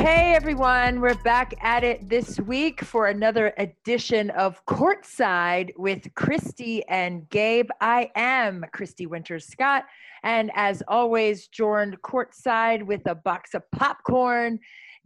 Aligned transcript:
Hey 0.00 0.32
everyone, 0.34 1.02
we're 1.02 1.14
back 1.16 1.52
at 1.60 1.84
it 1.84 2.08
this 2.08 2.40
week 2.40 2.82
for 2.82 3.08
another 3.08 3.52
edition 3.58 4.30
of 4.30 4.64
Courtside 4.64 5.72
with 5.76 6.14
Christy 6.14 6.82
and 6.88 7.28
Gabe. 7.28 7.68
I 7.82 8.10
am 8.14 8.64
Christy 8.72 9.04
Winters 9.04 9.46
Scott, 9.46 9.84
and 10.22 10.50
as 10.54 10.82
always, 10.88 11.48
joined 11.48 12.00
courtside 12.00 12.82
with 12.82 13.02
a 13.04 13.14
box 13.14 13.52
of 13.52 13.62
popcorn. 13.72 14.58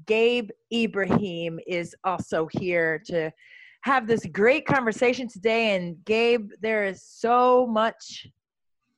Gabe 0.06 0.50
Ibrahim 0.72 1.58
is 1.66 1.96
also 2.04 2.48
here 2.52 3.02
to 3.06 3.32
have 3.80 4.06
this 4.06 4.24
great 4.26 4.64
conversation 4.64 5.26
today. 5.26 5.74
And 5.74 6.04
Gabe, 6.04 6.50
there 6.60 6.84
is 6.84 7.02
so 7.02 7.66
much 7.66 8.28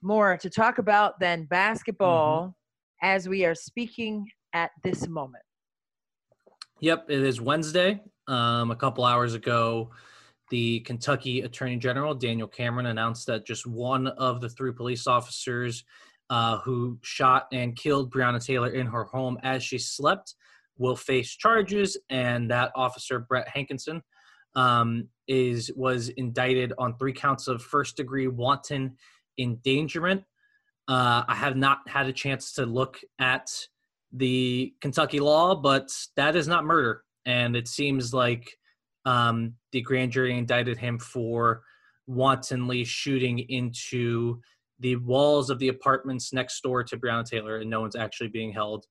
more 0.03 0.37
to 0.37 0.51
talk 0.51 0.77
about 0.77 1.19
than 1.21 1.47
basketball 1.47 2.49
mm-hmm. 2.49 3.15
as 3.15 3.31
we 3.31 3.47
are 3.47 3.55
speaking 3.55 4.29
at 4.53 4.73
this 4.85 5.09
moment. 5.09 5.43
Yep, 6.81 7.07
it 7.09 7.23
is 7.23 7.41
Wednesday. 7.41 8.03
Um, 8.29 8.71
a 8.71 8.77
couple 8.77 9.05
hours 9.05 9.33
ago, 9.33 9.91
the 10.51 10.81
Kentucky 10.81 11.41
Attorney 11.41 11.77
General 11.79 12.15
Daniel 12.15 12.47
Cameron 12.47 12.87
announced 12.87 13.27
that 13.29 13.47
just 13.47 13.67
one 13.67 14.09
of 14.09 14.43
the 14.43 14.51
three 14.51 14.73
police 14.73 15.07
officers 15.07 15.85
uh, 16.29 16.59
who 16.59 16.99
shot 17.03 17.47
and 17.51 17.75
killed 17.77 18.13
Breonna 18.13 18.45
Taylor 18.45 18.69
in 18.69 18.87
her 18.87 19.05
home 19.05 19.39
as 19.43 19.63
she 19.63 19.79
slept 19.79 20.35
will 20.77 20.97
face 20.97 21.35
charges, 21.35 21.97
and 22.11 22.51
that 22.51 22.73
officer 22.77 23.21
Brett 23.21 23.49
Hankison, 23.49 24.03
um, 24.55 25.09
is 25.29 25.71
was 25.77 26.11
indicted 26.11 26.75
on 26.77 26.99
three 26.99 27.13
counts 27.13 27.49
of 27.49 27.63
first 27.63 27.97
degree 27.97 28.29
wanton 28.29 28.97
endangerment. 29.39 30.25
Uh, 30.89 31.25
I 31.27 31.35
have 31.37 31.57
not 31.57 31.89
had 31.89 32.07
a 32.07 32.13
chance 32.13 32.53
to 32.55 32.67
look 32.67 33.01
at 33.19 33.49
the 34.17 34.75
Kentucky 34.81 35.21
law, 35.21 35.55
but 35.55 35.91
that 36.17 36.37
is 36.37 36.49
not 36.49 36.65
murder. 36.65 37.03
And 37.25 37.57
it 37.57 37.69
seems 37.69 38.15
like 38.15 38.57
um, 39.05 39.55
the 39.73 39.81
grand 39.81 40.13
jury 40.13 40.37
indicted 40.37 40.79
him 40.79 40.99
for 40.99 41.63
wantonly 42.07 42.85
shooting 42.85 43.39
into 43.39 44.41
the 44.81 44.97
walls 44.97 45.51
of 45.51 45.59
the 45.59 45.69
apartments 45.69 46.33
next 46.33 46.61
door 46.63 46.85
to 46.85 46.97
Breonna 46.97 47.25
Taylor, 47.25 47.59
and 47.59 47.71
no 47.71 47.81
one's 47.81 47.97
actually 47.97 48.29
being 48.29 48.53
held 48.53 48.87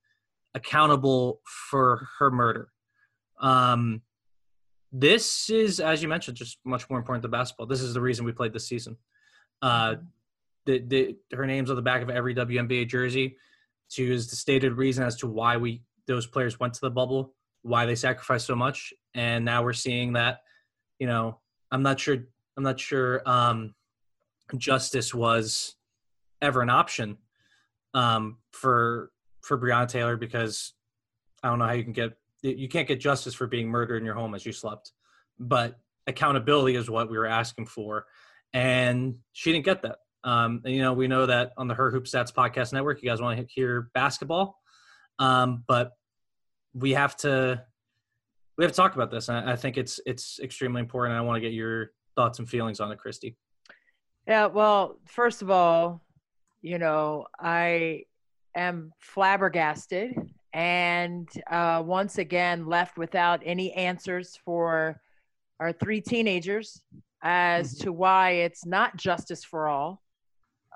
accountable 0.53 1.41
for 1.69 2.08
her 2.18 2.31
murder. 2.31 2.69
Um, 3.40 4.02
this 4.91 5.50
is, 5.50 5.80
as 5.80 6.02
you 6.02 6.08
mentioned, 6.08 6.38
just 6.38 6.58
much 6.64 6.90
more 6.90 6.97
important 6.97 7.22
than 7.22 7.31
basketball. 7.31 7.68
This 7.68 7.81
is 7.81 7.94
the 7.94 8.02
reason 8.02 8.25
we 8.25 8.31
played 8.31 8.53
this 8.53 8.68
season. 8.68 8.97
Uh, 9.62 9.96
the, 10.66 10.80
the, 10.80 11.16
her 11.34 11.46
name's 11.46 11.69
on 11.69 11.75
the 11.75 11.81
back 11.81 12.02
of 12.02 12.09
every 12.09 12.34
WNBA 12.34 12.88
jersey. 12.88 13.38
She 13.90 14.09
was 14.09 14.29
the 14.29 14.35
stated 14.35 14.73
reason 14.73 15.03
as 15.03 15.16
to 15.18 15.28
why 15.28 15.57
we 15.57 15.84
those 16.07 16.28
players 16.28 16.59
went 16.59 16.73
to 16.75 16.81
the 16.81 16.91
bubble, 16.91 17.34
why 17.62 17.85
they 17.85 17.96
sacrificed 17.96 18.46
so 18.46 18.56
much, 18.56 18.94
and 19.13 19.44
now 19.46 19.63
we're 19.63 19.73
seeing 19.73 20.13
that. 20.13 20.40
You 21.00 21.07
know, 21.07 21.40
I'm 21.72 21.84
not 21.84 22.00
sure. 22.00 22.18
I'm 22.57 22.63
not 22.63 22.79
sure. 22.79 23.22
Um, 23.25 23.73
justice 24.57 25.13
was 25.13 25.75
ever 26.41 26.62
an 26.62 26.69
option 26.69 27.18
um, 27.94 28.38
for 28.51 29.12
for 29.41 29.57
Breonna 29.57 29.88
Taylor 29.88 30.17
because 30.17 30.73
I 31.44 31.50
don't 31.50 31.59
know 31.59 31.66
how 31.66 31.73
you 31.73 31.84
can 31.84 31.94
get 31.94 32.13
you 32.41 32.67
can't 32.67 32.88
get 32.88 33.00
justice 33.00 33.34
for 33.34 33.47
being 33.47 33.67
murdered 33.67 33.97
in 33.97 34.06
your 34.06 34.16
home 34.16 34.35
as 34.35 34.46
you 34.46 34.52
slept, 34.52 34.91
but 35.40 35.79
accountability 36.07 36.75
is 36.75 36.90
what 36.90 37.09
we 37.09 37.17
were 37.17 37.25
asking 37.25 37.66
for, 37.66 38.06
and 38.53 39.16
she 39.31 39.52
didn't 39.52 39.66
get 39.66 39.81
that. 39.81 39.97
Um, 40.25 40.62
and, 40.66 40.74
you 40.74 40.81
know, 40.81 40.91
we 40.91 41.08
know 41.08 41.28
that 41.28 41.53
on 41.56 41.68
the 41.68 41.75
Her 41.75 41.91
Hoop 41.91 42.06
Stats 42.06 42.34
podcast 42.34 42.74
network, 42.74 43.02
you 43.02 43.09
guys 43.09 43.22
want 43.22 43.40
to 43.40 43.46
hear 43.47 43.90
basketball, 43.94 44.59
um, 45.19 45.63
but 45.68 45.91
we 46.74 46.91
have 46.94 47.16
to 47.18 47.63
we 48.58 48.64
have 48.64 48.72
to 48.72 48.75
talk 48.75 48.96
about 48.96 49.12
this. 49.12 49.30
I, 49.30 49.53
I 49.53 49.56
think 49.56 49.78
it's 49.78 50.00
it's 50.06 50.40
extremely 50.40 50.80
important. 50.80 51.18
I 51.18 51.22
want 51.22 51.38
to 51.38 51.41
get 51.41 51.53
your 51.53 51.91
thoughts 52.16 52.40
and 52.40 52.50
feelings 52.50 52.80
on 52.80 52.91
it, 52.91 52.97
Christy. 52.97 53.38
Yeah. 54.28 54.47
Well, 54.47 55.00
first 55.06 55.44
of 55.44 55.52
all, 55.52 56.02
you 56.62 56.80
know, 56.80 57.28
I 57.40 58.06
am 58.56 58.94
flabbergasted 59.00 60.16
and 60.53 61.30
uh, 61.52 61.84
once 61.85 62.18
again 62.18 62.66
left 62.66 62.97
without 62.97 63.41
any 63.46 63.74
answers 63.74 64.40
for 64.44 65.00
our 65.59 65.72
three 65.72 66.02
teenagers 66.02 66.81
as 67.22 67.75
mm-hmm. 67.75 67.84
to 67.84 67.94
why 67.94 68.31
it's 68.31 68.66
not 68.66 68.96
justice 68.96 69.44
for 69.44 69.68
all 69.68 70.02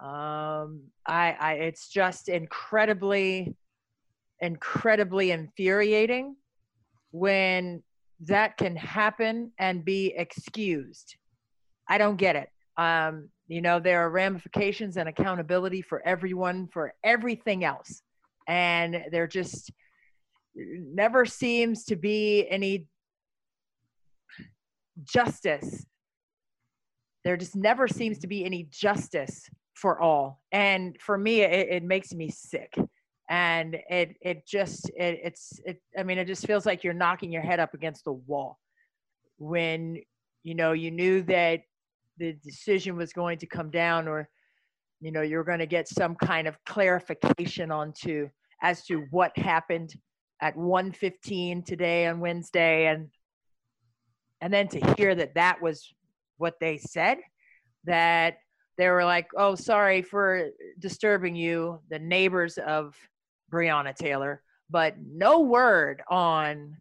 um, 0.01 0.81
I, 1.05 1.35
I, 1.39 1.53
it's 1.53 1.89
just 1.89 2.29
incredibly, 2.29 3.55
incredibly 4.39 5.31
infuriating 5.31 6.35
when 7.11 7.83
that 8.21 8.57
can 8.57 8.75
happen 8.75 9.51
and 9.59 9.83
be 9.83 10.13
excused. 10.15 11.15
I 11.89 11.97
don't 11.97 12.17
get 12.17 12.35
it. 12.35 12.49
Um, 12.77 13.29
you 13.47 13.61
know, 13.61 13.79
there 13.79 14.05
are 14.05 14.09
ramifications 14.09 14.95
and 14.95 15.09
accountability 15.09 15.81
for 15.81 16.01
everyone 16.05 16.69
for 16.71 16.93
everything 17.03 17.65
else. 17.65 18.01
And 18.47 19.03
there 19.11 19.27
just 19.27 19.71
never 20.55 21.25
seems 21.25 21.83
to 21.85 21.95
be 21.95 22.47
any 22.49 22.85
justice. 25.03 25.85
There 27.25 27.37
just 27.37 27.55
never 27.55 27.87
seems 27.87 28.19
to 28.19 28.27
be 28.27 28.45
any 28.45 28.67
justice 28.71 29.49
for 29.79 29.99
all. 29.99 30.41
And 30.51 30.97
for 30.99 31.17
me, 31.17 31.41
it, 31.41 31.69
it 31.69 31.83
makes 31.83 32.13
me 32.13 32.29
sick. 32.29 32.73
And 33.29 33.77
it 33.89 34.15
it 34.21 34.47
just 34.47 34.89
it, 34.89 35.19
it's 35.23 35.59
it. 35.63 35.81
I 35.97 36.01
mean, 36.01 36.17
it 36.17 36.25
just 36.25 36.47
feels 36.47 36.65
like 36.65 36.83
you're 36.83 36.93
knocking 36.93 37.31
your 37.31 37.43
head 37.43 37.59
up 37.59 37.75
against 37.75 38.03
the 38.03 38.13
wall 38.13 38.59
when 39.37 40.01
you 40.43 40.55
know 40.55 40.71
you 40.71 40.89
knew 40.89 41.21
that 41.23 41.61
the 42.17 42.33
decision 42.43 42.97
was 42.97 43.13
going 43.13 43.37
to 43.39 43.45
come 43.45 43.69
down, 43.69 44.07
or 44.07 44.27
you 44.99 45.11
know 45.11 45.21
you're 45.21 45.43
going 45.43 45.59
to 45.59 45.67
get 45.67 45.87
some 45.87 46.15
kind 46.15 46.47
of 46.47 46.57
clarification 46.65 47.69
onto 47.69 48.29
as 48.63 48.83
to 48.85 49.05
what 49.11 49.37
happened 49.37 49.93
at 50.41 50.55
1:15 50.55 51.63
today 51.63 52.07
on 52.07 52.19
Wednesday, 52.19 52.87
and 52.87 53.09
and 54.41 54.51
then 54.51 54.67
to 54.69 54.95
hear 54.95 55.13
that 55.13 55.35
that 55.35 55.61
was 55.61 55.87
what 56.37 56.55
they 56.59 56.79
said, 56.79 57.19
that 57.83 58.37
they 58.79 58.89
were 58.89 59.03
like, 59.03 59.27
"Oh, 59.35 59.55
sorry 59.55 60.01
for 60.01 60.51
disturbing 60.79 61.35
you." 61.35 61.81
The 61.89 61.99
neighbors 61.99 62.57
of 62.57 62.95
Breonna 63.51 63.93
Taylor, 63.93 64.41
but 64.69 64.95
no 64.97 65.41
word 65.41 66.01
on 66.09 66.77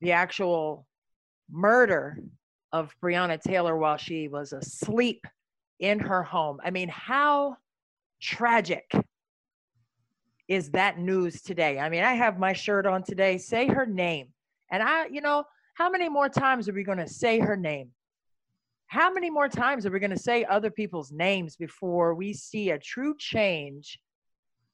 the 0.00 0.12
actual 0.12 0.86
murder 1.50 2.18
of 2.72 2.94
Breonna 3.02 3.40
Taylor 3.40 3.76
while 3.76 3.96
she 3.96 4.28
was 4.28 4.52
asleep 4.52 5.24
in 5.78 6.00
her 6.00 6.22
home. 6.22 6.58
I 6.64 6.70
mean, 6.70 6.88
how 6.88 7.56
tragic 8.20 8.90
is 10.48 10.70
that 10.70 10.98
news 10.98 11.42
today? 11.42 11.78
I 11.78 11.88
mean, 11.88 12.02
I 12.02 12.14
have 12.14 12.38
my 12.38 12.52
shirt 12.52 12.86
on 12.86 13.02
today. 13.04 13.38
Say 13.38 13.68
her 13.68 13.86
name. 13.86 14.28
And 14.70 14.82
I, 14.82 15.06
you 15.06 15.20
know, 15.20 15.44
how 15.74 15.90
many 15.90 16.08
more 16.08 16.28
times 16.28 16.68
are 16.68 16.72
we 16.72 16.84
going 16.84 16.98
to 16.98 17.08
say 17.08 17.38
her 17.38 17.56
name? 17.56 17.90
How 18.90 19.12
many 19.12 19.30
more 19.30 19.48
times 19.48 19.86
are 19.86 19.90
we 19.92 20.00
going 20.00 20.10
to 20.10 20.18
say 20.18 20.44
other 20.44 20.68
people's 20.68 21.12
names 21.12 21.54
before 21.54 22.12
we 22.12 22.32
see 22.32 22.70
a 22.70 22.78
true 22.78 23.14
change 23.16 23.96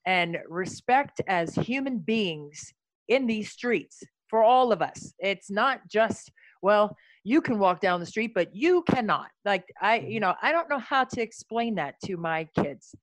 and 0.06 0.38
respect 0.48 1.20
as 1.28 1.54
human 1.54 1.98
beings 1.98 2.72
in 3.08 3.26
these 3.26 3.52
streets 3.52 4.02
for 4.30 4.42
all 4.42 4.72
of 4.72 4.80
us? 4.80 5.12
It's 5.18 5.50
not 5.50 5.80
just, 5.86 6.32
well, 6.62 6.96
you 7.24 7.42
can 7.42 7.58
walk 7.58 7.82
down 7.82 8.00
the 8.00 8.06
street, 8.06 8.32
but 8.34 8.56
you 8.56 8.84
cannot. 8.88 9.28
Like, 9.44 9.70
I, 9.82 9.96
you 9.98 10.02
mm-hmm. 10.02 10.20
know, 10.20 10.34
I 10.40 10.50
don't 10.50 10.70
know 10.70 10.78
how 10.78 11.04
to 11.04 11.20
explain 11.20 11.74
that 11.74 11.96
to 12.06 12.16
my 12.16 12.48
kids. 12.58 12.94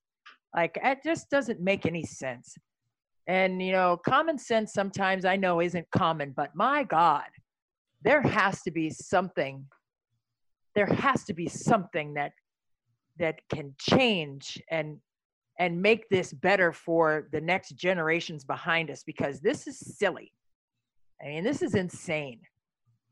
Like, 0.55 0.79
it 0.83 1.03
just 1.05 1.29
doesn't 1.29 1.61
make 1.61 1.85
any 1.85 2.05
sense. 2.05 2.55
And, 3.27 3.61
you 3.61 3.71
know, 3.71 3.97
common 4.03 4.39
sense 4.39 4.73
sometimes 4.73 5.25
I 5.25 5.35
know 5.35 5.61
isn't 5.61 5.85
common, 5.91 6.33
but 6.35 6.55
my 6.55 6.81
God, 6.85 7.29
there 8.01 8.23
has 8.23 8.63
to 8.63 8.71
be 8.71 8.89
something 8.89 9.63
there 10.75 10.87
has 10.87 11.23
to 11.25 11.33
be 11.33 11.47
something 11.47 12.13
that 12.15 12.31
that 13.19 13.39
can 13.49 13.73
change 13.79 14.61
and 14.71 14.97
and 15.59 15.79
make 15.79 16.09
this 16.09 16.33
better 16.33 16.71
for 16.71 17.27
the 17.31 17.41
next 17.41 17.75
generations 17.75 18.43
behind 18.43 18.89
us 18.89 19.03
because 19.03 19.39
this 19.39 19.67
is 19.67 19.97
silly. 19.97 20.31
I 21.21 21.27
mean 21.27 21.43
this 21.43 21.61
is 21.61 21.75
insane. 21.75 22.39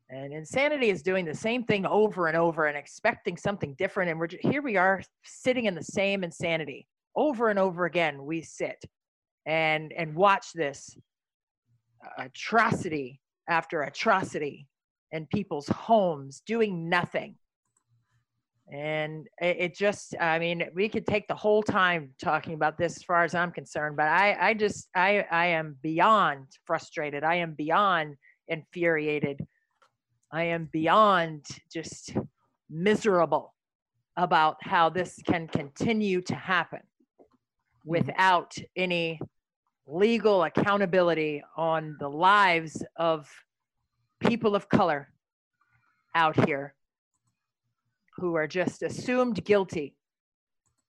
And 0.10 0.34
insanity 0.34 0.90
is 0.90 1.04
doing 1.04 1.24
the 1.24 1.34
same 1.34 1.64
thing 1.64 1.86
over 1.86 2.28
and 2.28 2.36
over 2.36 2.66
and 2.66 2.76
expecting 2.76 3.38
something 3.38 3.76
different. 3.78 4.12
And 4.12 4.20
we're 4.20 4.28
here 4.42 4.62
we 4.62 4.76
are 4.76 5.02
sitting 5.24 5.66
in 5.66 5.76
the 5.76 5.84
same 5.84 6.24
insanity 6.24 6.88
over 7.16 7.50
and 7.50 7.60
over 7.60 7.86
again. 7.86 8.26
We 8.26 8.42
sit 8.42 8.84
and 9.46 9.94
and 9.94 10.16
watch 10.16 10.48
this 10.54 10.98
atrocity 12.18 13.22
after 13.48 13.84
atrocity 13.84 14.68
in 15.12 15.28
people's 15.28 15.68
homes 15.68 16.42
doing 16.46 16.90
nothing 16.90 17.36
and 18.72 19.28
it, 19.40 19.76
just 19.76 20.16
i 20.20 20.40
mean 20.40 20.64
we 20.74 20.88
could 20.88 21.06
take 21.06 21.28
the 21.28 21.36
whole 21.36 21.62
time 21.62 22.10
talking 22.24 22.54
about 22.54 22.78
this 22.78 22.96
as 22.96 23.04
far 23.04 23.24
as 23.24 23.36
i'm 23.36 23.52
concerned 23.52 23.98
but 23.98 24.08
i 24.08 24.38
i 24.40 24.54
just 24.54 24.88
i 24.96 25.26
i 25.30 25.46
am 25.48 25.76
beyond 25.82 26.48
frustrated. 26.66 27.24
I 27.24 27.36
am 27.36 27.54
beyond 27.54 28.16
infuriated. 28.48 29.46
I 30.32 30.44
am 30.44 30.70
beyond 30.72 31.46
just 31.72 32.16
miserable 32.70 33.54
about 34.16 34.56
how 34.62 34.90
this 34.90 35.20
can 35.26 35.48
continue 35.48 36.22
to 36.22 36.36
happen 36.36 36.80
mm-hmm. 36.80 37.90
without 37.90 38.56
any 38.78 39.20
legal 39.86 40.44
accountability 40.44 41.44
on 41.58 41.98
the 42.00 42.08
lives 42.08 42.82
of 42.96 43.30
people 44.22 44.56
of 44.56 44.70
color 44.70 45.10
out 46.16 46.48
here 46.48 46.74
who 48.22 48.36
are 48.36 48.48
just 48.48 48.84
assumed 48.84 49.44
guilty 49.44 49.96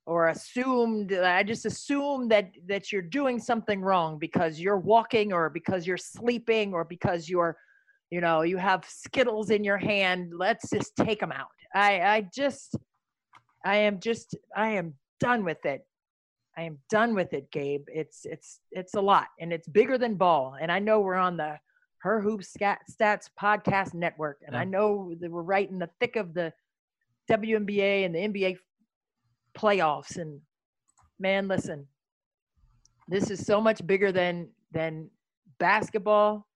or 0.07 0.29
assumed 0.29 1.13
i 1.13 1.43
just 1.43 1.65
assume 1.67 2.29
that 2.29 2.51
that 2.67 2.93
you're 2.93 3.03
doing 3.21 3.39
something 3.41 3.81
wrong 3.81 4.19
because 4.19 4.61
you're 4.61 4.79
walking 4.79 5.33
or 5.33 5.51
because 5.51 5.87
you're 5.87 5.97
sleeping 5.97 6.73
or 6.73 6.85
because 6.85 7.29
you're 7.29 7.57
you 8.13 8.21
know 8.21 8.43
you 8.43 8.59
have 8.59 8.85
skittles 8.87 9.49
in 9.49 9.65
your 9.65 9.79
hand. 9.79 10.33
Let's 10.37 10.69
just 10.71 10.95
take 10.97 11.19
them 11.19 11.33
out. 11.33 11.49
I 11.75 12.01
i 12.01 12.29
just 12.33 12.77
i 13.65 13.77
am 13.77 13.99
just 14.01 14.37
i 14.55 14.69
am 14.69 14.95
done 15.19 15.45
with 15.45 15.65
it. 15.65 15.87
I 16.57 16.65
am 16.65 16.77
done 16.91 17.15
with 17.15 17.33
it 17.33 17.51
gabe. 17.51 17.87
It's 17.89 18.27
it's 18.27 18.61
it's 18.71 18.95
a 18.95 19.01
lot 19.01 19.29
and 19.41 19.51
it's 19.51 19.67
bigger 19.67 19.97
than 19.97 20.17
ball. 20.17 20.57
And 20.61 20.71
i 20.71 20.79
know 20.79 21.01
we're 21.01 21.15
on 21.15 21.39
the 21.39 21.59
her 22.03 22.21
hoop 22.21 22.43
stats 22.43 23.31
podcast 23.41 23.95
network 23.95 24.39
and 24.45 24.55
yeah. 24.55 24.61
i 24.61 24.65
know 24.65 25.15
that 25.21 25.31
we're 25.31 25.51
right 25.57 25.71
in 25.71 25.79
the 25.79 25.89
thick 26.01 26.17
of 26.17 26.35
the 26.35 26.53
WNBA 27.33 28.05
and 28.05 28.15
the 28.15 28.19
NBA 28.19 28.59
playoffs. 29.57 30.17
And 30.19 30.41
man, 31.19 31.49
listen, 31.49 31.87
this 33.09 33.31
is 33.31 33.45
so 33.45 33.61
much 33.61 33.87
bigger 33.87 34.13
than 34.13 34.49
than 34.73 35.11
basketball, 35.59 36.47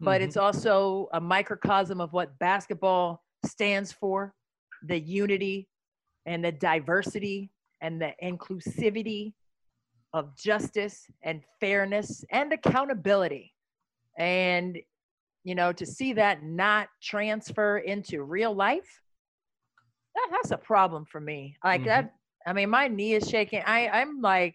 but 0.00 0.20
mm-hmm. 0.20 0.24
it's 0.24 0.36
also 0.36 1.08
a 1.12 1.20
microcosm 1.20 2.00
of 2.00 2.12
what 2.12 2.38
basketball 2.38 3.22
stands 3.44 3.92
for, 3.92 4.34
the 4.82 4.98
unity 4.98 5.68
and 6.26 6.44
the 6.44 6.52
diversity 6.52 7.50
and 7.80 8.00
the 8.00 8.12
inclusivity 8.22 9.32
of 10.12 10.36
justice 10.36 11.06
and 11.22 11.42
fairness 11.60 12.24
and 12.30 12.52
accountability. 12.52 13.54
And 14.18 14.78
you 15.44 15.54
know, 15.54 15.72
to 15.72 15.86
see 15.86 16.12
that 16.14 16.42
not 16.42 16.88
transfer 17.02 17.78
into 17.78 18.22
real 18.22 18.54
life, 18.54 19.00
that, 20.18 20.28
that's 20.30 20.50
a 20.50 20.56
problem 20.56 21.04
for 21.04 21.20
me. 21.20 21.56
Like 21.64 21.80
mm-hmm. 21.80 21.88
that. 21.88 22.14
I 22.46 22.52
mean, 22.52 22.70
my 22.70 22.88
knee 22.88 23.14
is 23.14 23.28
shaking. 23.28 23.62
I 23.66 23.88
I'm 23.88 24.20
like, 24.20 24.54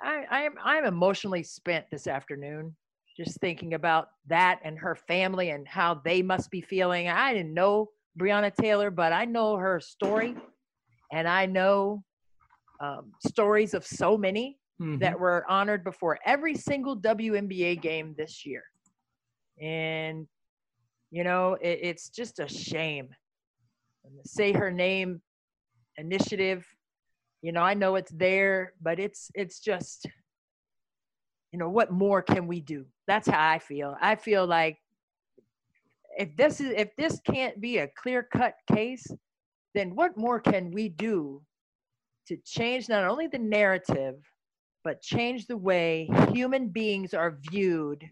I 0.00 0.24
I'm 0.30 0.54
I'm 0.62 0.84
emotionally 0.84 1.42
spent 1.42 1.86
this 1.90 2.06
afternoon 2.06 2.74
just 3.16 3.38
thinking 3.40 3.74
about 3.74 4.08
that 4.26 4.60
and 4.64 4.78
her 4.78 4.94
family 4.94 5.50
and 5.50 5.68
how 5.68 5.94
they 5.94 6.22
must 6.22 6.50
be 6.50 6.60
feeling. 6.60 7.08
I 7.08 7.34
didn't 7.34 7.54
know 7.54 7.90
Breonna 8.18 8.54
Taylor, 8.54 8.90
but 8.90 9.12
I 9.12 9.24
know 9.24 9.56
her 9.56 9.80
story, 9.80 10.34
and 11.12 11.28
I 11.28 11.46
know 11.46 12.02
um, 12.80 13.12
stories 13.26 13.74
of 13.74 13.86
so 13.86 14.16
many 14.16 14.58
mm-hmm. 14.80 14.98
that 14.98 15.18
were 15.18 15.44
honored 15.48 15.84
before 15.84 16.18
every 16.24 16.54
single 16.54 16.96
WNBA 16.96 17.80
game 17.80 18.14
this 18.16 18.44
year, 18.44 18.64
and 19.60 20.26
you 21.10 21.22
know 21.24 21.54
it, 21.60 21.78
it's 21.82 22.08
just 22.08 22.40
a 22.40 22.48
shame 22.48 23.10
say 24.24 24.52
her 24.52 24.70
name 24.70 25.20
initiative. 25.96 26.66
You 27.42 27.50
know 27.50 27.62
i 27.62 27.74
know 27.74 27.96
it's 27.96 28.12
there 28.12 28.72
but 28.80 29.00
it's 29.00 29.30
it's 29.34 29.58
just 29.58 30.06
you 31.50 31.58
know 31.58 31.68
what 31.68 31.90
more 31.90 32.22
can 32.22 32.46
we 32.46 32.60
do? 32.60 32.86
That's 33.06 33.28
how 33.28 33.50
i 33.50 33.58
feel. 33.58 33.96
I 34.00 34.14
feel 34.14 34.46
like 34.46 34.78
if 36.16 36.36
this 36.36 36.60
is 36.60 36.72
if 36.76 36.94
this 36.96 37.20
can't 37.26 37.60
be 37.60 37.78
a 37.78 37.88
clear 37.88 38.22
cut 38.22 38.54
case 38.72 39.06
then 39.74 39.94
what 39.94 40.16
more 40.16 40.38
can 40.38 40.70
we 40.70 40.88
do 40.88 41.42
to 42.28 42.36
change 42.44 42.88
not 42.88 43.04
only 43.04 43.26
the 43.26 43.38
narrative 43.38 44.16
but 44.84 45.00
change 45.00 45.46
the 45.46 45.56
way 45.56 46.08
human 46.32 46.68
beings 46.68 47.14
are 47.14 47.38
viewed 47.50 48.04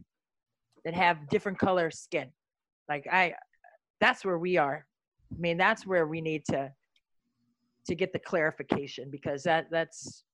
that 0.85 0.95
have 0.95 1.29
different 1.29 1.59
color 1.59 1.91
skin? 1.91 2.31
Like 2.89 3.07
i 3.11 3.35
that's 4.01 4.25
where 4.25 4.39
we 4.39 4.57
are 4.57 4.87
I 5.33 5.39
mean, 5.39 5.57
that's 5.57 5.87
where 5.87 6.07
we 6.07 6.21
need 6.21 6.45
to 6.47 6.73
to 7.87 7.95
get 7.95 8.13
the 8.13 8.19
clarification 8.19 9.11
because 9.11 9.43
that 9.45 9.67
that's 9.71 10.25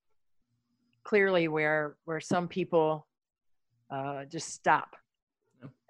clearly 1.05 1.49
where 1.49 1.97
where 2.05 2.21
some 2.21 2.49
people 2.49 3.07
uh, 3.91 4.25
just 4.25 4.49
stop 4.49 4.97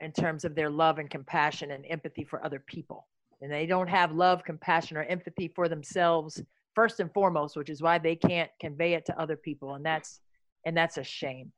in 0.00 0.12
terms 0.12 0.44
of 0.44 0.54
their 0.54 0.70
love 0.70 0.98
and 0.98 1.10
compassion 1.10 1.70
and 1.70 1.84
empathy 1.88 2.24
for 2.24 2.44
other 2.44 2.62
people, 2.66 3.06
and 3.40 3.50
they 3.50 3.66
don't 3.66 3.88
have 3.88 4.12
love, 4.12 4.44
compassion, 4.44 4.96
or 4.96 5.04
empathy 5.04 5.48
for 5.48 5.68
themselves 5.68 6.42
first 6.74 7.00
and 7.00 7.12
foremost, 7.12 7.56
which 7.56 7.70
is 7.70 7.82
why 7.82 7.98
they 7.98 8.14
can't 8.14 8.50
convey 8.60 8.92
it 8.92 9.06
to 9.06 9.20
other 9.20 9.36
people, 9.36 9.74
and 9.74 9.84
that's 9.84 10.20
and 10.64 10.76
that's 10.76 10.98
a 10.98 11.04
shame. 11.04 11.52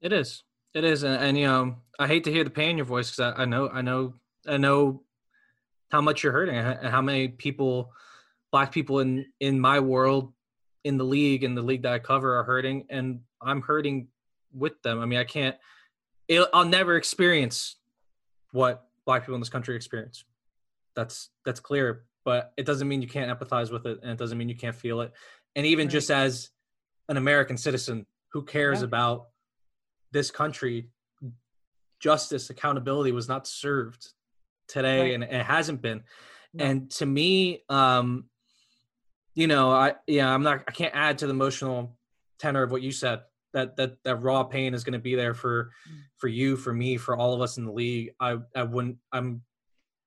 It 0.00 0.12
is. 0.12 0.42
It 0.72 0.84
is, 0.84 1.02
and, 1.02 1.22
and 1.22 1.38
you 1.38 1.46
know, 1.46 1.76
I 1.98 2.06
hate 2.06 2.24
to 2.24 2.32
hear 2.32 2.44
the 2.44 2.50
pain 2.50 2.70
in 2.70 2.76
your 2.76 2.86
voice 2.86 3.10
because 3.10 3.34
I, 3.36 3.42
I 3.42 3.44
know, 3.44 3.68
I 3.72 3.82
know, 3.82 4.14
I 4.46 4.56
know 4.56 5.02
how 5.90 6.00
much 6.00 6.22
you're 6.22 6.32
hurting 6.32 6.54
and 6.54 6.88
how 6.88 7.02
many 7.02 7.28
people 7.28 7.92
black 8.50 8.72
people 8.72 9.00
in 9.00 9.26
in 9.40 9.60
my 9.60 9.78
world 9.78 10.32
in 10.84 10.96
the 10.96 11.04
league 11.04 11.44
in 11.44 11.54
the 11.54 11.62
league 11.62 11.82
that 11.82 11.92
i 11.92 11.98
cover 11.98 12.36
are 12.36 12.44
hurting 12.44 12.84
and 12.88 13.20
i'm 13.42 13.60
hurting 13.60 14.08
with 14.52 14.80
them. 14.82 15.00
I 15.00 15.06
mean 15.06 15.18
i 15.18 15.24
can't 15.24 15.56
it, 16.28 16.48
i'll 16.52 16.64
never 16.64 16.96
experience 16.96 17.76
what 18.52 18.86
black 19.04 19.22
people 19.22 19.34
in 19.34 19.40
this 19.40 19.48
country 19.48 19.76
experience. 19.76 20.24
That's 20.96 21.30
that's 21.44 21.60
clear 21.60 22.04
but 22.24 22.52
it 22.56 22.66
doesn't 22.66 22.86
mean 22.86 23.00
you 23.00 23.08
can't 23.08 23.30
empathize 23.30 23.72
with 23.72 23.86
it 23.86 24.00
and 24.02 24.10
it 24.10 24.18
doesn't 24.18 24.36
mean 24.36 24.48
you 24.48 24.56
can't 24.56 24.76
feel 24.76 25.00
it. 25.00 25.12
And 25.56 25.64
even 25.66 25.86
right. 25.86 25.92
just 25.92 26.10
as 26.10 26.50
an 27.08 27.16
american 27.16 27.56
citizen 27.56 28.06
who 28.32 28.44
cares 28.44 28.82
about 28.82 29.28
this 30.12 30.30
country 30.30 30.88
justice 31.98 32.50
accountability 32.50 33.12
was 33.12 33.28
not 33.28 33.46
served 33.46 34.12
today 34.70 35.00
right. 35.00 35.14
and 35.14 35.24
it 35.24 35.44
hasn't 35.44 35.82
been 35.82 36.02
and 36.58 36.90
to 36.90 37.04
me 37.06 37.62
um 37.68 38.24
you 39.34 39.46
know 39.46 39.70
i 39.70 39.94
yeah 40.06 40.32
i'm 40.32 40.42
not 40.42 40.62
i 40.68 40.70
can't 40.72 40.94
add 40.94 41.18
to 41.18 41.26
the 41.26 41.32
emotional 41.32 41.96
tenor 42.38 42.62
of 42.62 42.70
what 42.72 42.82
you 42.82 42.90
said 42.92 43.20
that 43.52 43.76
that 43.76 43.96
that 44.04 44.16
raw 44.16 44.42
pain 44.44 44.74
is 44.74 44.84
going 44.84 44.92
to 44.92 44.98
be 45.10 45.14
there 45.14 45.34
for 45.34 45.70
Mm. 45.88 45.98
for 46.18 46.28
you, 46.28 46.56
for 46.56 46.72
me, 46.74 46.98
for 46.98 47.16
all 47.16 47.32
of 47.34 47.40
us 47.40 47.56
in 47.56 47.64
the 47.64 47.72
league. 47.72 48.10
I 48.20 48.36
I 48.54 48.62
wouldn't. 48.62 48.98
I'm 49.10 49.42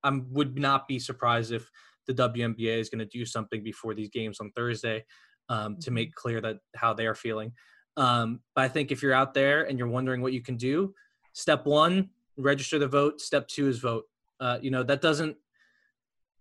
I'm 0.03 0.31
would 0.31 0.57
not 0.59 0.87
be 0.87 0.99
surprised 0.99 1.51
if 1.51 1.69
the 2.07 2.13
WNBA 2.13 2.77
is 2.79 2.89
going 2.89 2.99
to 2.99 3.05
do 3.17 3.25
something 3.25 3.63
before 3.63 3.93
these 3.95 4.09
games 4.09 4.39
on 4.39 4.51
Thursday 4.55 5.03
um, 5.49 5.77
to 5.81 5.89
Mhm. 5.89 5.93
make 5.93 6.13
clear 6.13 6.39
that 6.41 6.57
how 6.75 6.93
they 6.93 7.07
are 7.07 7.15
feeling. 7.15 7.51
Um, 7.97 8.41
but 8.55 8.63
I 8.65 8.67
think 8.69 8.91
if 8.91 9.01
you're 9.01 9.13
out 9.21 9.33
there 9.33 9.63
and 9.63 9.77
you're 9.79 9.87
wondering 9.97 10.21
what 10.21 10.33
you 10.33 10.41
can 10.41 10.55
do, 10.55 10.93
step 11.33 11.65
one, 11.65 12.09
register 12.37 12.77
the 12.79 12.87
vote. 12.87 13.19
Step 13.19 13.47
two 13.47 13.67
is 13.67 13.79
vote. 13.79 14.05
Uh, 14.43 14.59
you 14.61 14.71
know 14.71 14.83
that 14.83 15.01
doesn't 15.01 15.37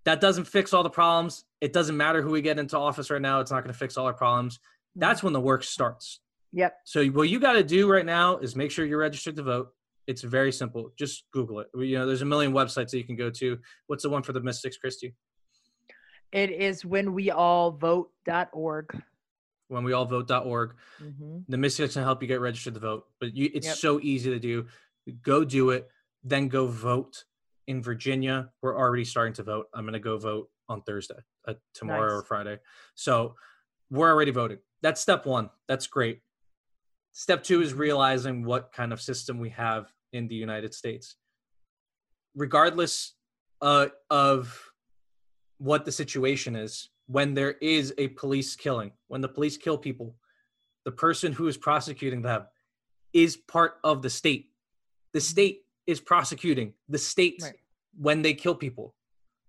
that 0.04 0.20
doesn't 0.20 0.46
fix 0.46 0.72
all 0.74 0.82
the 0.82 0.90
problems. 0.90 1.44
It 1.60 1.72
doesn't 1.72 1.96
matter 1.96 2.20
who 2.20 2.30
we 2.30 2.42
get 2.42 2.58
into 2.58 2.76
office 2.76 3.08
right 3.10 3.22
now. 3.22 3.38
It's 3.38 3.52
not 3.52 3.62
going 3.62 3.72
to 3.72 3.78
fix 3.78 3.96
all 3.96 4.06
our 4.06 4.12
problems. 4.24 4.58
That's 4.96 5.22
when 5.22 5.32
the 5.32 5.40
work 5.40 5.62
starts. 5.62 6.18
Yep. 6.52 6.76
So 6.84 7.04
what 7.06 7.28
you 7.28 7.38
got 7.38 7.52
to 7.52 7.62
do 7.62 7.88
right 7.88 8.04
now 8.04 8.38
is 8.38 8.56
make 8.56 8.72
sure 8.72 8.84
you're 8.84 8.98
registered 8.98 9.36
to 9.36 9.44
vote. 9.44 9.68
It's 10.08 10.22
very 10.22 10.50
simple. 10.50 10.90
Just 10.98 11.24
Google 11.32 11.60
it. 11.60 11.68
You 11.76 11.98
know, 11.98 12.06
there's 12.06 12.22
a 12.22 12.26
million 12.26 12.52
websites 12.52 12.90
that 12.90 12.98
you 12.98 13.04
can 13.04 13.14
go 13.14 13.30
to. 13.30 13.58
What's 13.86 14.02
the 14.02 14.10
one 14.10 14.24
for 14.24 14.32
the 14.32 14.40
Mystics, 14.40 14.76
Christy? 14.76 15.14
It 16.32 16.50
is 16.50 16.84
when 16.84 17.14
we 17.14 17.30
all 17.30 17.70
vote.org. 17.70 19.00
When 19.68 19.84
we 19.84 19.92
all 19.92 20.04
vote.org. 20.06 20.74
Mm-hmm. 21.00 21.38
The 21.48 21.56
Mystics 21.56 21.94
can 21.94 22.02
help 22.02 22.20
you 22.20 22.26
get 22.28 22.40
registered 22.40 22.74
to 22.74 22.80
vote. 22.80 23.04
But 23.20 23.36
you, 23.36 23.48
it's 23.54 23.68
Yep. 23.68 23.76
so 23.76 24.00
easy 24.02 24.30
to 24.30 24.40
do. 24.40 24.66
Go 25.22 25.44
do 25.44 25.70
it. 25.70 25.88
Then 26.24 26.48
go 26.48 26.66
vote. 26.66 27.24
In 27.66 27.82
Virginia, 27.82 28.50
we're 28.60 28.76
already 28.76 29.04
starting 29.04 29.34
to 29.34 29.42
vote. 29.42 29.66
I'm 29.74 29.84
going 29.84 29.92
to 29.92 30.00
go 30.00 30.18
vote 30.18 30.48
on 30.68 30.82
Thursday, 30.82 31.18
uh, 31.46 31.54
tomorrow 31.74 32.14
or 32.14 32.22
Friday. 32.22 32.58
So 32.94 33.34
we're 33.90 34.10
already 34.10 34.32
voting. 34.32 34.58
That's 34.82 35.00
step 35.00 35.26
one. 35.26 35.50
That's 35.68 35.86
great. 35.86 36.20
Step 37.12 37.44
two 37.44 37.60
is 37.60 37.74
realizing 37.74 38.44
what 38.44 38.72
kind 38.72 38.92
of 38.92 39.00
system 39.00 39.38
we 39.38 39.50
have 39.50 39.92
in 40.12 40.28
the 40.28 40.34
United 40.34 40.74
States. 40.74 41.16
Regardless 42.34 43.14
uh, 43.60 43.88
of 44.10 44.72
what 45.58 45.84
the 45.84 45.92
situation 45.92 46.56
is, 46.56 46.88
when 47.06 47.34
there 47.34 47.52
is 47.60 47.94
a 47.98 48.08
police 48.08 48.56
killing, 48.56 48.92
when 49.08 49.20
the 49.20 49.28
police 49.28 49.56
kill 49.56 49.78
people, 49.78 50.16
the 50.84 50.90
person 50.90 51.32
who 51.32 51.46
is 51.46 51.56
prosecuting 51.56 52.22
them 52.22 52.46
is 53.12 53.36
part 53.36 53.74
of 53.84 54.02
the 54.02 54.10
state. 54.10 54.50
The 55.12 55.20
state 55.20 55.60
is 55.86 56.00
prosecuting 56.00 56.74
the 56.88 56.98
state 56.98 57.40
Right. 57.42 57.54
when 57.98 58.22
they 58.22 58.34
kill 58.34 58.54
people. 58.54 58.94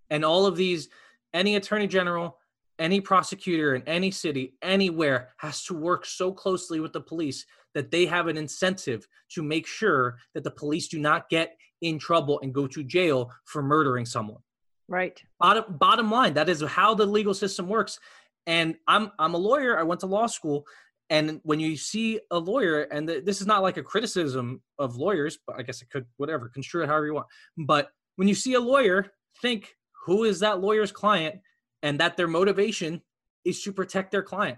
And 0.09 0.23
all 0.25 0.45
of 0.45 0.55
these, 0.55 0.89
any 1.33 1.55
attorney 1.55 1.87
general, 1.87 2.37
any 2.79 3.01
prosecutor 3.01 3.75
in 3.75 3.83
any 3.87 4.11
city, 4.11 4.55
anywhere, 4.61 5.33
has 5.37 5.63
to 5.65 5.73
work 5.73 6.05
so 6.05 6.31
closely 6.31 6.79
with 6.79 6.93
the 6.93 7.01
police 7.01 7.45
that 7.73 7.91
they 7.91 8.05
have 8.05 8.27
an 8.27 8.37
incentive 8.37 9.07
to 9.29 9.43
make 9.43 9.65
sure 9.67 10.17
that 10.33 10.43
the 10.43 10.51
police 10.51 10.87
do 10.87 10.99
not 10.99 11.29
get 11.29 11.55
in 11.81 11.99
trouble 11.99 12.39
and 12.41 12.53
go 12.53 12.65
to 12.67 12.83
jail 12.83 13.31
for 13.45 13.61
murdering 13.61 14.05
someone 14.05 14.41
Right. 14.87 15.21
bottom 15.39 15.65
bottom 15.77 16.09
line 16.11 16.33
that 16.35 16.47
is 16.49 16.61
how 16.61 16.93
the 16.93 17.05
legal 17.05 17.33
system 17.33 17.67
works 17.67 17.99
and 18.47 18.75
i'm 18.87 19.11
i'm 19.19 19.33
a 19.33 19.37
lawyer 19.37 19.77
i 19.77 19.83
went 19.83 19.99
to 20.01 20.05
law 20.07 20.27
school 20.27 20.65
and 21.13 21.39
when 21.43 21.60
you 21.60 21.77
see 21.77 22.20
a 22.32 22.38
lawyer 22.38 22.82
and 22.82 23.08
th- 23.08 23.24
this 23.24 23.39
is 23.39 23.48
not 23.48 23.62
like 23.62 23.77
a 23.77 23.84
criticism 23.84 24.62
of 24.79 24.96
lawyers 24.98 25.38
but 25.48 25.55
i 25.58 25.62
guess 25.62 25.82
it 25.82 25.89
could 25.89 26.05
whatever 26.17 26.50
construe 26.50 26.84
it 26.84 26.88
however 26.88 27.05
you 27.05 27.13
want 27.13 27.27
but 27.58 27.89
when 28.17 28.27
you 28.27 28.36
see 28.36 28.53
a 28.55 28.60
lawyer 28.60 29.05
think 29.41 29.75
who 30.05 30.24
is 30.24 30.39
that 30.39 30.60
lawyer's 30.60 30.91
client 30.91 31.36
and 31.82 32.00
that 32.00 32.17
their 32.17 32.27
motivation 32.27 33.01
is 33.46 33.62
to 33.62 33.72
protect 33.72 34.12
their 34.12 34.24
client 34.24 34.58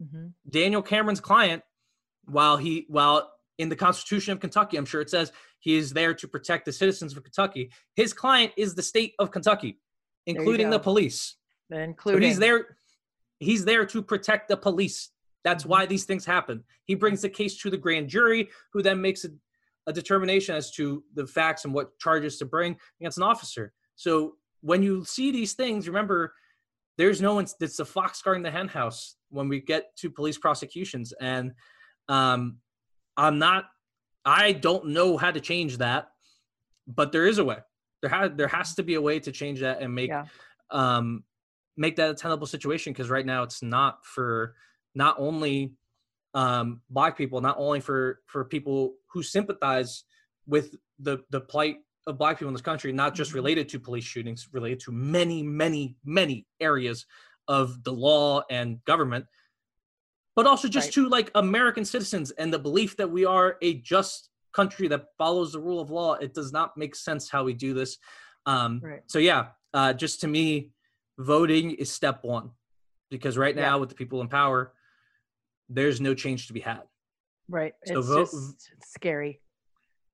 Mm-hmm. 0.00 0.26
Daniel 0.48 0.82
Cameron's 0.82 1.20
client, 1.20 1.62
while 2.24 2.56
he 2.56 2.86
while 2.88 3.30
in 3.58 3.68
the 3.68 3.76
Constitution 3.76 4.32
of 4.32 4.40
Kentucky, 4.40 4.76
I'm 4.76 4.86
sure 4.86 5.00
it 5.00 5.10
says 5.10 5.32
he 5.60 5.76
is 5.76 5.92
there 5.92 6.14
to 6.14 6.28
protect 6.28 6.64
the 6.64 6.72
citizens 6.72 7.16
of 7.16 7.22
Kentucky. 7.22 7.70
His 7.94 8.12
client 8.12 8.52
is 8.56 8.74
the 8.74 8.82
state 8.82 9.14
of 9.18 9.30
Kentucky, 9.30 9.78
including 10.26 10.70
the 10.70 10.78
police. 10.78 11.36
So 11.70 11.78
Including. 11.78 12.22
he's 12.22 12.38
there. 12.38 12.76
He's 13.38 13.64
there 13.64 13.86
to 13.86 14.02
protect 14.02 14.48
the 14.48 14.56
police. 14.56 15.10
That's 15.44 15.66
why 15.66 15.86
these 15.86 16.04
things 16.04 16.24
happen. 16.24 16.64
He 16.84 16.94
brings 16.94 17.22
the 17.22 17.28
case 17.28 17.56
to 17.58 17.70
the 17.70 17.76
grand 17.76 18.08
jury, 18.08 18.48
who 18.72 18.82
then 18.82 19.00
makes 19.00 19.24
a, 19.24 19.28
a 19.86 19.92
determination 19.92 20.54
as 20.56 20.70
to 20.72 21.04
the 21.14 21.26
facts 21.26 21.64
and 21.64 21.74
what 21.74 21.98
charges 21.98 22.38
to 22.38 22.46
bring 22.46 22.76
against 23.00 23.18
an 23.18 23.24
officer. 23.24 23.72
So 23.94 24.36
when 24.62 24.82
you 24.82 25.04
see 25.04 25.30
these 25.30 25.52
things, 25.52 25.86
remember 25.86 26.32
there's 26.96 27.20
no 27.20 27.34
one. 27.34 27.46
It's 27.60 27.76
the 27.76 27.84
fox 27.84 28.22
guarding 28.22 28.42
the 28.42 28.50
hen 28.50 28.68
house 28.68 29.16
when 29.28 29.48
we 29.48 29.60
get 29.60 29.94
to 29.96 30.10
police 30.10 30.38
prosecutions, 30.38 31.12
and 31.20 31.52
um, 32.08 32.58
I'm 33.16 33.38
not. 33.38 33.64
I 34.24 34.52
don't 34.52 34.86
know 34.88 35.16
how 35.18 35.30
to 35.32 35.40
change 35.40 35.78
that, 35.78 36.08
but 36.86 37.12
there 37.12 37.26
is 37.26 37.38
a 37.38 37.44
way. 37.44 37.58
There 38.00 38.10
has 38.10 38.30
there 38.36 38.48
has 38.48 38.74
to 38.76 38.82
be 38.82 38.94
a 38.94 39.00
way 39.02 39.18
to 39.20 39.32
change 39.32 39.60
that 39.60 39.82
and 39.82 39.94
make 39.94 40.08
Yeah. 40.10 40.26
um, 40.70 41.24
make 41.76 41.96
that 41.96 42.10
a 42.10 42.14
tenable 42.14 42.46
situation 42.46 42.92
because 42.92 43.10
right 43.10 43.26
now 43.26 43.42
it's 43.42 43.60
not 43.62 44.04
for 44.06 44.54
not 44.94 45.16
only 45.18 45.72
um, 46.34 46.80
black 46.90 47.16
people, 47.16 47.40
not 47.40 47.56
only 47.58 47.80
for 47.80 48.20
for 48.26 48.44
people 48.44 48.94
who 49.12 49.22
sympathize 49.22 50.04
with 50.46 50.74
the 50.98 51.18
the 51.30 51.40
plight 51.40 51.78
of 52.06 52.18
black 52.18 52.36
people 52.38 52.48
in 52.48 52.54
this 52.54 52.60
country, 52.62 52.92
not 52.92 53.14
just 53.14 53.30
Mhm. 53.30 53.34
related 53.36 53.68
to 53.70 53.78
police 53.80 54.04
shootings, 54.04 54.48
related 54.52 54.80
to 54.80 54.92
many, 54.92 55.42
many, 55.42 55.96
many 56.04 56.46
areas 56.60 57.06
of 57.48 57.82
the 57.84 57.92
law 57.92 58.42
and 58.50 58.84
government, 58.84 59.26
but 60.36 60.46
also 60.46 60.68
just 60.68 60.88
Right. 60.88 60.94
to 60.94 61.08
like 61.08 61.30
American 61.34 61.84
citizens 61.84 62.30
and 62.32 62.52
the 62.52 62.58
belief 62.58 62.96
that 62.96 63.10
we 63.10 63.24
are 63.24 63.56
a 63.62 63.74
just 63.80 64.30
country 64.52 64.86
that 64.88 65.06
follows 65.16 65.52
the 65.52 65.60
rule 65.60 65.80
of 65.80 65.90
law. 65.90 66.14
It 66.14 66.34
does 66.34 66.52
not 66.52 66.76
make 66.76 66.94
sense 66.94 67.28
how 67.30 67.44
we 67.44 67.54
do 67.54 67.72
this. 67.74 67.98
Um, 68.46 68.80
Right. 68.82 69.02
So 69.06 69.18
yeah, 69.18 69.50
uh, 69.72 69.92
just 69.94 70.20
to 70.20 70.28
me, 70.28 70.72
voting 71.18 71.70
is 71.72 71.90
step 71.90 72.22
one 72.24 72.50
because 73.08 73.38
right 73.38 73.54
Yeah. 73.54 73.62
now 73.62 73.78
with 73.78 73.88
the 73.88 73.94
people 73.94 74.20
in 74.20 74.28
power, 74.28 74.74
there's 75.68 76.00
no 76.00 76.14
change 76.14 76.46
to 76.48 76.52
be 76.52 76.60
had. 76.60 76.82
Right. 77.48 77.72
So 77.84 77.98
it's 77.98 78.08
vote- 78.08 78.20
just 78.20 78.70
scary. 78.92 79.40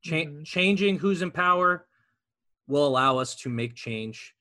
Cha- 0.05 0.25
Mhm. 0.27 0.45
Changing 0.47 0.99
who's 0.99 1.23
in 1.23 1.31
power 1.31 1.87
will 2.67 2.87
allow 2.87 3.19
us 3.19 3.35
to 3.37 3.49
make 3.49 3.75
change 3.75 4.35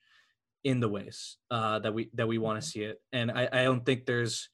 in 0.63 0.79
the 0.79 0.89
ways 0.89 1.37
uh, 1.51 1.79
that 1.79 1.93
we 1.93 2.09
that 2.13 2.27
we 2.27 2.37
want 2.37 2.61
to 2.61 2.67
Mhm. 2.67 2.71
see 2.71 2.83
it. 2.83 3.01
And 3.11 3.31
I, 3.31 3.47
I 3.51 3.63
don't 3.63 3.85
think 3.85 4.05
there's 4.05 4.49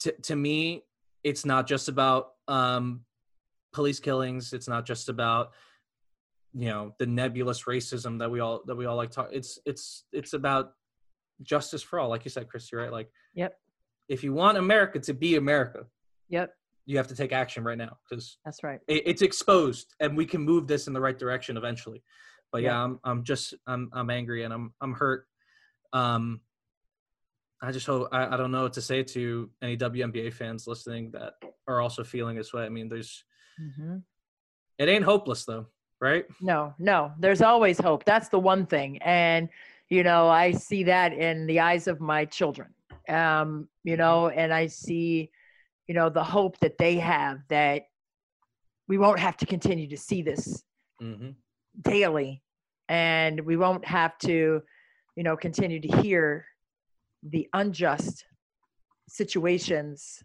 to 0.00 0.12
to 0.22 0.36
me, 0.36 0.84
it's 1.24 1.44
not 1.44 1.66
just 1.66 1.88
about 1.88 2.32
um, 2.48 3.04
police 3.72 3.98
killings. 4.00 4.52
It's 4.52 4.68
not 4.68 4.86
just 4.86 5.08
about 5.08 5.52
you 6.52 6.66
know 6.68 6.94
the 6.98 7.06
nebulous 7.06 7.64
racism 7.64 8.18
that 8.20 8.30
we 8.30 8.40
all 8.40 8.62
that 8.66 8.76
we 8.76 8.86
all 8.86 8.96
like 8.96 9.10
talk. 9.10 9.28
It's 9.32 9.58
it's 9.66 10.04
it's 10.12 10.32
about 10.32 10.74
justice 11.42 11.82
for 11.82 11.98
all, 11.98 12.08
like 12.08 12.24
you 12.24 12.30
said, 12.30 12.48
Christy. 12.48 12.76
Right? 12.76 12.90
Like 12.92 13.10
Yep. 13.34 13.58
If 14.08 14.22
you 14.22 14.32
want 14.32 14.58
America 14.58 14.98
to 15.00 15.14
be 15.14 15.36
America, 15.36 15.86
Yep. 16.28 16.52
you 16.86 16.96
have 16.96 17.08
to 17.08 17.14
take 17.16 17.32
action 17.32 17.64
right 17.64 17.78
now 17.78 17.96
because 18.08 18.38
That's 18.44 18.62
right. 18.62 18.80
it, 18.88 19.02
it's 19.06 19.22
exposed 19.22 19.94
and 20.00 20.16
we 20.16 20.26
can 20.26 20.40
move 20.42 20.66
this 20.66 20.86
in 20.86 20.92
the 20.92 21.00
right 21.00 21.18
direction 21.18 21.56
eventually 21.56 22.02
but 22.52 22.62
yeah, 22.62 22.72
Yeah. 22.72 22.84
I'm, 22.84 23.00
I'm 23.04 23.24
just 23.24 23.54
i'm 23.66 23.90
i'm 23.92 24.10
angry 24.10 24.44
and 24.44 24.52
i'm 24.54 24.72
i'm 24.80 24.92
hurt 24.92 25.26
um 25.92 26.40
i 27.62 27.70
just 27.72 27.86
hope 27.86 28.08
I, 28.12 28.26
I 28.34 28.36
don't 28.36 28.50
know 28.52 28.62
what 28.64 28.72
to 28.74 28.82
say 28.82 29.02
to 29.02 29.50
any 29.62 29.76
WNBA 29.76 30.32
fans 30.32 30.66
listening 30.66 31.10
that 31.12 31.34
are 31.68 31.80
also 31.80 32.04
feeling 32.04 32.36
this 32.36 32.52
way 32.52 32.64
i 32.64 32.68
mean 32.68 32.88
there's 32.88 33.24
hmm 33.58 33.96
it 34.78 34.88
ain't 34.88 35.04
hopeless 35.04 35.44
though 35.44 35.66
right 36.00 36.24
No, 36.40 36.74
no, 36.78 37.12
there's 37.18 37.40
always 37.42 37.78
hope. 37.80 38.04
That's 38.04 38.28
the 38.28 38.38
one 38.38 38.66
thing. 38.66 38.98
And, 38.98 39.48
you 39.88 40.02
know, 40.02 40.28
I 40.28 40.52
see 40.52 40.82
that 40.84 41.12
in 41.14 41.46
the 41.46 41.60
eyes 41.60 41.86
of 41.88 41.98
my 42.00 42.26
children, 42.26 42.68
um, 43.08 43.68
you 43.84 43.96
know, 43.96 44.28
and 44.28 44.52
I 44.52 44.66
see, 44.66 45.30
you 45.86 45.94
know, 45.94 46.08
the 46.08 46.24
hope 46.24 46.58
that 46.60 46.78
they 46.78 46.96
have 46.96 47.40
that 47.48 47.82
we 48.88 48.98
won't 48.98 49.18
have 49.18 49.36
to 49.38 49.46
continue 49.46 49.88
to 49.88 49.96
see 49.96 50.22
this 50.22 50.62
mm-hmm. 51.00 51.30
daily 51.82 52.42
and 52.88 53.40
we 53.40 53.56
won't 53.56 53.84
have 53.84 54.16
to, 54.18 54.62
you 55.16 55.22
know, 55.22 55.36
continue 55.36 55.80
to 55.80 55.88
hear 55.88 56.46
the 57.22 57.48
unjust 57.52 58.24
situations 59.08 60.22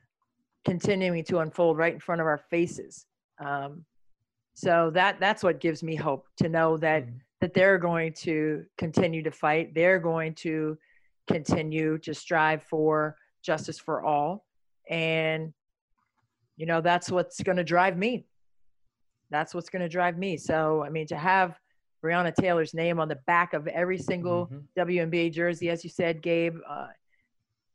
continuing 0.65 1.23
to 1.23 1.39
unfold 1.39 1.77
right 1.77 1.93
in 1.93 1.99
front 1.99 2.21
of 2.21 2.27
our 2.27 2.37
faces. 2.37 3.05
Um, 3.43 3.85
so 4.53 4.91
that 4.93 5.19
that's 5.19 5.43
what 5.43 5.59
gives 5.59 5.81
me 5.81 5.95
hope 5.95 6.27
to 6.37 6.49
know 6.49 6.77
that 6.77 7.05
Mhm. 7.05 7.21
that 7.39 7.53
they're 7.53 7.79
going 7.79 8.13
to 8.13 8.65
continue 8.77 9.23
to 9.23 9.31
fight. 9.31 9.73
They're 9.73 9.99
going 9.99 10.35
to 10.35 10.77
continue 11.27 11.97
to 11.99 12.13
strive 12.13 12.63
for 12.63 13.15
justice 13.43 13.79
for 13.79 14.03
all, 14.03 14.45
and 14.89 15.53
you 16.57 16.65
know 16.65 16.81
that's 16.81 17.09
what's 17.11 17.41
going 17.41 17.57
to 17.57 17.63
drive 17.63 17.97
me. 17.97 18.25
That's 19.29 19.53
what's 19.53 19.69
going 19.69 19.81
to 19.81 19.89
drive 19.89 20.17
me. 20.17 20.37
So 20.37 20.83
I 20.83 20.89
mean, 20.89 21.07
to 21.07 21.15
have 21.17 21.57
Breonna 22.03 22.33
Taylor's 22.33 22.73
name 22.73 22.99
on 22.99 23.07
the 23.07 23.19
back 23.27 23.53
of 23.53 23.67
every 23.67 23.97
single 23.97 24.47
Mhm. 24.47 24.63
WNBA 24.75 25.31
jersey, 25.31 25.69
as 25.69 25.83
you 25.83 25.89
said, 25.89 26.21
Gabe, 26.21 26.57
uh, 26.67 26.87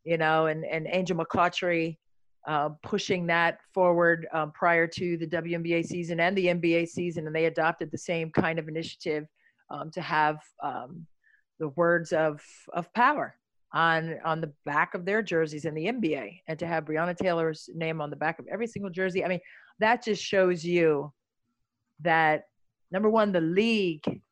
you 0.04 0.18
know, 0.18 0.46
and 0.46 0.64
and 0.64 0.86
Angel 0.90 1.16
McCoughtry, 1.16 1.96
uh, 2.46 2.70
pushing 2.82 3.26
that 3.26 3.58
forward 3.72 4.26
um, 4.32 4.52
prior 4.52 4.86
to 4.86 5.16
the 5.16 5.26
WNBA 5.26 5.84
season 5.84 6.20
and 6.20 6.36
the 6.36 6.46
NBA 6.46 6.86
season, 6.88 7.26
and 7.26 7.34
they 7.34 7.46
adopted 7.46 7.90
the 7.90 7.98
same 7.98 8.30
kind 8.30 8.58
of 8.58 8.68
initiative 8.68 9.26
um, 9.70 9.90
to 9.90 10.00
have 10.00 10.38
um, 10.62 11.06
the 11.58 11.68
words 11.68 12.12
of 12.12 12.42
of 12.72 12.92
power 12.92 13.36
on 13.72 14.16
on 14.24 14.40
the 14.40 14.52
back 14.64 14.94
of 14.94 15.04
their 15.04 15.22
jerseys 15.22 15.64
in 15.64 15.74
the 15.74 15.86
NBA, 15.86 16.40
and 16.46 16.58
to 16.58 16.66
have 16.66 16.84
Breonna 16.84 17.16
Taylor's 17.16 17.68
name 17.74 18.00
on 18.00 18.10
the 18.10 18.16
back 18.16 18.38
of 18.38 18.46
every 18.50 18.66
single 18.66 18.90
jersey. 18.90 19.24
I 19.24 19.28
mean, 19.28 19.40
that 19.80 20.04
just 20.04 20.22
shows 20.22 20.64
you 20.64 21.12
that 22.00 22.44
number 22.90 23.10
one, 23.10 23.32
the 23.32 23.40
league 23.40 24.22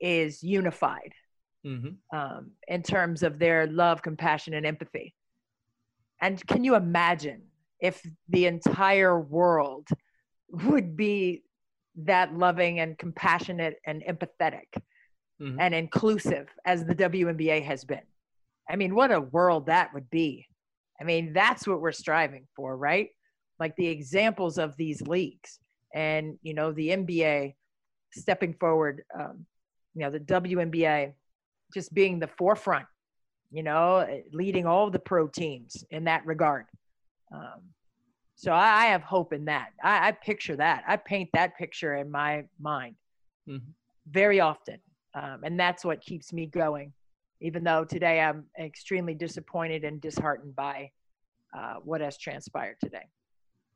is 0.00 0.42
unified 0.42 1.12
Mm-hmm. 1.64 2.18
um, 2.18 2.50
in 2.66 2.82
terms 2.82 3.22
of 3.22 3.38
their 3.38 3.68
love, 3.68 4.02
compassion, 4.02 4.52
and 4.54 4.66
empathy. 4.66 5.14
And 6.20 6.44
can 6.48 6.64
you 6.64 6.74
imagine 6.74 7.42
if 7.78 8.02
the 8.28 8.46
entire 8.46 9.20
world 9.20 9.86
would 10.50 10.96
be 10.96 11.44
that 12.04 12.34
loving 12.34 12.80
and 12.80 12.98
compassionate 12.98 13.76
and 13.86 14.02
empathetic 14.02 14.66
Mhm. 15.42 15.56
and 15.58 15.74
inclusive 15.74 16.48
as 16.64 16.84
the 16.84 16.94
WNBA 16.94 17.62
has 17.64 17.84
been? 17.84 18.06
I 18.70 18.76
mean, 18.76 18.94
what 18.94 19.10
a 19.10 19.20
world 19.20 19.66
that 19.66 19.92
would 19.92 20.08
be. 20.10 20.46
I 21.00 21.04
mean, 21.04 21.32
that's 21.32 21.66
what 21.66 21.80
we're 21.80 21.92
striving 21.92 22.46
for, 22.54 22.76
right? 22.76 23.10
Like 23.58 23.74
the 23.76 23.88
examples 23.88 24.56
of 24.56 24.76
these 24.76 25.02
leagues 25.02 25.58
and, 25.94 26.38
you 26.42 26.54
know, 26.54 26.72
the 26.72 26.90
NBA 26.90 27.56
stepping 28.12 28.54
forward, 28.54 29.02
um, 29.18 29.44
you 29.94 30.02
know, 30.02 30.10
the 30.10 30.20
WNBA 30.20 31.12
just 31.74 31.92
being 31.92 32.18
the 32.20 32.28
forefront, 32.28 32.86
you 33.50 33.62
know, 33.62 34.06
leading 34.32 34.66
all 34.66 34.90
the 34.90 34.98
pro 34.98 35.26
teams 35.26 35.84
in 35.90 36.04
that 36.04 36.24
regard. 36.24 36.66
Um, 37.34 37.62
so 38.36 38.52
I, 38.52 38.84
I 38.84 38.86
have 38.86 39.02
hope 39.02 39.32
in 39.32 39.46
that. 39.46 39.72
I, 39.82 40.08
I 40.08 40.12
picture 40.12 40.56
that. 40.56 40.84
I 40.86 40.96
paint 40.96 41.30
that 41.34 41.56
picture 41.56 41.96
in 41.96 42.10
my 42.10 42.44
mind 42.60 42.96
Mhm. 43.48 43.74
very 44.08 44.38
often. 44.38 44.80
Um, 45.14 45.40
and 45.44 45.58
that's 45.58 45.84
what 45.84 46.00
keeps 46.00 46.32
me 46.32 46.46
going, 46.46 46.92
even 47.40 47.64
though 47.64 47.84
today 47.84 48.20
I'm 48.20 48.44
extremely 48.58 49.14
disappointed 49.14 49.84
and 49.84 50.00
disheartened 50.00 50.56
by 50.56 50.90
uh, 51.56 51.74
what 51.84 52.00
has 52.00 52.16
transpired 52.16 52.76
today. 52.80 53.06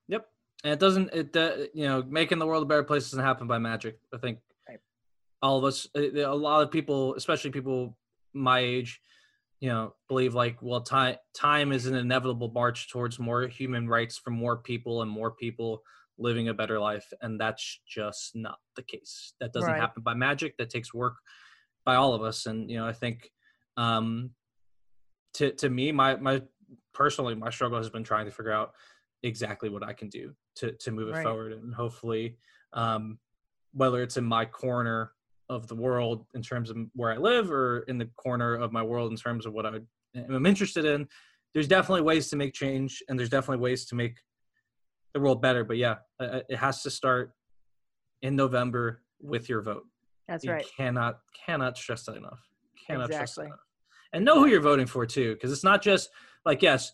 Yep. 0.08 0.26
And 0.64 0.72
it 0.72 0.80
doesn't, 0.80 1.12
it, 1.12 1.36
uh, 1.36 1.66
you 1.74 1.86
know, 1.86 2.02
making 2.08 2.38
the 2.38 2.46
world 2.46 2.62
a 2.62 2.66
better 2.66 2.84
place 2.84 3.10
doesn't 3.10 3.24
happen 3.24 3.46
by 3.46 3.58
magic. 3.58 3.98
I 4.14 4.18
think 4.18 4.38
Right. 4.68 4.80
all 5.42 5.58
of 5.58 5.64
us, 5.64 5.86
uh, 5.94 6.00
a 6.00 6.34
lot 6.34 6.62
of 6.62 6.70
people, 6.70 7.14
especially 7.14 7.50
people 7.50 7.96
my 8.32 8.60
age, 8.60 9.00
you 9.60 9.68
know, 9.68 9.94
believe 10.08 10.34
like, 10.34 10.60
well, 10.62 10.80
time, 10.80 11.16
time 11.34 11.72
is 11.72 11.86
an 11.86 11.94
inevitable 11.94 12.50
march 12.50 12.90
towards 12.90 13.18
more 13.18 13.46
human 13.46 13.88
rights 13.88 14.16
for 14.18 14.30
more 14.30 14.56
people 14.56 15.02
and 15.02 15.10
more 15.10 15.30
people 15.30 15.82
living 16.18 16.48
a 16.48 16.54
better 16.54 16.78
life. 16.80 17.12
And 17.20 17.40
that's 17.40 17.80
just 17.86 18.32
not 18.34 18.58
the 18.76 18.82
case. 18.82 19.34
That 19.40 19.52
doesn't 19.52 19.72
Right. 19.72 19.80
happen 19.80 20.02
by 20.02 20.14
magic. 20.14 20.56
That 20.56 20.70
takes 20.70 20.94
work 20.94 21.16
by 21.84 21.96
all 21.96 22.14
of 22.14 22.22
us. 22.22 22.46
And, 22.46 22.70
you 22.70 22.76
know, 22.78 22.86
I 22.86 22.92
think, 22.92 23.30
um, 23.76 24.30
to, 25.34 25.52
to 25.52 25.68
me, 25.68 25.92
my, 25.92 26.16
my 26.16 26.42
personally, 26.94 27.34
my 27.34 27.50
struggle 27.50 27.78
has 27.78 27.90
been 27.90 28.04
trying 28.04 28.24
to 28.24 28.30
figure 28.30 28.52
out 28.52 28.72
exactly 29.22 29.68
what 29.68 29.82
I 29.82 29.92
can 29.92 30.08
do 30.08 30.34
to 30.56 30.72
to 30.72 30.90
move 30.90 31.08
it 31.08 31.14
Right. 31.14 31.22
forward, 31.22 31.52
and 31.52 31.74
hopefully, 31.74 32.36
um, 32.72 33.18
whether 33.72 34.02
it's 34.02 34.16
in 34.16 34.24
my 34.24 34.44
corner 34.44 35.12
of 35.48 35.68
the 35.68 35.74
world 35.74 36.26
in 36.34 36.42
terms 36.42 36.70
of 36.70 36.76
where 36.94 37.12
I 37.12 37.16
live, 37.16 37.50
or 37.50 37.80
in 37.88 37.98
the 37.98 38.06
corner 38.16 38.54
of 38.54 38.72
my 38.72 38.82
world 38.82 39.10
in 39.10 39.16
terms 39.16 39.46
of 39.46 39.52
what 39.52 39.66
I 39.66 39.80
am 40.16 40.46
interested 40.46 40.84
in, 40.84 41.06
there's 41.52 41.68
definitely 41.68 42.02
ways 42.02 42.28
to 42.30 42.36
make 42.36 42.54
change, 42.54 43.02
and 43.08 43.18
there's 43.18 43.28
definitely 43.30 43.62
ways 43.62 43.84
to 43.86 43.94
make 43.94 44.16
the 45.16 45.22
world 45.22 45.42
better. 45.42 45.64
But 45.64 45.78
yeah, 45.78 45.96
uh, 46.20 46.40
it 46.48 46.56
has 46.56 46.82
to 46.82 46.90
start 46.90 47.32
in 48.22 48.36
November 48.36 49.02
with 49.20 49.48
your 49.48 49.62
vote. 49.62 49.84
That's 50.28 50.44
you 50.44 50.52
right. 50.52 50.66
cannot 50.76 51.18
cannot 51.46 51.76
stress 51.76 52.04
that 52.04 52.16
enough. 52.16 52.40
Cannot 52.86 53.06
stress 53.06 53.34
that 53.34 53.42
Exactly. 53.42 53.46
enough. 53.46 53.60
And 54.12 54.24
know 54.24 54.38
who 54.38 54.46
you're 54.46 54.60
voting 54.60 54.86
for 54.86 55.06
too, 55.06 55.34
because 55.34 55.52
it's 55.52 55.64
not 55.64 55.82
just 55.82 56.10
like 56.44 56.62
yes, 56.62 56.92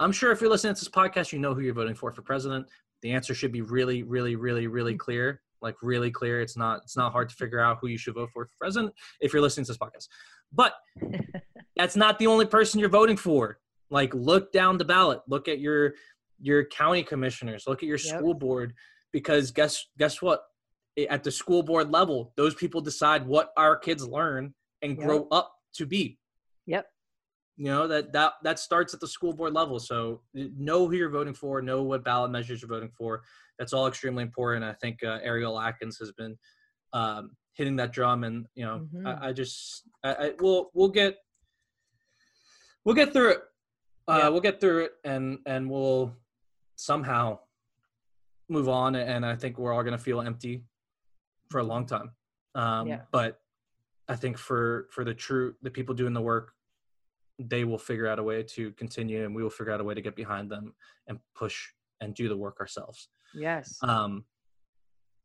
I'm 0.00 0.12
sure 0.12 0.32
if 0.32 0.40
you're 0.40 0.50
listening 0.50 0.74
to 0.74 0.80
this 0.80 0.88
podcast, 0.88 1.32
you 1.32 1.38
know 1.38 1.54
who 1.54 1.60
you're 1.60 1.74
voting 1.74 1.94
for 1.94 2.12
for 2.12 2.22
president. 2.22 2.66
The 3.02 3.12
answer 3.12 3.34
should 3.34 3.52
be 3.52 3.62
really, 3.62 4.02
really, 4.02 4.36
really, 4.36 4.66
really 4.66 4.96
clear. 4.96 5.40
Like 5.62 5.76
really 5.82 6.10
clear. 6.10 6.40
It's 6.40 6.56
not 6.56 6.80
it's 6.84 6.96
not 6.96 7.12
hard 7.12 7.28
to 7.30 7.34
figure 7.34 7.60
out 7.60 7.78
who 7.80 7.88
you 7.88 7.98
should 7.98 8.14
vote 8.14 8.30
for 8.32 8.44
for 8.46 8.52
president 8.60 8.92
if 9.20 9.32
you're 9.32 9.42
listening 9.42 9.64
to 9.66 9.72
this 9.72 9.78
podcast. 9.78 10.08
But 10.52 10.74
that's 11.76 11.96
not 11.96 12.18
the 12.18 12.26
only 12.26 12.46
person 12.46 12.80
you're 12.80 12.88
voting 12.88 13.16
for. 13.16 13.58
Like 13.90 14.12
look 14.14 14.52
down 14.52 14.78
the 14.78 14.84
ballot. 14.84 15.20
Look 15.28 15.48
at 15.48 15.60
your 15.60 15.94
your 16.44 16.64
county 16.66 17.02
commissioners. 17.02 17.64
Look 17.66 17.82
at 17.82 17.86
your 17.88 17.96
Yep. 17.98 18.18
school 18.18 18.34
board 18.34 18.74
because 19.12 19.50
guess 19.50 19.86
guess 19.98 20.20
what? 20.20 20.42
At 21.10 21.24
the 21.24 21.30
school 21.32 21.62
board 21.62 21.90
level, 21.90 22.32
those 22.36 22.54
people 22.54 22.80
decide 22.82 23.26
what 23.26 23.50
our 23.56 23.76
kids 23.76 24.06
learn 24.06 24.54
and 24.82 24.96
Yep. 24.96 25.06
grow 25.06 25.28
up 25.32 25.52
to 25.76 25.86
be. 25.86 26.18
Yep. 26.66 26.86
You 27.56 27.64
know 27.66 27.88
that 27.88 28.12
that 28.12 28.34
that 28.42 28.58
starts 28.58 28.92
at 28.94 29.00
the 29.00 29.08
school 29.08 29.32
board 29.32 29.54
level. 29.54 29.78
So 29.80 30.22
know 30.34 30.86
who 30.86 30.94
you're 30.96 31.08
voting 31.08 31.34
for. 31.34 31.62
Know 31.62 31.82
what 31.82 32.04
ballot 32.04 32.30
measures 32.30 32.60
you're 32.60 32.68
voting 32.68 32.90
for. 32.90 33.22
That's 33.58 33.72
all 33.72 33.86
extremely 33.86 34.22
important. 34.24 34.64
I 34.64 34.74
think 34.74 35.02
uh, 35.02 35.20
Ariel 35.22 35.58
Atkins 35.58 35.96
has 35.98 36.12
been 36.12 36.36
um, 36.92 37.36
hitting 37.54 37.76
that 37.76 37.92
drum, 37.92 38.22
and 38.24 38.46
you 38.54 38.64
know, 38.66 38.86
Mhm. 38.92 39.06
I, 39.06 39.28
I 39.28 39.32
just, 39.32 39.88
I, 40.02 40.14
I 40.14 40.32
we'll 40.40 40.70
we'll 40.74 40.88
get 40.90 41.16
we'll 42.84 42.94
get 42.94 43.12
through 43.12 43.30
it. 43.30 43.42
Uh, 44.06 44.18
Yeah. 44.22 44.28
We'll 44.28 44.40
get 44.40 44.60
through 44.60 44.84
it, 44.84 44.92
and 45.04 45.38
and 45.46 45.70
we'll 45.70 46.12
somehow 46.76 47.38
move 48.48 48.68
on. 48.68 48.94
And 48.94 49.24
I 49.24 49.36
think 49.36 49.58
we're 49.58 49.72
all 49.72 49.82
gonna 49.82 49.98
feel 49.98 50.20
empty 50.20 50.64
for 51.50 51.58
a 51.60 51.64
long 51.64 51.86
time. 51.86 52.12
Um, 52.54 52.86
Yeah. 52.88 53.02
But 53.10 53.40
I 54.08 54.16
think 54.16 54.36
for 54.38 54.88
for 54.90 55.04
the 55.04 55.14
true 55.14 55.54
the 55.62 55.70
people 55.70 55.94
doing 55.94 56.12
the 56.12 56.20
work, 56.20 56.52
they 57.38 57.64
will 57.64 57.78
figure 57.78 58.06
out 58.06 58.18
a 58.18 58.22
way 58.22 58.42
to 58.42 58.70
continue, 58.72 59.24
and 59.24 59.34
we 59.34 59.42
will 59.42 59.50
figure 59.50 59.72
out 59.72 59.80
a 59.80 59.84
way 59.84 59.94
to 59.94 60.00
get 60.02 60.14
behind 60.14 60.50
them 60.50 60.74
and 61.08 61.18
push 61.34 61.70
and 62.00 62.14
do 62.14 62.28
the 62.28 62.36
work 62.36 62.60
ourselves. 62.60 63.08
Yes. 63.34 63.78
Um, 63.82 64.24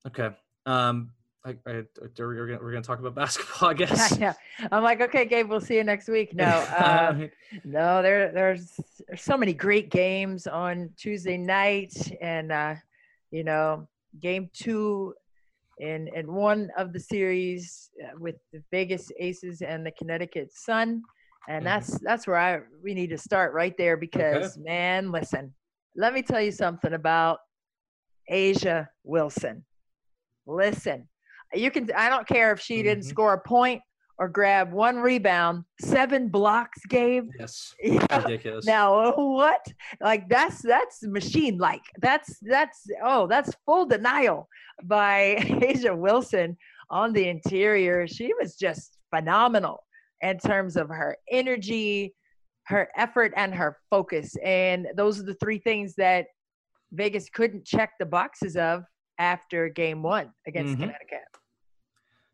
okay. 0.07 0.29
Um, 0.65 1.11
I, 1.45 1.55
I, 1.65 1.83
we're 2.17 2.47
gonna 2.47 2.59
we're 2.61 2.71
gonna 2.71 2.81
talk 2.83 2.99
about 2.99 3.15
basketball, 3.23 3.69
I 3.69 3.73
guess. 3.73 4.17
yeah. 4.19 4.33
I'm 4.71 4.83
like, 4.83 5.01
okay, 5.01 5.25
Gabe, 5.25 5.49
we'll 5.49 5.61
see 5.61 5.75
you 5.75 5.83
next 5.83 6.07
week. 6.07 6.33
No, 6.35 6.45
uh, 6.79 7.07
Um, 7.11 7.29
no, 7.63 8.01
there, 8.01 8.31
there's, 8.31 8.79
there's 9.09 9.23
so 9.23 9.35
many 9.35 9.53
great 9.53 9.89
games 9.89 10.45
on 10.45 10.91
Tuesday 10.95 11.35
night, 11.35 11.93
and 12.21 12.51
uh, 12.51 12.75
you 13.31 13.43
know, 13.43 13.87
game 14.21 14.49
two 14.53 15.15
in 15.79 16.07
in 16.15 16.31
one 16.31 16.69
of 16.77 16.93
the 16.93 16.99
series 16.99 17.89
uh, 18.05 18.11
with 18.19 18.35
the 18.53 18.61
Vegas 18.69 19.11
Aces 19.19 19.63
and 19.63 19.83
the 19.83 19.91
Connecticut 19.91 20.53
Sun, 20.53 21.01
and 21.47 21.63
Mhm. 21.63 21.65
that's 21.65 21.99
that's 22.01 22.27
where 22.27 22.37
I 22.37 22.59
we 22.83 22.93
need 22.93 23.09
to 23.09 23.17
start 23.17 23.53
right 23.53 23.75
there 23.79 23.97
because 23.97 24.57
man, 24.59 25.11
listen, 25.11 25.55
let 25.95 26.13
me 26.13 26.21
tell 26.21 26.41
you 26.41 26.51
something 26.51 26.93
about 26.93 27.39
A'ja 28.31 28.87
Wilson. 29.03 29.65
Listen, 30.45 31.09
you 31.51 31.71
can 31.71 31.89
I 31.97 32.09
don't 32.09 32.27
care 32.27 32.51
if 32.51 32.59
she 32.61 32.83
didn't 32.83 33.05
Mhm. 33.05 33.09
score 33.09 33.33
a 33.33 33.41
point 33.41 33.81
or 34.19 34.27
grab 34.27 34.71
one 34.73 34.97
rebound, 34.97 35.63
seven 35.79 36.27
blocks, 36.27 36.79
Gabe. 36.89 37.29
yes, 37.39 37.73
Yeah. 37.81 38.05
ridiculous. 38.23 38.65
Now 38.65 39.13
what? 39.15 39.65
Like 40.01 40.27
that's 40.29 40.61
that's 40.61 41.01
machine 41.03 41.57
like. 41.57 41.81
That's 42.01 42.37
that's 42.41 42.85
oh 43.03 43.27
that's 43.27 43.55
full 43.65 43.85
denial 43.85 44.47
by 44.83 45.37
A'ja 45.39 45.97
Wilson 45.97 46.57
on 46.89 47.13
the 47.13 47.27
interior. 47.29 48.07
She 48.07 48.33
was 48.39 48.55
just 48.55 48.97
phenomenal 49.15 49.83
in 50.21 50.37
terms 50.37 50.75
of 50.75 50.89
her 50.89 51.15
energy, 51.31 52.13
her 52.67 52.89
effort, 52.97 53.31
and 53.37 53.55
her 53.55 53.77
focus. 53.89 54.35
And 54.43 54.87
those 54.97 55.17
are 55.19 55.23
the 55.23 55.35
three 55.35 55.59
things 55.59 55.95
that 55.95 56.25
Vegas 56.91 57.29
couldn't 57.29 57.65
check 57.65 57.91
the 57.99 58.05
boxes 58.05 58.57
of 58.57 58.83
after 59.17 59.69
game 59.69 60.01
one 60.03 60.31
against 60.45 60.73
Mhm. 60.75 60.79
Connecticut. 60.81 61.19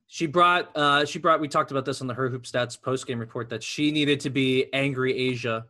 She 0.08 0.28
brought 0.28 0.70
uh 0.76 1.06
she 1.06 1.20
brought 1.20 1.40
we 1.40 1.48
talked 1.48 1.72
about 1.72 1.86
this 1.86 2.02
on 2.02 2.08
the 2.08 2.14
Her 2.14 2.30
Hoop 2.30 2.44
Stats 2.44 2.80
post 2.82 3.08
game 3.08 3.20
report 3.20 3.50
that 3.50 3.64
she 3.64 3.92
needed 3.92 4.20
to 4.22 4.30
be 4.30 4.68
angry 4.74 5.14
A'ja 5.14 5.64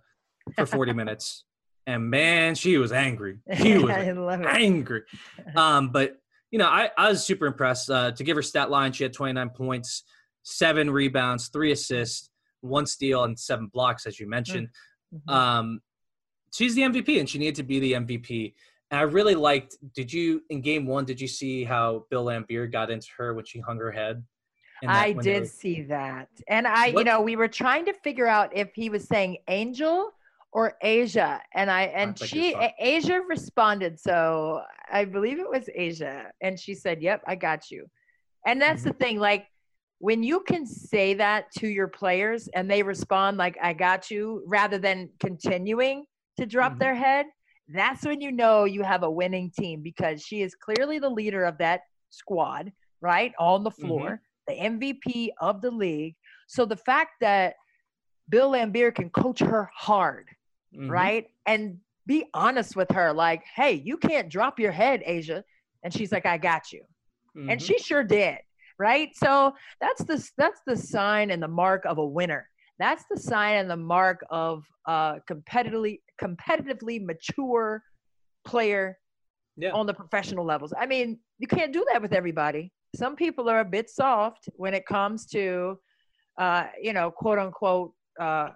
for 0.55 0.65
40 0.65 0.93
minutes. 1.01 1.43
And 1.87 2.09
man, 2.09 2.55
she 2.55 2.77
was 2.77 2.91
angry. 2.91 3.39
She 3.57 3.77
was 3.79 3.91
I 3.91 4.11
love 4.11 4.41
it. 4.41 4.47
angry. 4.47 5.03
Um, 5.55 5.89
but 5.89 6.17
you 6.51 6.59
know, 6.59 6.67
I, 6.67 6.89
I 6.97 7.09
was 7.09 7.23
super 7.23 7.45
impressed. 7.47 7.89
Uh, 7.89 8.11
to 8.11 8.23
give 8.23 8.35
her 8.35 8.41
stat 8.41 8.69
line, 8.69 8.91
she 8.91 9.03
had 9.03 9.13
29 9.13 9.49
points, 9.49 10.03
seven 10.43 10.89
rebounds, 10.89 11.47
three 11.49 11.71
assists, 11.71 12.29
one 12.61 12.85
steal, 12.85 13.23
and 13.23 13.37
seven 13.37 13.67
blocks, 13.67 14.05
as 14.05 14.19
you 14.19 14.27
mentioned. 14.27 14.69
Mhm. 15.13 15.33
Um, 15.33 15.81
she's 16.53 16.75
the 16.75 16.81
MVP, 16.83 17.19
and 17.19 17.29
she 17.29 17.39
needed 17.39 17.55
to 17.55 17.63
be 17.63 17.79
the 17.79 17.93
MVP. 17.93 18.53
And 18.95 19.01
I 19.01 19.11
really 19.11 19.35
liked. 19.35 19.75
Did 19.93 20.13
you 20.13 20.41
in 20.49 20.61
game 20.61 20.85
one? 20.87 21.03
Did 21.03 21.19
you 21.19 21.27
see 21.27 21.65
how 21.65 22.05
Bill 22.09 22.23
Laimbeer 22.23 22.71
got 22.71 22.89
into 22.89 23.09
her 23.17 23.33
when 23.33 23.43
she 23.43 23.59
hung 23.59 23.77
her 23.77 23.91
head? 23.91 24.23
I 24.87 25.11
did 25.11 25.41
were- 25.41 25.45
see 25.47 25.81
that. 25.81 26.29
And 26.47 26.65
I, 26.65 26.85
you 26.87 27.03
know, 27.03 27.19
we 27.19 27.35
were 27.35 27.49
trying 27.49 27.83
to 27.87 27.93
figure 27.93 28.27
out 28.27 28.55
if 28.55 28.73
he 28.73 28.89
was 28.89 29.05
saying 29.05 29.39
angel 29.49 30.11
or 30.53 30.77
A'ja. 30.81 31.41
And 31.53 31.69
I 31.69 31.81
and 31.87 32.17
she 32.17 32.55
A'ja 32.55 33.19
responded. 33.27 33.99
So 33.99 34.61
I 34.89 35.03
believe 35.03 35.39
it 35.39 35.49
was 35.49 35.67
A'ja. 35.77 36.27
And 36.39 36.57
she 36.57 36.73
said, 36.73 37.01
Yep, 37.01 37.23
I 37.27 37.35
got 37.35 37.69
you. 37.69 37.87
And 38.47 38.61
that's 38.61 38.83
mm-hmm. 38.83 38.91
the 38.91 38.95
thing, 38.95 39.19
like 39.19 39.47
when 39.99 40.23
you 40.23 40.39
can 40.39 40.65
say 40.65 41.15
that 41.15 41.51
to 41.57 41.67
your 41.67 41.89
players 41.89 42.47
and 42.55 42.71
they 42.71 42.81
respond 42.81 43.35
like 43.35 43.57
I 43.61 43.73
got 43.73 44.09
you, 44.09 44.41
rather 44.47 44.77
than 44.77 45.09
continuing 45.19 46.05
to 46.37 46.45
drop 46.45 46.73
mm-hmm. 46.73 46.79
their 46.79 46.95
head, 46.95 47.25
that's 47.67 48.05
when 48.05 48.21
you 48.21 48.31
know 48.31 48.65
you 48.65 48.83
have 48.83 49.03
a 49.03 49.09
winning 49.09 49.51
team 49.51 49.81
because 49.81 50.21
she 50.21 50.41
is 50.41 50.55
clearly 50.55 50.99
the 50.99 51.09
leader 51.09 51.45
of 51.45 51.57
that 51.57 51.81
squad, 52.09 52.71
right? 53.01 53.33
On 53.39 53.63
the 53.63 53.71
mm-hmm. 53.71 53.87
floor, 53.87 54.21
mm-hmm. 54.49 54.79
the 54.79 54.87
MVP 54.97 55.29
of 55.41 55.61
the 55.61 55.71
league. 55.71 56.15
So 56.47 56.65
the 56.65 56.75
fact 56.75 57.13
that 57.21 57.55
Bill 58.29 58.51
Laimbeer 58.51 58.93
can 58.93 59.09
coach 59.09 59.39
her 59.39 59.69
hard, 59.75 60.27
mm-hmm. 60.75 60.89
right? 60.89 61.27
And 61.45 61.77
be 62.05 62.25
honest 62.33 62.75
with 62.75 62.91
her, 62.91 63.13
like, 63.13 63.43
hey, 63.55 63.81
you 63.83 63.97
can't 63.97 64.29
drop 64.29 64.59
your 64.59 64.71
head, 64.71 65.01
A'ja. 65.07 65.43
And 65.83 65.93
she's 65.93 66.11
like, 66.11 66.25
I 66.25 66.37
got 66.37 66.71
you. 66.71 66.83
Mm-hmm. 67.35 67.49
And 67.49 67.61
she 67.61 67.79
sure 67.79 68.03
did, 68.03 68.37
right? 68.77 69.09
So 69.15 69.53
that's 69.81 70.03
the 70.03 70.29
that's 70.37 70.61
the 70.65 70.77
sign 70.77 71.31
and 71.31 71.41
the 71.41 71.47
mark 71.47 71.85
of 71.85 71.97
a 71.97 72.05
winner. 72.05 72.47
That's 72.79 73.05
the 73.09 73.19
sign 73.19 73.57
and 73.57 73.69
the 73.69 73.77
mark 73.77 74.21
of 74.29 74.63
a 74.87 75.21
competitively 75.29 75.99
competitively 76.21 77.03
mature 77.03 77.83
player 78.45 78.97
yeah. 79.57 79.71
on 79.71 79.85
the 79.85 79.93
professional 79.93 80.45
levels. 80.45 80.73
I 80.77 80.85
mean, 80.85 81.19
you 81.39 81.47
can't 81.47 81.73
do 81.73 81.85
that 81.91 82.01
with 82.01 82.13
everybody. 82.13 82.71
Some 82.95 83.15
people 83.15 83.49
are 83.49 83.59
a 83.59 83.65
bit 83.65 83.89
soft 83.89 84.49
when 84.55 84.73
it 84.73 84.85
comes 84.85 85.25
to, 85.27 85.77
uh, 86.37 86.67
you 86.81 86.93
know, 86.93 87.11
quote 87.11 87.39
unquote, 87.39 87.93
uh, 88.19 88.49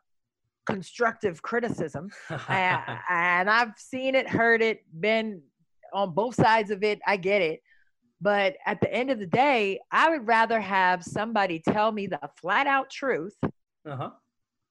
constructive 0.65 1.41
criticism. 1.41 2.09
and 2.49 3.49
I've 3.49 3.73
seen 3.77 4.15
it, 4.15 4.29
heard 4.29 4.61
it, 4.61 4.81
been 4.99 5.41
on 5.93 6.13
both 6.13 6.35
sides 6.35 6.71
of 6.71 6.83
it. 6.83 6.99
I 7.05 7.17
get 7.17 7.41
it. 7.41 7.61
But 8.21 8.55
at 8.65 8.81
the 8.81 8.93
end 8.93 9.11
of 9.11 9.19
the 9.19 9.25
day, 9.25 9.79
I 9.91 10.09
would 10.09 10.27
rather 10.27 10.59
have 10.59 11.03
somebody 11.03 11.61
tell 11.65 11.91
me 11.91 12.07
the 12.07 12.19
flat 12.39 12.67
out 12.67 12.89
truth 12.89 13.35
uh-huh. 13.87 14.09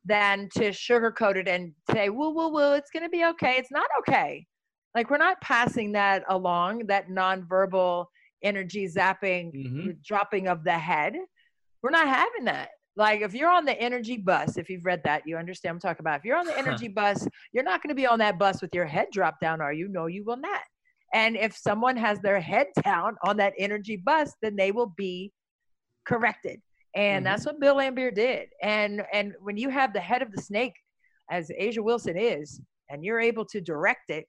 than 0.04 0.48
to 0.56 0.70
sugarcoat 0.70 1.36
it 1.36 1.48
and 1.48 1.72
say, 1.92 2.08
"Well, 2.08 2.34
well, 2.34 2.52
well, 2.52 2.74
it's 2.74 2.90
going 2.90 3.04
to 3.04 3.08
be 3.08 3.24
okay." 3.24 3.56
It's 3.58 3.70
not 3.70 3.88
okay. 4.00 4.46
Like 4.94 5.10
we're 5.10 5.18
not 5.18 5.40
passing 5.40 5.92
that 5.92 6.24
along. 6.28 6.86
That 6.86 7.08
nonverbal 7.08 8.06
energy 8.42 8.88
zapping, 8.88 9.52
mm-hmm. 9.54 9.90
dropping 10.04 10.48
of 10.48 10.64
the 10.64 10.78
head. 10.78 11.14
We're 11.82 11.90
not 11.90 12.08
having 12.08 12.44
that. 12.46 12.70
Like 12.96 13.20
if 13.20 13.32
you're 13.32 13.50
on 13.50 13.64
the 13.64 13.80
energy 13.80 14.16
bus, 14.16 14.56
if 14.56 14.68
you've 14.68 14.84
read 14.84 15.02
that, 15.04 15.22
you 15.24 15.36
understand 15.36 15.74
I'm 15.74 15.80
talking 15.80 16.02
about. 16.02 16.18
If 16.18 16.24
you're 16.24 16.36
on 16.36 16.46
the 16.46 16.58
energy 16.58 16.88
bus, 16.88 17.28
you're 17.52 17.62
not 17.62 17.80
going 17.80 17.90
to 17.90 17.94
be 17.94 18.06
on 18.06 18.18
that 18.18 18.38
bus 18.38 18.60
with 18.60 18.74
your 18.74 18.86
head 18.86 19.06
dropped 19.12 19.40
down, 19.40 19.60
are 19.60 19.72
you? 19.72 19.86
No, 19.88 20.06
you 20.06 20.24
will 20.24 20.36
not. 20.36 20.62
And 21.14 21.36
if 21.36 21.56
someone 21.56 21.96
has 21.96 22.18
their 22.20 22.40
head 22.40 22.66
down 22.82 23.16
on 23.24 23.36
that 23.36 23.54
energy 23.56 23.96
bus, 23.96 24.32
then 24.42 24.56
they 24.56 24.72
will 24.72 24.92
be 24.96 25.32
corrected. 26.06 26.60
And 26.98 27.24
mm-hmm. 27.24 27.32
that's 27.32 27.46
what 27.46 27.60
Bill 27.60 27.76
Laimbeer 27.76 28.12
did. 28.14 28.48
And 28.60 29.02
and 29.12 29.32
when 29.40 29.56
you 29.56 29.70
have 29.70 29.92
the 29.92 30.00
head 30.00 30.20
of 30.20 30.32
the 30.32 30.42
snake, 30.42 30.74
as 31.30 31.48
A'ja 31.50 31.78
Wilson 31.78 32.18
is, 32.18 32.60
and 32.90 33.04
you're 33.04 33.20
able 33.20 33.44
to 33.46 33.60
direct 33.60 34.10
it 34.10 34.26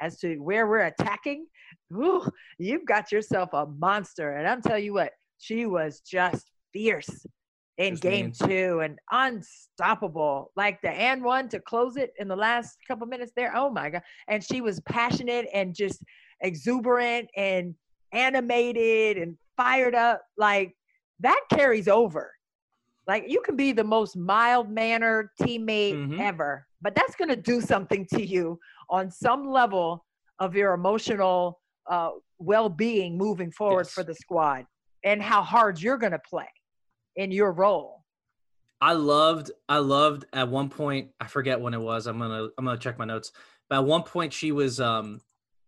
as 0.00 0.18
to 0.20 0.36
where 0.36 0.66
we're 0.66 0.86
attacking, 0.86 1.46
ooh, 1.92 2.24
you've 2.58 2.86
got 2.86 3.10
yourself 3.10 3.50
a 3.52 3.66
monster. 3.66 4.36
And 4.36 4.48
I'm 4.48 4.62
telling 4.62 4.84
you 4.84 4.94
what, 4.94 5.12
she 5.38 5.66
was 5.66 6.00
just 6.00 6.50
fierce 6.72 7.26
in 7.78 7.94
just 7.94 8.02
game 8.02 8.26
mean. 8.26 8.48
two 8.48 8.80
and 8.80 8.98
unstoppable. 9.10 10.52
Like 10.54 10.80
the 10.82 10.90
and 10.90 11.24
one 11.24 11.48
to 11.48 11.58
close 11.60 11.96
it 11.96 12.12
in 12.18 12.28
the 12.28 12.36
last 12.36 12.78
couple 12.86 13.06
minutes 13.06 13.32
there. 13.34 13.52
Oh 13.56 13.68
my 13.68 13.90
God. 13.90 14.02
And 14.28 14.44
she 14.44 14.60
was 14.60 14.80
passionate 14.80 15.48
and 15.52 15.74
just 15.74 16.02
exuberant 16.40 17.28
and 17.36 17.74
animated 18.12 19.16
and 19.16 19.36
fired 19.56 19.94
up. 19.96 20.22
Like 20.36 20.76
that 21.22 21.40
carries 21.50 21.88
over. 21.88 22.32
Like 23.06 23.24
you 23.26 23.40
can 23.40 23.56
be 23.56 23.72
the 23.72 23.84
most 23.84 24.16
mild 24.16 24.70
mannered 24.70 25.30
teammate 25.40 25.94
mm-hmm. 25.94 26.20
ever, 26.20 26.66
but 26.80 26.94
that's 26.94 27.16
going 27.16 27.30
to 27.30 27.36
do 27.36 27.60
something 27.60 28.06
to 28.14 28.24
you 28.24 28.60
on 28.90 29.10
some 29.10 29.50
level 29.50 30.04
of 30.38 30.54
your 30.54 30.74
emotional 30.74 31.60
uh, 31.88 32.10
well 32.38 32.68
being 32.68 33.16
moving 33.16 33.50
forward 33.50 33.86
yes. 33.86 33.92
for 33.92 34.04
the 34.04 34.14
squad 34.14 34.66
and 35.04 35.20
how 35.20 35.42
hard 35.42 35.80
you're 35.80 35.98
going 35.98 36.12
to 36.12 36.20
play 36.20 36.48
in 37.16 37.32
your 37.32 37.52
role. 37.52 38.02
I 38.80 38.94
loved 38.94 39.52
I 39.68 39.78
loved 39.78 40.24
at 40.32 40.48
one 40.48 40.68
point 40.68 41.10
I 41.20 41.28
forget 41.28 41.60
when 41.60 41.72
it 41.72 41.80
was 41.80 42.08
I'm 42.08 42.18
gonna 42.18 42.48
I'm 42.58 42.64
gonna 42.64 42.76
check 42.76 42.98
my 42.98 43.04
notes 43.04 43.30
but 43.70 43.76
at 43.76 43.84
one 43.84 44.02
point 44.02 44.32
she 44.32 44.50
was 44.50 44.80
um 44.80 45.20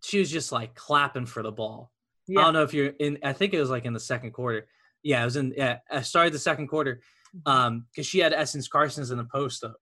she 0.03 0.19
was 0.19 0.29
just 0.29 0.51
like 0.51 0.75
clapping 0.75 1.27
for 1.27 1.43
the 1.43 1.53
ball. 1.53 1.93
Yeah. 2.27 2.41
I 2.41 2.45
don't 2.45 2.55
know 2.55 2.65
if 2.65 2.75
you're 2.75 2.93
in 2.99 3.19
I 3.23 3.33
think 3.33 3.55
it 3.55 3.61
was 3.61 3.71
like 3.71 3.85
in 3.85 3.93
the 3.93 4.01
second 4.01 4.33
quarter. 4.33 4.67
Yeah, 5.05 5.23
I 5.23 5.25
was 5.25 5.37
in 5.37 5.55
yeah, 5.57 5.79
I 5.91 6.03
started 6.03 6.35
the 6.35 6.39
second 6.39 6.67
quarter. 6.69 7.01
Mm-hmm. 7.37 7.51
Um 7.51 7.87
because 7.91 8.07
she 8.07 8.19
had 8.19 8.33
Essence 8.33 8.67
Carson's 8.67 9.13
in 9.13 9.19
the 9.19 9.25
post 9.25 9.63
up. 9.63 9.77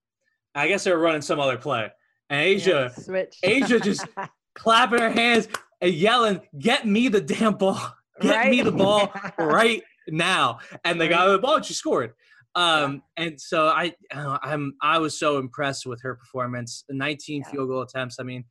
I 0.55 0.69
guess 0.69 0.85
they 0.85 0.93
were 0.93 0.99
running 0.99 1.23
some 1.23 1.41
other 1.41 1.57
play. 1.57 1.91
And 2.29 2.61
A'ja, 2.61 2.67
yeah, 2.67 2.89
switch. 2.89 3.39
A'ja 3.45 3.83
just 3.83 4.07
clapping 4.55 5.01
her 5.01 5.11
hands 5.11 5.49
and 5.81 5.95
yelling, 5.95 6.41
"Get 6.59 6.87
me 6.87 7.09
the 7.09 7.21
damn 7.21 7.55
ball! 7.55 7.95
Get 8.21 8.37
right? 8.37 8.51
me 8.51 8.61
the 8.63 8.73
ball 8.73 9.13
right 9.39 9.83
now. 10.09 10.59
And 10.85 11.01
they 11.01 11.09
got 11.09 11.29
the 11.29 11.39
ball 11.39 11.57
and 11.57 11.65
she 11.65 11.75
scored. 11.75 12.13
Um, 12.55 13.03
yeah. 13.17 13.25
and 13.25 13.41
so 13.41 13.69
I, 13.69 13.95
I'm, 14.13 14.75
I 14.83 14.99
was 14.99 15.19
so 15.19 15.39
impressed 15.39 15.87
with 15.87 16.03
her 16.03 16.15
performance. 16.15 16.85
19 16.91 17.43
yeah. 17.43 17.51
field 17.51 17.69
goal 17.69 17.83
attempts. 17.83 18.17
I 18.21 18.25
mean, 18.25 18.45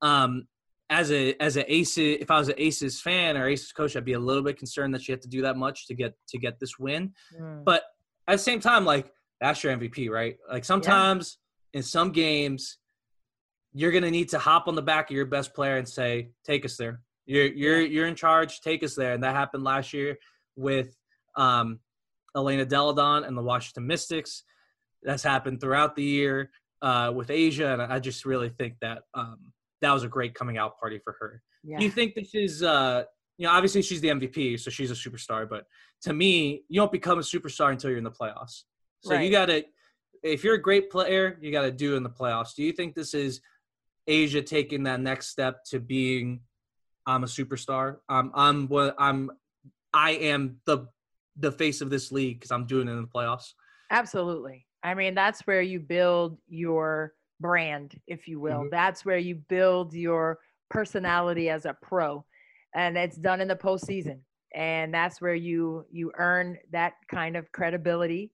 um, 0.00 0.46
as 0.92 1.10
a 1.10 1.34
as 1.40 1.56
a 1.56 1.72
Aces, 1.72 2.18
if 2.20 2.30
I 2.30 2.38
was 2.38 2.48
an 2.48 2.54
Aces 2.58 3.00
fan 3.00 3.38
or 3.38 3.48
Aces 3.48 3.72
coach, 3.72 3.96
I'd 3.96 4.04
be 4.04 4.12
a 4.12 4.18
little 4.18 4.42
bit 4.42 4.58
concerned 4.58 4.94
that 4.94 5.00
she 5.02 5.10
had 5.10 5.22
to 5.22 5.28
do 5.28 5.40
that 5.42 5.56
much 5.56 5.86
to 5.86 5.94
get 5.94 6.14
to 6.28 6.38
get 6.38 6.60
this 6.60 6.78
win. 6.78 7.12
Mm. 7.40 7.64
But 7.64 7.84
at 8.28 8.32
the 8.32 8.38
same 8.38 8.60
time, 8.60 8.84
like 8.84 9.10
that's 9.40 9.64
your 9.64 9.74
MVP, 9.74 10.10
right? 10.10 10.36
Like 10.50 10.66
sometimes 10.66 11.38
yeah. 11.72 11.78
in 11.78 11.82
some 11.82 12.12
games, 12.12 12.76
you're 13.72 13.90
gonna 13.90 14.10
need 14.10 14.28
to 14.30 14.38
hop 14.38 14.68
on 14.68 14.74
the 14.74 14.82
back 14.82 15.10
of 15.10 15.16
your 15.16 15.24
best 15.24 15.54
player 15.54 15.78
and 15.78 15.88
say, 15.88 16.28
"Take 16.44 16.66
us 16.66 16.76
there. 16.76 17.00
You're 17.24 17.46
you're 17.46 17.80
you're 17.80 18.06
in 18.06 18.14
charge. 18.14 18.60
Take 18.60 18.84
us 18.84 18.94
there." 18.94 19.14
And 19.14 19.24
that 19.24 19.34
happened 19.34 19.64
last 19.64 19.94
year 19.94 20.18
with 20.56 20.94
um, 21.36 21.80
Elena 22.36 22.66
Delle 22.66 22.92
Donne 22.92 23.24
and 23.24 23.36
the 23.36 23.42
Washington 23.42 23.86
Mystics. 23.86 24.44
That's 25.02 25.22
happened 25.22 25.62
throughout 25.62 25.96
the 25.96 26.04
year 26.04 26.50
uh, 26.82 27.12
with 27.14 27.28
A'ja, 27.28 27.72
and 27.72 27.82
I 27.82 27.98
just 27.98 28.26
really 28.26 28.50
think 28.50 28.74
that 28.82 29.04
um, 29.14 29.52
that 29.82 29.92
was 29.92 30.04
a 30.04 30.08
great 30.08 30.34
coming 30.34 30.56
out 30.56 30.78
party 30.80 30.98
for 30.98 31.14
her. 31.20 31.42
Yeah. 31.62 31.78
Do 31.78 31.84
you 31.84 31.90
think 31.90 32.14
this 32.14 32.34
is, 32.34 32.62
uh, 32.62 33.04
you 33.36 33.46
know, 33.46 33.52
obviously 33.52 33.82
she's 33.82 34.00
the 34.00 34.08
MVP, 34.08 34.58
so 34.58 34.70
she's 34.70 34.90
a 34.90 34.94
superstar, 34.94 35.48
but 35.48 35.66
to 36.02 36.12
me, 36.12 36.62
you 36.68 36.80
don't 36.80 36.92
become 36.92 37.18
a 37.18 37.22
superstar 37.22 37.70
until 37.70 37.90
you're 37.90 37.98
in 37.98 38.04
the 38.04 38.10
playoffs. 38.10 38.62
So 39.00 39.14
right. 39.14 39.24
you 39.24 39.30
got 39.30 39.46
to, 39.46 39.64
if 40.22 40.44
you're 40.44 40.54
a 40.54 40.62
great 40.62 40.90
player, 40.90 41.38
you 41.40 41.52
got 41.52 41.62
to 41.62 41.72
do 41.72 41.96
in 41.96 42.02
the 42.02 42.10
playoffs. 42.10 42.54
Do 42.54 42.62
you 42.62 42.72
think 42.72 42.94
this 42.94 43.14
is 43.14 43.40
A'ja 44.08 44.44
taking 44.44 44.84
that 44.84 45.00
next 45.00 45.28
step 45.28 45.64
to 45.66 45.80
being 45.80 46.40
I'm 47.06 47.24
a 47.24 47.26
superstar. 47.26 47.96
I'm 48.08 48.30
I'm 48.34 48.68
what 48.68 48.94
I'm 48.98 49.30
I 49.92 50.12
am 50.12 50.58
the 50.66 50.86
the 51.36 51.52
face 51.52 51.80
of 51.80 51.90
this 51.90 52.12
league 52.12 52.38
because 52.38 52.50
I'm 52.50 52.66
doing 52.66 52.88
it 52.88 52.92
in 52.92 53.02
the 53.02 53.08
playoffs. 53.08 53.52
Absolutely. 53.90 54.66
I 54.82 54.94
mean, 54.94 55.14
that's 55.14 55.46
where 55.46 55.62
you 55.62 55.80
build 55.80 56.38
your 56.48 57.14
brand, 57.42 58.00
if 58.06 58.26
you 58.26 58.40
will. 58.40 58.60
Mm-hmm. 58.60 58.70
That's 58.70 59.04
where 59.04 59.18
you 59.18 59.34
build 59.34 59.92
your 59.92 60.38
personality 60.70 61.50
as 61.50 61.66
a 61.66 61.76
pro. 61.82 62.24
And 62.74 62.96
it's 62.96 63.16
done 63.16 63.42
in 63.42 63.48
the 63.48 63.56
postseason. 63.56 64.20
And 64.54 64.94
that's 64.94 65.20
where 65.20 65.34
you 65.34 65.84
you 65.90 66.12
earn 66.16 66.58
that 66.70 66.94
kind 67.10 67.36
of 67.36 67.50
credibility. 67.52 68.32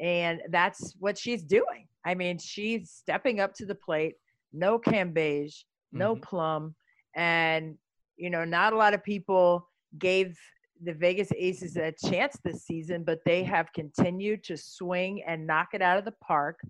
And 0.00 0.40
that's 0.50 0.94
what 0.98 1.18
she's 1.18 1.42
doing. 1.42 1.88
I 2.04 2.14
mean, 2.14 2.38
she's 2.38 2.90
stepping 2.90 3.40
up 3.40 3.54
to 3.54 3.66
the 3.66 3.74
plate. 3.74 4.14
No 4.52 4.78
Cambage, 4.78 5.64
no 5.92 6.14
mm-hmm. 6.14 6.22
Plum. 6.22 6.74
And, 7.14 7.76
you 8.16 8.30
know, 8.30 8.44
not 8.44 8.72
a 8.72 8.76
lot 8.76 8.94
of 8.94 9.02
people 9.02 9.68
gave 9.98 10.38
the 10.82 10.92
Vegas 10.92 11.32
Aces 11.36 11.76
a 11.76 11.92
chance 11.92 12.36
this 12.44 12.64
season, 12.64 13.02
but 13.02 13.20
they 13.24 13.42
have 13.44 13.72
continued 13.72 14.44
to 14.44 14.56
swing 14.56 15.22
and 15.26 15.46
knock 15.46 15.68
it 15.72 15.82
out 15.82 15.98
of 15.98 16.04
the 16.04 16.14
park 16.22 16.60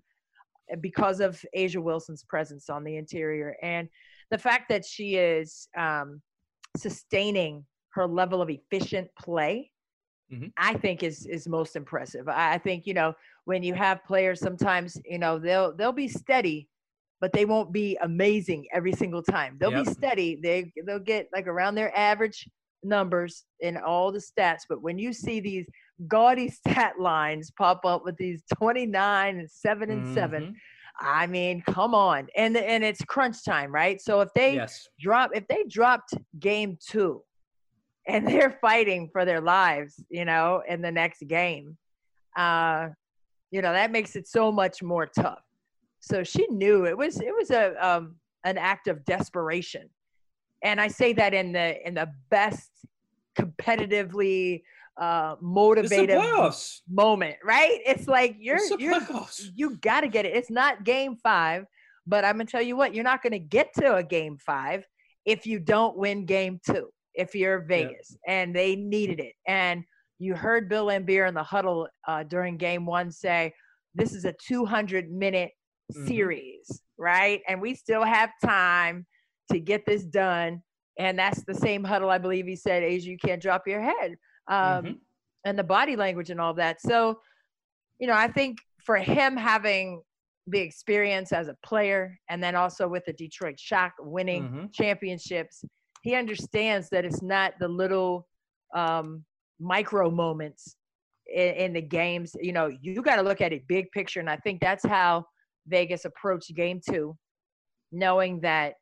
because 0.81 1.19
of 1.19 1.43
A'ja 1.55 1.81
Wilson's 1.81 2.23
presence 2.23 2.69
on 2.69 2.83
the 2.83 2.97
interior 2.97 3.55
and 3.61 3.87
the 4.29 4.37
fact 4.37 4.69
that 4.69 4.85
she 4.85 5.15
is 5.15 5.67
um, 5.77 6.21
sustaining 6.75 7.65
her 7.93 8.07
level 8.07 8.41
of 8.41 8.49
efficient 8.49 9.09
play. 9.19 9.71
Mm-hmm. 10.31 10.47
I 10.57 10.73
think 10.73 11.03
is 11.03 11.25
is 11.25 11.47
most 11.47 11.77
impressive. 11.77 12.27
I 12.27 12.57
think 12.57 12.85
you 12.85 12.93
know 12.93 13.13
when 13.45 13.63
you 13.63 13.73
have 13.75 14.03
players, 14.03 14.41
sometimes 14.41 14.99
you 15.05 15.19
know 15.19 15.39
they'll 15.39 15.73
they'll 15.73 15.93
be 15.93 16.09
steady, 16.09 16.67
but 17.21 17.31
they 17.31 17.45
won't 17.45 17.71
be 17.71 17.97
amazing 18.01 18.65
every 18.73 18.91
single 18.91 19.23
time. 19.23 19.55
They'll 19.57 19.71
yep. 19.71 19.85
be 19.85 19.91
steady. 19.91 20.37
They 20.43 20.73
they'll 20.85 20.99
get 20.99 21.29
like 21.33 21.47
around 21.47 21.75
their 21.75 21.97
average 21.97 22.45
numbers 22.83 23.45
in 23.61 23.77
all 23.77 24.11
the 24.11 24.19
stats, 24.19 24.63
but 24.67 24.81
when 24.81 24.99
you 24.99 25.13
see 25.13 25.39
these 25.39 25.65
gaudy 26.07 26.49
stat 26.49 26.99
lines 26.99 27.51
pop 27.51 27.85
up 27.85 28.03
with 28.03 28.17
these 28.17 28.43
29 28.55 29.39
and 29.39 29.49
7 29.49 29.89
and 29.89 30.03
mm-hmm. 30.03 30.13
7, 30.13 30.55
I 30.99 31.27
mean, 31.27 31.63
come 31.69 31.93
on. 31.93 32.27
And 32.35 32.57
and 32.57 32.83
it's 32.83 33.03
crunch 33.03 33.43
time, 33.43 33.71
right? 33.71 34.01
So 34.01 34.21
if 34.21 34.29
they 34.33 34.55
Yes. 34.55 34.87
drop 34.99 35.31
if 35.33 35.47
they 35.47 35.63
dropped 35.69 36.13
game 36.39 36.77
2 36.89 37.21
and 38.07 38.27
they're 38.27 38.57
fighting 38.61 39.09
for 39.11 39.25
their 39.25 39.41
lives, 39.41 40.03
you 40.09 40.25
know, 40.25 40.63
in 40.67 40.81
the 40.81 40.91
next 40.91 41.27
game, 41.27 41.77
uh 42.35 42.89
you 43.49 43.61
know, 43.61 43.71
that 43.71 43.91
makes 43.91 44.15
it 44.15 44.27
so 44.27 44.51
much 44.51 44.83
more 44.83 45.05
tough. 45.05 45.41
So 45.99 46.23
she 46.23 46.47
knew 46.47 46.85
it 46.85 46.97
was 46.97 47.19
it 47.19 47.33
was 47.33 47.51
a 47.51 47.73
um 47.85 48.15
an 48.43 48.57
act 48.57 48.87
of 48.87 49.05
desperation. 49.05 49.89
And 50.63 50.81
I 50.81 50.87
say 50.87 51.13
that 51.13 51.33
in 51.33 51.51
the 51.51 51.85
in 51.87 51.93
the 51.93 52.11
best 52.29 52.71
competitively 53.37 54.63
uh 54.99 55.35
motivated 55.41 56.17
moment, 56.89 57.35
right? 57.43 57.79
It's 57.85 58.07
like 58.07 58.35
you're 58.39 58.57
It's 58.57 58.71
you're 58.79 58.99
playoffs. 58.99 59.47
you 59.55 59.77
got 59.77 60.01
to 60.01 60.07
get 60.07 60.25
it. 60.25 60.35
It's 60.35 60.49
not 60.49 60.83
game 60.83 61.15
five, 61.17 61.65
but 62.05 62.25
I'm 62.25 62.33
gonna 62.37 62.45
tell 62.45 62.61
you 62.61 62.75
what, 62.75 62.93
you're 62.95 63.03
not 63.03 63.21
gonna 63.21 63.39
get 63.39 63.73
to 63.75 63.95
a 63.95 64.03
game 64.03 64.37
five 64.37 64.85
if 65.25 65.45
you 65.45 65.59
don't 65.59 65.97
win 65.97 66.25
game 66.25 66.59
two. 66.65 66.89
If 67.13 67.33
you're 67.35 67.61
Vegas, 67.61 68.15
and 68.27 68.55
they 68.55 68.75
needed 68.75 69.19
it, 69.19 69.33
and 69.47 69.83
you 70.19 70.35
heard 70.35 70.69
Bill 70.69 70.85
Laimbeer 70.87 71.27
in 71.27 71.33
the 71.33 71.43
huddle 71.43 71.87
uh, 72.07 72.23
during 72.23 72.57
game 72.57 72.85
one 72.85 73.11
say, 73.11 73.53
"This 73.95 74.13
is 74.13 74.25
a 74.25 74.33
200 74.33 75.11
minute 75.11 75.51
Mhm. 75.93 76.07
series, 76.07 76.81
right? 76.97 77.41
And 77.47 77.61
we 77.61 77.73
still 77.75 78.03
have 78.03 78.31
time 78.43 79.05
to 79.51 79.59
get 79.59 79.85
this 79.85 80.03
done." 80.03 80.61
And 80.99 81.17
that's 81.19 81.43
the 81.45 81.53
same 81.55 81.83
huddle 81.83 82.09
I 82.09 82.17
believe 82.19 82.45
he 82.47 82.55
said, 82.55 82.81
"A'ja, 82.83 83.03
you 83.03 83.17
can't 83.17 83.41
drop 83.41 83.67
your 83.67 83.81
head." 83.81 84.15
Um, 84.47 84.85
Mhm. 84.85 84.99
and 85.45 85.57
the 85.59 85.63
body 85.63 85.95
language 85.95 86.29
and 86.29 86.41
all 86.41 86.53
that. 86.55 86.81
So, 86.81 87.21
you 87.99 88.07
know, 88.07 88.13
I 88.15 88.27
think 88.27 88.57
for 88.83 88.97
him 88.97 89.37
having 89.37 90.01
the 90.47 90.59
experience 90.59 91.33
as 91.33 91.47
a 91.47 91.55
player 91.63 92.17
and 92.29 92.41
then 92.41 92.55
also 92.55 92.87
with 92.87 93.03
the 93.05 93.13
Detroit 93.13 93.59
Shock 93.59 93.93
winning 93.99 94.49
Mhm. 94.49 94.73
championships, 94.73 95.63
he 96.03 96.15
understands 96.15 96.89
that 96.89 97.03
it's 97.05 97.21
not 97.21 97.53
the 97.59 97.67
little 97.67 98.27
um, 98.73 99.25
micro 99.59 100.09
moments 100.09 100.75
in, 101.33 101.53
in 101.55 101.73
the 101.73 101.81
games. 101.81 102.35
You 102.39 102.53
know, 102.53 102.67
you 102.81 103.01
got 103.01 103.15
to 103.17 103.21
look 103.21 103.41
at 103.41 103.51
it 103.53 103.67
big 103.67 103.91
picture. 103.91 104.19
And 104.19 104.29
I 104.29 104.37
think 104.37 104.61
that's 104.61 104.85
how 104.85 105.25
Vegas 105.67 106.05
approached 106.05 106.53
game 106.55 106.79
two, 106.87 107.17
knowing 107.91 108.41
that, 108.41 108.75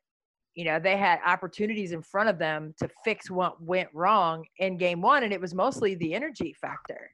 you 0.56 0.64
know, 0.64 0.80
they 0.80 0.96
had 0.96 1.20
opportunities 1.24 1.92
in 1.92 2.02
front 2.02 2.28
of 2.28 2.38
them 2.38 2.74
to 2.78 2.88
fix 3.04 3.30
what 3.30 3.62
went 3.62 3.88
wrong 3.94 4.44
in 4.58 4.76
game 4.78 5.00
one. 5.02 5.22
And 5.22 5.32
it 5.32 5.40
was 5.40 5.54
mostly 5.54 5.94
the 5.94 6.14
energy 6.14 6.52
factor. 6.60 7.10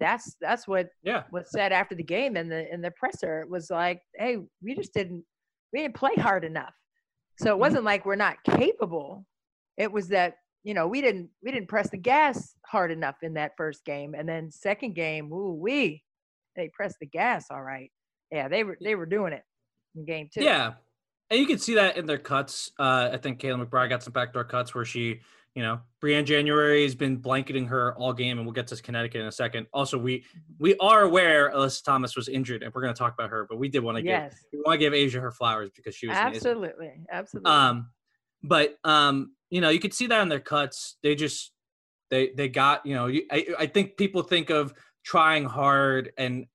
That's 0.00 0.34
that's 0.40 0.66
what 0.66 0.88
Yeah. 1.02 1.24
was 1.30 1.50
said 1.52 1.70
after 1.72 1.94
the 1.94 2.02
game 2.02 2.36
and 2.36 2.50
the 2.50 2.72
in 2.72 2.80
the 2.80 2.90
presser. 2.90 3.40
It 3.40 3.48
was 3.48 3.70
like, 3.70 4.00
hey, 4.18 4.38
we 4.62 4.74
just 4.74 4.92
didn't 4.92 5.24
we 5.72 5.80
didn't 5.82 5.94
play 5.94 6.14
hard 6.16 6.44
enough. 6.44 6.74
So 7.38 7.52
it 7.54 7.56
Mhm. 7.56 7.60
wasn't 7.60 7.84
like 7.84 8.04
we're 8.06 8.16
not 8.16 8.42
capable. 8.44 9.24
It 9.76 9.92
was 9.92 10.08
that 10.08 10.38
you 10.64 10.72
know 10.74 10.88
we 10.88 11.00
didn't 11.00 11.30
we 11.42 11.52
didn't 11.52 11.68
press 11.68 11.90
the 11.90 11.98
gas 11.98 12.56
hard 12.66 12.90
enough 12.90 13.16
in 13.22 13.34
that 13.34 13.52
first 13.56 13.84
game, 13.84 14.14
and 14.14 14.28
then 14.28 14.50
second 14.50 14.94
game, 14.94 15.32
ooh 15.32 15.52
we 15.54 16.02
they 16.56 16.70
pressed 16.70 16.98
the 16.98 17.06
gas 17.06 17.50
all 17.50 17.62
right. 17.62 17.92
Yeah, 18.32 18.48
they 18.48 18.64
were 18.64 18.78
they 18.82 18.94
were 18.94 19.06
doing 19.06 19.32
it 19.34 19.44
in 19.94 20.04
game 20.06 20.28
two. 20.32 20.42
Yeah. 20.42 20.74
And 21.30 21.40
you 21.40 21.46
can 21.46 21.58
see 21.58 21.74
that 21.74 21.96
in 21.96 22.06
their 22.06 22.18
cuts. 22.18 22.70
Uh, 22.78 23.10
I 23.12 23.16
think 23.16 23.40
Kayla 23.40 23.64
McBride 23.64 23.88
got 23.88 24.02
some 24.02 24.12
backdoor 24.12 24.44
cuts 24.44 24.74
where 24.74 24.84
she, 24.84 25.20
you 25.54 25.62
know, 25.62 25.80
Briann 26.02 26.24
January 26.24 26.82
has 26.82 26.94
been 26.94 27.16
blanketing 27.16 27.66
her 27.66 27.94
all 27.96 28.12
game, 28.12 28.38
and 28.38 28.46
we'll 28.46 28.52
get 28.52 28.66
to 28.68 28.76
Connecticut 28.82 29.20
in 29.20 29.26
a 29.26 29.32
second. 29.32 29.66
Also, 29.72 29.96
we 29.96 30.24
we 30.58 30.76
are 30.78 31.02
aware 31.02 31.50
Alyssa 31.52 31.84
Thomas 31.84 32.14
was 32.14 32.28
injured, 32.28 32.62
and 32.62 32.72
we're 32.74 32.82
going 32.82 32.92
to 32.92 32.98
talk 32.98 33.14
about 33.14 33.30
her, 33.30 33.46
but 33.48 33.58
we 33.58 33.68
did 33.68 33.82
want 33.82 33.96
to 33.96 34.02
give 34.02 34.10
Yes, 34.10 34.44
we 34.52 34.60
want 34.64 34.78
to 34.78 34.78
give 34.78 34.92
A'ja 34.92 35.20
her 35.20 35.30
flowers 35.30 35.70
because 35.74 35.94
she 35.94 36.06
was 36.06 36.16
amazing. 36.18 36.36
absolutely, 36.36 36.92
absolutely. 37.10 37.50
Um, 37.50 37.90
but 38.42 38.74
um, 38.84 39.32
you 39.50 39.60
know, 39.60 39.70
you 39.70 39.80
could 39.80 39.94
see 39.94 40.06
that 40.08 40.20
in 40.20 40.28
their 40.28 40.40
cuts. 40.40 40.96
They 41.02 41.14
just 41.14 41.52
they 42.10 42.30
they 42.36 42.48
got 42.48 42.84
you 42.84 42.94
know. 42.94 43.06
You, 43.06 43.22
I 43.30 43.46
I 43.60 43.66
think 43.66 43.96
people 43.96 44.22
think 44.22 44.50
of 44.50 44.74
trying 45.04 45.44
hard 45.44 46.12
and 46.18 46.46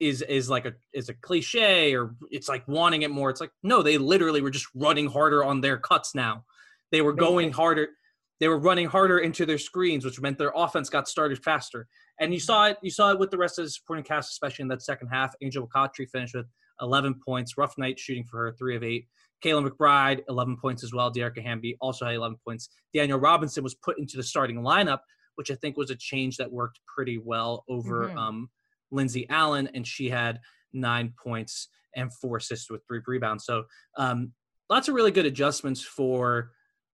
is 0.00 0.22
is 0.22 0.48
like 0.48 0.64
a 0.64 0.74
is 0.92 1.08
a 1.08 1.14
cliche 1.14 1.94
or 1.94 2.14
it's 2.30 2.48
like 2.48 2.66
wanting 2.68 3.02
it 3.02 3.10
more. 3.10 3.30
It's 3.30 3.40
like 3.40 3.50
no, 3.62 3.82
they 3.82 3.98
literally 3.98 4.40
were 4.40 4.50
just 4.50 4.66
running 4.74 5.08
harder 5.08 5.44
on 5.44 5.60
their 5.60 5.76
cuts 5.78 6.14
now. 6.14 6.44
They 6.92 7.02
were 7.02 7.12
going 7.12 7.52
harder. 7.52 7.88
They 8.40 8.46
were 8.48 8.58
running 8.58 8.86
harder 8.86 9.18
into 9.18 9.44
their 9.44 9.58
screens, 9.58 10.04
which 10.04 10.20
meant 10.20 10.38
their 10.38 10.52
offense 10.54 10.88
got 10.88 11.08
started 11.08 11.42
faster. 11.42 11.88
And 12.20 12.32
you 12.32 12.38
saw 12.40 12.66
it. 12.66 12.78
You 12.82 12.90
saw 12.90 13.10
it 13.10 13.18
with 13.18 13.30
the 13.30 13.38
rest 13.38 13.58
of 13.58 13.64
the 13.64 13.70
supporting 13.70 14.04
cast, 14.04 14.30
especially 14.30 14.62
in 14.62 14.68
that 14.68 14.82
second 14.82 15.08
half. 15.08 15.34
Angel 15.42 15.66
McCoughtry 15.66 16.08
finished 16.08 16.34
with 16.36 16.46
11 16.80 17.16
points. 17.26 17.58
Rough 17.58 17.76
night 17.78 17.98
shooting 17.98 18.24
for 18.24 18.38
her, 18.38 18.52
three 18.52 18.76
of 18.76 18.84
eight. 18.84 19.06
Kayla 19.44 19.68
McBride, 19.68 20.22
11 20.28 20.56
points 20.56 20.82
as 20.84 20.92
well. 20.92 21.12
Dearica 21.12 21.42
Hamby 21.42 21.76
also 21.80 22.06
had 22.06 22.14
11 22.14 22.38
points. 22.44 22.68
Danielle 22.94 23.18
Robinson 23.20 23.62
was 23.64 23.74
put 23.74 23.98
into 23.98 24.16
the 24.16 24.22
starting 24.22 24.62
lineup, 24.62 25.00
which 25.34 25.50
I 25.50 25.54
think 25.56 25.76
was 25.76 25.90
a 25.90 25.96
change 25.96 26.36
that 26.38 26.50
worked 26.50 26.80
pretty 26.86 27.18
well 27.18 27.64
over 27.68 28.08
Mhm. 28.08 28.16
um, 28.16 28.50
Lindsay 28.90 29.26
Allen, 29.28 29.68
and 29.74 29.86
she 29.86 30.08
had 30.10 30.40
nine 30.72 31.12
points 31.22 31.68
and 31.96 32.12
four 32.12 32.36
assists 32.36 32.70
with 32.70 32.82
three 32.86 33.00
rebounds. 33.06 33.44
So 33.44 33.64
um, 33.96 34.32
lots 34.70 34.88
of 34.88 34.94
really 34.94 35.10
good 35.10 35.26
adjustments 35.26 35.82
for 35.82 36.52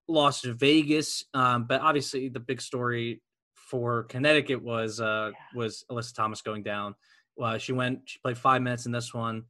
Las 0.08 0.42
Vegas. 0.42 1.24
Um, 1.34 1.66
but 1.66 1.80
obviously, 1.80 2.28
the 2.28 2.40
big 2.40 2.60
story 2.60 3.22
for 3.54 4.04
Connecticut 4.04 4.62
was 4.62 5.00
uh, 5.00 5.30
Yeah. 5.32 5.58
was 5.58 5.84
Alyssa 5.90 6.14
Thomas 6.14 6.42
going 6.42 6.62
down. 6.62 6.94
Uh, 7.40 7.58
she 7.58 7.72
went. 7.72 8.00
She 8.06 8.18
played 8.20 8.38
five 8.38 8.62
minutes 8.62 8.86
in 8.86 8.92
this 8.92 9.12
one. 9.12 9.44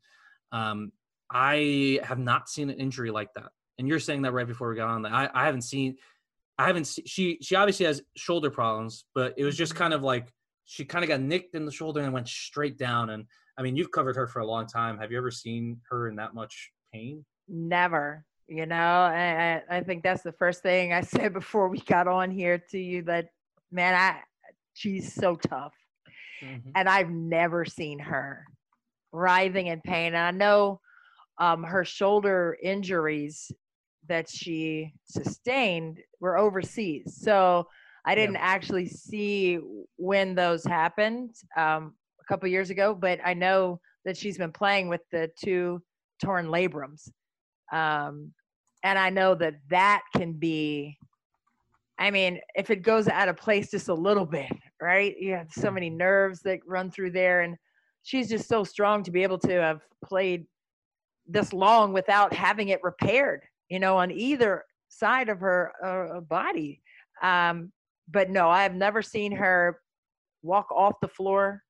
Um, 0.52 0.92
I 1.30 2.00
have 2.04 2.18
not 2.18 2.48
seen 2.48 2.70
an 2.70 2.78
injury 2.78 3.10
like 3.10 3.32
that. 3.34 3.50
And 3.78 3.88
you're 3.88 3.98
saying 3.98 4.22
that 4.22 4.32
right 4.32 4.46
before 4.46 4.68
we 4.70 4.76
got 4.76 4.88
on. 4.88 5.02
That 5.02 5.12
I, 5.12 5.28
I 5.34 5.44
haven't 5.46 5.62
seen. 5.62 5.96
I 6.58 6.66
haven't 6.66 6.84
seen. 6.86 7.04
She 7.06 7.38
she 7.42 7.56
obviously 7.56 7.86
has 7.86 8.00
shoulder 8.16 8.50
problems, 8.50 9.04
but 9.14 9.34
it 9.36 9.44
was 9.44 9.56
just 9.56 9.74
Mhm. 9.74 9.78
kind 9.78 9.94
of 9.94 10.02
like 10.04 10.32
she 10.64 10.84
kind 10.84 11.04
of 11.04 11.08
got 11.08 11.20
nicked 11.20 11.54
in 11.54 11.66
the 11.66 11.72
shoulder 11.72 12.00
and 12.00 12.12
went 12.12 12.28
straight 12.28 12.78
down. 12.78 13.10
And 13.10 13.26
I 13.58 13.62
mean, 13.62 13.76
you've 13.76 13.90
covered 13.90 14.16
her 14.16 14.26
for 14.26 14.40
a 14.40 14.46
long 14.46 14.66
time. 14.66 14.98
Have 14.98 15.12
you 15.12 15.18
ever 15.18 15.30
seen 15.30 15.80
her 15.90 16.08
in 16.08 16.16
that 16.16 16.34
much 16.34 16.70
pain? 16.92 17.24
Never. 17.48 18.24
You 18.46 18.66
know, 18.66 18.76
I, 18.76 19.62
I 19.70 19.80
think 19.80 20.02
that's 20.02 20.22
the 20.22 20.32
first 20.32 20.62
thing 20.62 20.92
I 20.92 21.00
said 21.02 21.32
before 21.32 21.68
we 21.68 21.80
got 21.80 22.08
on 22.08 22.30
here 22.30 22.62
to 22.70 22.78
you 22.78 23.02
that 23.02 23.28
man, 23.70 23.94
I 23.94 24.20
she's 24.74 25.12
so 25.12 25.36
tough. 25.36 25.74
And 26.74 26.90
I've 26.90 27.08
never 27.08 27.64
seen 27.64 27.98
her 28.00 28.44
writhing 29.12 29.68
in 29.68 29.80
pain. 29.80 30.08
And 30.08 30.16
I 30.18 30.30
know 30.30 30.80
um, 31.38 31.62
her 31.62 31.86
shoulder 31.86 32.54
injuries 32.62 33.50
that 34.08 34.28
she 34.28 34.92
sustained 35.06 36.00
were 36.20 36.36
overseas. 36.36 37.16
So 37.18 37.66
I 38.06 38.14
didn't 38.14 38.36
actually 38.36 38.86
see 38.86 39.58
when 39.96 40.34
those 40.34 40.64
happened 40.64 41.34
um, 41.56 41.94
a 42.20 42.24
couple 42.28 42.48
years 42.48 42.70
ago, 42.70 42.94
but 42.94 43.18
I 43.24 43.34
know 43.34 43.80
that 44.04 44.16
she's 44.16 44.36
been 44.36 44.52
playing 44.52 44.88
with 44.88 45.00
the 45.10 45.30
two 45.42 45.82
torn 46.22 46.46
labrums. 46.46 47.10
Um, 47.72 48.32
and 48.82 48.98
I 48.98 49.08
know 49.08 49.34
that 49.36 49.54
that 49.70 50.02
can 50.14 50.34
be, 50.34 50.98
I 51.98 52.10
mean, 52.10 52.40
if 52.54 52.70
it 52.70 52.82
goes 52.82 53.08
out 53.08 53.28
of 53.28 53.36
place 53.36 53.70
just 53.70 53.88
a 53.88 53.94
little 53.94 54.26
bit, 54.26 54.52
right? 54.80 55.16
You 55.18 55.32
have 55.32 55.50
so 55.50 55.70
many 55.70 55.88
nerves 55.88 56.40
that 56.40 56.60
run 56.66 56.90
through 56.90 57.12
there. 57.12 57.40
And 57.40 57.56
she's 58.02 58.28
just 58.28 58.48
so 58.48 58.64
strong 58.64 59.02
to 59.04 59.10
be 59.10 59.22
able 59.22 59.38
to 59.38 59.52
have 59.52 59.80
played 60.04 60.44
this 61.26 61.54
long 61.54 61.94
without 61.94 62.34
having 62.34 62.68
it 62.68 62.82
repaired, 62.82 63.42
you 63.70 63.80
know, 63.80 63.96
on 63.96 64.10
either 64.10 64.64
side 64.88 65.30
of 65.30 65.40
her 65.40 65.72
uh, 65.82 66.20
body. 66.20 66.82
Um, 67.22 67.72
but 68.08 68.30
no, 68.30 68.48
I 68.48 68.62
have 68.62 68.74
never 68.74 69.02
seen 69.02 69.32
her 69.32 69.80
walk 70.42 70.70
off 70.70 71.00
the 71.00 71.08
floor 71.08 71.62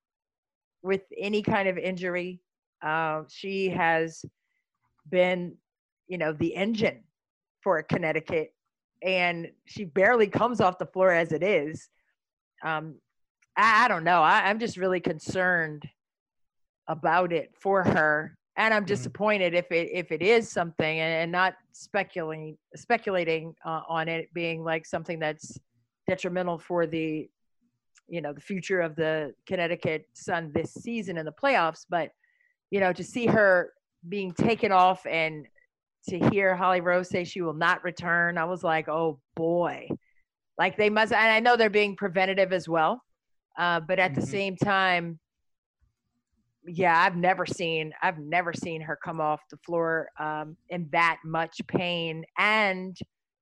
with 0.81 1.01
any 1.17 1.41
kind 1.41 1.67
of 1.67 1.77
injury. 1.77 2.41
Uh, 2.81 3.23
she 3.29 3.69
has 3.69 4.23
been, 5.09 5.55
you 6.07 6.17
know, 6.17 6.33
the 6.33 6.55
engine 6.55 7.03
for 7.61 7.81
Connecticut, 7.83 8.53
and 9.01 9.49
she 9.65 9.85
barely 9.85 10.27
comes 10.27 10.61
off 10.61 10.77
the 10.77 10.85
floor 10.85 11.11
as 11.11 11.31
it 11.31 11.41
is. 11.43 11.89
Um, 12.63 12.95
I, 13.57 13.85
I 13.85 13.87
don't 13.87 14.03
know. 14.03 14.21
I, 14.21 14.49
I'm 14.49 14.59
just 14.59 14.77
really 14.77 14.99
concerned 14.99 15.83
about 16.87 17.33
it 17.33 17.51
for 17.59 17.83
her, 17.83 18.37
and 18.57 18.73
I'm 18.73 18.83
Mhm. 18.83 18.87
disappointed 18.87 19.53
if 19.53 19.71
it 19.71 19.89
if 19.91 20.11
it 20.11 20.21
is 20.21 20.51
something, 20.51 20.99
and, 20.99 21.23
and 21.23 21.31
not 21.31 21.55
speculating 21.71 22.57
speculating 22.75 23.55
uh, 23.65 23.81
on 23.87 24.07
it 24.07 24.31
being 24.33 24.63
like 24.63 24.85
something 24.85 25.17
that's 25.19 25.57
detrimental 26.07 26.57
for 26.57 26.85
the 26.87 27.29
you 28.07 28.21
know 28.21 28.33
the 28.33 28.41
future 28.41 28.81
of 28.81 28.95
the 28.95 29.33
Connecticut 29.47 30.05
Sun 30.13 30.51
this 30.53 30.73
season 30.73 31.17
in 31.17 31.25
the 31.25 31.31
playoffs. 31.31 31.85
But 31.89 32.09
you 32.71 32.79
know 32.79 32.93
to 32.93 33.03
see 33.03 33.25
her 33.25 33.71
being 34.07 34.31
taken 34.33 34.71
off 34.71 35.05
and 35.05 35.47
to 36.09 36.19
hear 36.29 36.55
Holly 36.55 36.81
Rowe 36.81 37.01
say 37.01 37.23
she 37.23 37.41
will 37.41 37.53
not 37.55 37.83
return, 37.83 38.37
I 38.37 38.45
was 38.45 38.63
like, 38.63 38.87
oh 38.87 39.19
boy, 39.35 39.87
like 40.57 40.77
they 40.77 40.89
must. 40.91 41.11
And 41.11 41.31
I 41.31 41.39
know 41.39 41.57
they're 41.57 41.69
being 41.71 41.95
preventative 41.95 42.53
as 42.53 42.69
well, 42.69 43.01
uh, 43.57 43.79
but 43.79 43.97
at 43.97 44.13
the 44.13 44.21
Mhm. 44.21 44.27
same 44.27 44.55
time, 44.55 45.19
yeah, 46.67 46.99
I've 46.99 47.15
never 47.15 47.45
seen 47.45 47.93
I've 48.01 48.19
never 48.19 48.53
seen 48.53 48.81
her 48.81 48.95
come 49.03 49.19
off 49.21 49.41
the 49.49 49.57
floor 49.57 50.09
um, 50.19 50.57
in 50.69 50.89
that 50.91 51.19
much 51.23 51.61
pain 51.67 52.25
and 52.37 52.95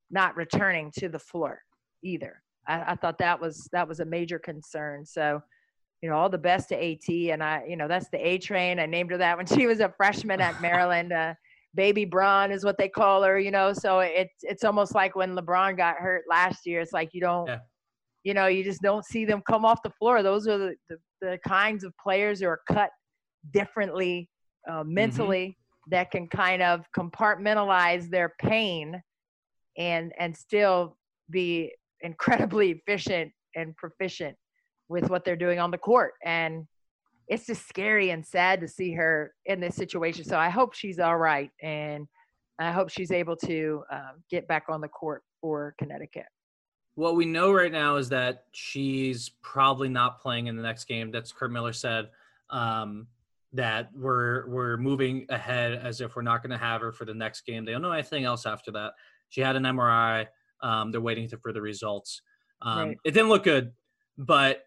not 0.09 0.35
returning 0.35 0.91
to 0.99 1.09
the 1.09 1.19
floor 1.19 1.61
either. 2.03 2.42
I, 2.67 2.91
I 2.91 2.95
thought 2.95 3.17
that 3.19 3.39
was 3.39 3.67
that 3.71 3.87
was 3.87 3.99
a 3.99 4.05
major 4.05 4.39
concern. 4.39 5.05
So, 5.05 5.41
you 6.01 6.09
know, 6.09 6.15
all 6.15 6.29
the 6.29 6.37
best 6.37 6.69
to 6.69 6.75
AT, 6.75 7.09
and 7.09 7.43
I, 7.43 7.63
you 7.67 7.75
know, 7.75 7.87
that's 7.87 8.09
the 8.09 8.25
A 8.25 8.37
train. 8.37 8.79
I 8.79 8.85
named 8.85 9.11
her 9.11 9.17
that 9.17 9.37
when 9.37 9.45
she 9.45 9.67
was 9.67 9.79
a 9.79 9.93
freshman 9.95 10.41
at 10.41 10.61
Maryland. 10.61 11.13
Uh, 11.13 11.33
Baby 11.75 12.05
Bron 12.05 12.51
is 12.51 12.63
what 12.63 12.77
they 12.77 12.87
call 12.87 13.23
her. 13.23 13.39
You 13.39 13.51
know, 13.51 13.73
so 13.73 13.99
it's 13.99 14.43
it's 14.43 14.63
almost 14.63 14.93
like 14.93 15.15
when 15.15 15.35
LeBron 15.35 15.75
got 15.77 15.97
hurt 15.97 16.23
last 16.29 16.65
year. 16.65 16.81
It's 16.81 16.93
like 16.93 17.09
you 17.13 17.21
don't. 17.21 17.47
Yeah. 17.47 17.59
You 18.23 18.33
know, 18.33 18.47
you 18.47 18.63
just 18.63 18.81
don't 18.81 19.03
see 19.03 19.25
them 19.25 19.41
come 19.45 19.65
off 19.65 19.83
the 19.83 19.89
floor. 19.89 20.23
Those 20.23 20.47
are 20.47 20.57
the, 20.57 20.75
the, 20.87 20.97
the 21.19 21.39
kinds 21.45 21.83
of 21.83 21.91
players 22.01 22.39
who 22.39 22.47
are 22.47 22.61
cut 22.71 22.89
differently 23.51 24.29
uh, 24.67 24.79
mm-hmm. 24.79 24.93
mentally 24.93 25.47
mm-hmm. 25.47 25.91
that 25.91 26.11
can 26.11 26.27
kind 26.27 26.61
of 26.61 26.85
compartmentalize 26.97 28.09
their 28.09 28.33
pain 28.39 29.01
and 29.77 30.13
and 30.17 30.35
still 30.35 30.97
be 31.29 31.71
incredibly 32.03 32.71
efficient 32.71 33.31
and 33.55 33.75
proficient 33.75 34.35
with 34.89 35.09
what 35.09 35.25
they're 35.25 35.35
doing 35.35 35.59
on 35.59 35.71
the 35.71 35.77
court. 35.77 36.13
And 36.23 36.67
it's 37.27 37.45
just 37.47 37.67
scary 37.67 38.11
and 38.11 38.25
sad 38.25 38.59
to 38.61 38.67
see 38.67 38.93
her 38.93 39.33
in 39.45 39.59
this 39.59 39.75
situation. 39.75 40.25
So 40.25 40.37
i 40.37 40.49
hope 40.49 40.73
she's 40.73 40.99
all 40.99 41.17
right 41.17 41.49
and 41.61 42.07
i 42.59 42.71
hope 42.71 42.89
she's 42.89 43.11
able 43.11 43.35
to 43.37 43.83
um, 43.91 44.23
get 44.29 44.47
back 44.47 44.65
on 44.69 44.81
the 44.81 44.89
court 44.89 45.23
for 45.41 45.73
connecticut. 45.77 46.25
What 46.95 47.15
we 47.15 47.25
know 47.25 47.51
right 47.51 47.71
now 47.71 47.95
is 47.95 48.09
that 48.09 48.45
she's 48.51 49.29
probably 49.41 49.89
not 49.89 50.21
playing 50.21 50.47
in 50.47 50.55
the 50.55 50.61
next 50.61 50.85
game. 50.85 51.11
That's 51.11 51.31
Curt 51.31 51.51
miller 51.51 51.73
said 51.73 52.09
um, 52.51 53.07
that 53.51 53.89
we're 53.95 54.47
we're 54.47 54.77
moving 54.77 55.25
ahead 55.29 55.73
as 55.73 56.01
if 56.01 56.15
we're 56.15 56.21
not 56.21 56.43
going 56.43 56.51
to 56.51 56.57
have 56.57 56.81
her 56.81 56.91
for 56.91 57.05
the 57.05 57.13
next 57.13 57.47
game. 57.47 57.65
They 57.65 57.71
don't 57.71 57.81
know 57.81 57.91
anything 57.91 58.25
else 58.25 58.45
after 58.45 58.71
that. 58.73 58.93
She 59.29 59.41
had 59.41 59.55
an 59.55 59.63
mri 59.63 60.27
um, 60.63 60.91
they're 60.91 61.01
waiting 61.01 61.27
for 61.27 61.53
the 61.53 61.61
results. 61.61 62.21
Um, 62.61 62.87
right. 62.87 62.97
It 63.03 63.11
didn't 63.11 63.29
look 63.29 63.43
good, 63.43 63.73
but 64.17 64.63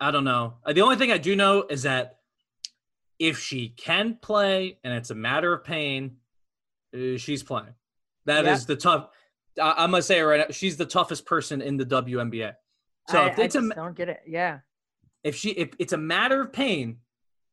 I 0.00 0.10
don't 0.10 0.24
know. 0.24 0.54
Uh, 0.64 0.72
the 0.72 0.82
only 0.82 0.96
thing 0.96 1.10
I 1.10 1.18
do 1.18 1.36
know 1.36 1.64
is 1.68 1.82
that 1.82 2.18
if 3.18 3.38
she 3.38 3.70
can 3.70 4.18
play 4.20 4.78
and 4.84 4.94
it's 4.94 5.10
a 5.10 5.14
matter 5.14 5.52
of 5.52 5.64
pain, 5.64 6.16
uh, 6.94 7.16
she's 7.16 7.42
playing. 7.42 7.74
That 8.26 8.44
yeah. 8.44 8.52
is 8.54 8.66
the 8.66 8.76
tough. 8.76 9.08
I, 9.60 9.84
am 9.84 9.90
gonna 9.90 10.02
say 10.02 10.18
it 10.18 10.22
right 10.22 10.40
now. 10.40 10.46
She's 10.50 10.76
the 10.76 10.86
toughest 10.86 11.26
person 11.26 11.62
in 11.62 11.76
the 11.76 11.86
WNBA. 11.86 12.52
So 13.08 13.22
I, 13.22 13.28
if 13.28 13.38
it's 13.38 13.56
I 13.56 13.60
a, 13.60 13.68
don't 13.74 13.96
get 13.96 14.08
it. 14.08 14.20
Yeah. 14.26 14.60
If 15.24 15.36
she 15.36 15.50
if 15.50 15.70
it's 15.78 15.92
a 15.92 15.98
matter 15.98 16.42
of 16.42 16.52
pain, 16.52 16.98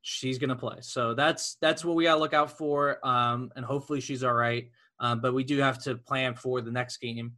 she's 0.01 0.37
gonna 0.37 0.55
play. 0.55 0.77
So 0.81 1.13
that's 1.13 1.57
that's 1.61 1.85
what 1.85 1.95
we 1.95 2.03
gotta 2.03 2.19
look 2.19 2.33
out 2.33 2.57
for. 2.57 3.05
Um, 3.07 3.51
and 3.55 3.63
hopefully 3.63 4.01
she's 4.01 4.23
all 4.23 4.33
right. 4.33 4.69
Um, 5.03 5.19
but 5.19 5.33
we 5.33 5.43
do 5.43 5.57
have 5.59 5.83
to 5.83 5.95
plan 5.95 6.33
for 6.33 6.61
the 6.61 6.71
next 6.71 6.97
game 6.97 7.33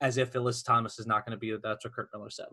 as 0.00 0.16
if 0.16 0.32
Alyssa 0.32 0.64
Thomas 0.64 0.98
is 1.00 1.08
not 1.08 1.26
going 1.26 1.36
to 1.36 1.40
be. 1.40 1.54
That's 1.60 1.84
what 1.84 1.92
Curt 1.92 2.08
Miller 2.14 2.30
said. 2.30 2.46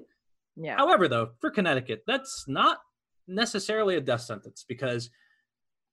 Yeah. 0.56 0.76
However, 0.76 1.08
though, 1.08 1.30
for 1.40 1.52
Connecticut, 1.52 2.04
that's 2.08 2.46
not 2.48 2.80
necessarily 3.28 3.98
a 3.98 4.02
death 4.02 4.22
sentence 4.22 4.66
because 4.68 5.12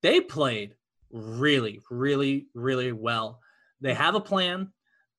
they 0.02 0.18
played 0.18 0.74
really, 1.12 1.80
really, 1.90 2.46
really 2.54 2.92
well. 2.92 3.38
They 3.82 3.92
have 3.92 4.14
a 4.14 4.20
plan 4.20 4.72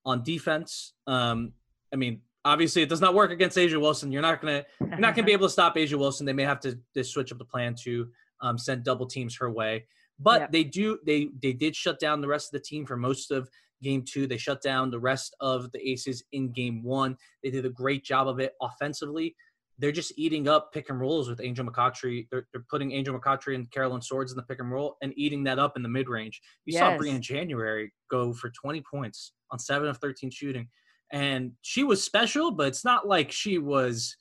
on 0.06 0.24
defense. 0.24 0.94
Um, 1.06 1.54
I 1.94 1.98
mean, 1.98 2.22
obviously, 2.44 2.82
it 2.82 2.90
does 2.90 3.02
not 3.02 3.14
work 3.14 3.30
against 3.30 3.58
A'ja 3.58 3.80
Wilson. 3.80 4.12
You're 4.12 4.24
not 4.24 4.42
gonna 4.42 4.66
you're 4.80 4.98
not 4.98 5.16
gonna 5.16 5.28
be 5.28 5.34
able 5.34 5.46
to 5.46 5.54
stop 5.54 5.76
A'ja 5.76 6.00
Wilson. 6.00 6.26
They 6.26 6.34
may 6.34 6.44
have 6.44 6.60
to, 6.62 6.80
to 6.96 7.04
switch 7.04 7.32
up 7.32 7.38
the 7.38 7.46
plan 7.46 7.76
to 7.84 8.08
um, 8.42 8.58
send 8.58 8.84
double 8.84 9.06
teams 9.06 9.38
her 9.38 9.52
way. 9.52 9.86
But 10.20 10.52
they 10.52 10.64
do 10.64 11.00
they 11.06 11.30
they 11.42 11.54
did 11.54 11.76
shut 11.76 12.00
down 12.00 12.22
the 12.22 12.28
rest 12.28 12.54
of 12.54 12.60
the 12.60 12.66
team 12.66 12.86
for 12.86 12.96
most 12.96 13.32
of 13.32 13.50
game 13.84 14.04
two. 14.04 14.28
They 14.28 14.38
shut 14.38 14.62
down 14.62 14.90
the 14.90 15.00
rest 15.00 15.36
of 15.40 15.72
the 15.72 15.90
aces 15.90 16.24
in 16.32 16.52
game 16.52 16.84
one. 16.84 17.18
They 17.44 17.50
did 17.50 17.66
a 17.66 17.70
great 17.70 18.04
job 18.04 18.28
of 18.28 18.40
it 18.40 18.54
offensively. 18.62 19.36
They're 19.78 19.92
just 19.92 20.14
eating 20.18 20.48
up 20.48 20.72
pick 20.72 20.90
and 20.90 21.00
rolls 21.00 21.30
with 21.30 21.42
Angel 21.42 21.66
McCoughtry. 21.66 22.28
They're, 22.32 22.48
they're 22.54 22.66
putting 22.70 22.94
Angel 22.94 23.18
McCoughtry 23.18 23.56
and 23.56 23.70
Carolyn 23.72 24.02
Swords 24.02 24.32
in 24.32 24.38
the 24.38 24.44
pick 24.44 24.60
and 24.60 24.72
roll 24.72 24.96
and 25.02 25.14
eating 25.18 25.44
that 25.44 25.60
up 25.60 25.76
in 25.76 25.84
the 25.84 25.90
mid 25.90 26.08
range. 26.08 26.42
You 26.66 26.74
yes. 26.74 26.80
saw 26.80 26.98
Briann 26.98 27.20
January 27.20 27.92
go 28.10 28.34
for 28.34 28.50
20 28.50 28.82
points 28.90 29.34
on 29.52 29.60
seven 29.60 29.90
of 29.90 29.98
13 29.98 30.32
shooting. 30.32 30.70
And 31.12 31.52
she 31.62 31.84
was 31.84 32.04
special, 32.04 32.52
but 32.52 32.68
it's 32.68 32.86
not 32.86 33.08
like 33.08 33.32
she 33.32 33.58
was, 33.58 34.16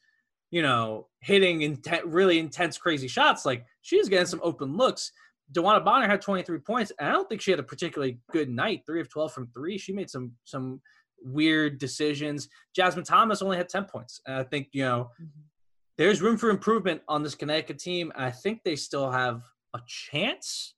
you 0.50 0.61
know, 0.61 1.07
hitting 1.20 1.61
inten- 1.61 2.02
really 2.04 2.38
intense, 2.40 2.76
crazy 2.76 3.09
shots. 3.09 3.46
Like 3.46 3.64
she 3.83 3.96
was 3.96 4.09
getting 4.09 4.26
some 4.26 4.40
open 4.42 4.76
looks. 4.76 5.12
DeWanna 5.54 5.84
Bonner 5.84 6.08
had 6.08 6.20
23 6.20 6.58
points, 6.58 6.92
and 6.98 7.08
I 7.08 7.12
don't 7.12 7.28
think 7.28 7.40
she 7.40 7.50
had 7.50 7.60
a 7.60 7.64
particularly 7.64 8.18
good 8.32 8.48
night. 8.48 8.82
Three 8.86 9.00
of 9.00 9.08
12 9.08 9.32
from 9.32 9.46
three. 9.48 9.78
She 9.78 9.92
made 9.92 10.10
some 10.10 10.32
some 10.44 10.80
weird 11.24 11.78
decisions. 11.78 12.48
Jasmine 12.74 13.04
Thomas 13.04 13.42
only 13.42 13.56
had 13.56 13.68
10 13.68 13.84
points. 13.84 14.20
And 14.26 14.36
I 14.36 14.44
think, 14.44 14.68
you 14.72 14.84
know, 14.84 15.10
mm-hmm. 15.20 15.40
there's 15.96 16.22
room 16.22 16.36
for 16.36 16.50
improvement 16.50 17.00
on 17.08 17.22
this 17.22 17.34
Connecticut 17.34 17.78
team. 17.78 18.12
I 18.14 18.30
think 18.30 18.60
they 18.64 18.76
still 18.76 19.10
have 19.10 19.42
a 19.74 19.80
chance 19.86 20.74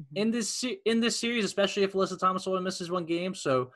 mm-hmm. 0.00 0.16
in 0.16 0.30
this 0.30 0.64
in 0.84 1.00
this 1.00 1.18
series, 1.18 1.44
especially 1.44 1.82
if 1.82 1.92
Alyssa 1.92 2.18
Thomas 2.18 2.46
only 2.46 2.62
misses 2.62 2.90
one 2.90 3.04
game. 3.04 3.34
So 3.34 3.72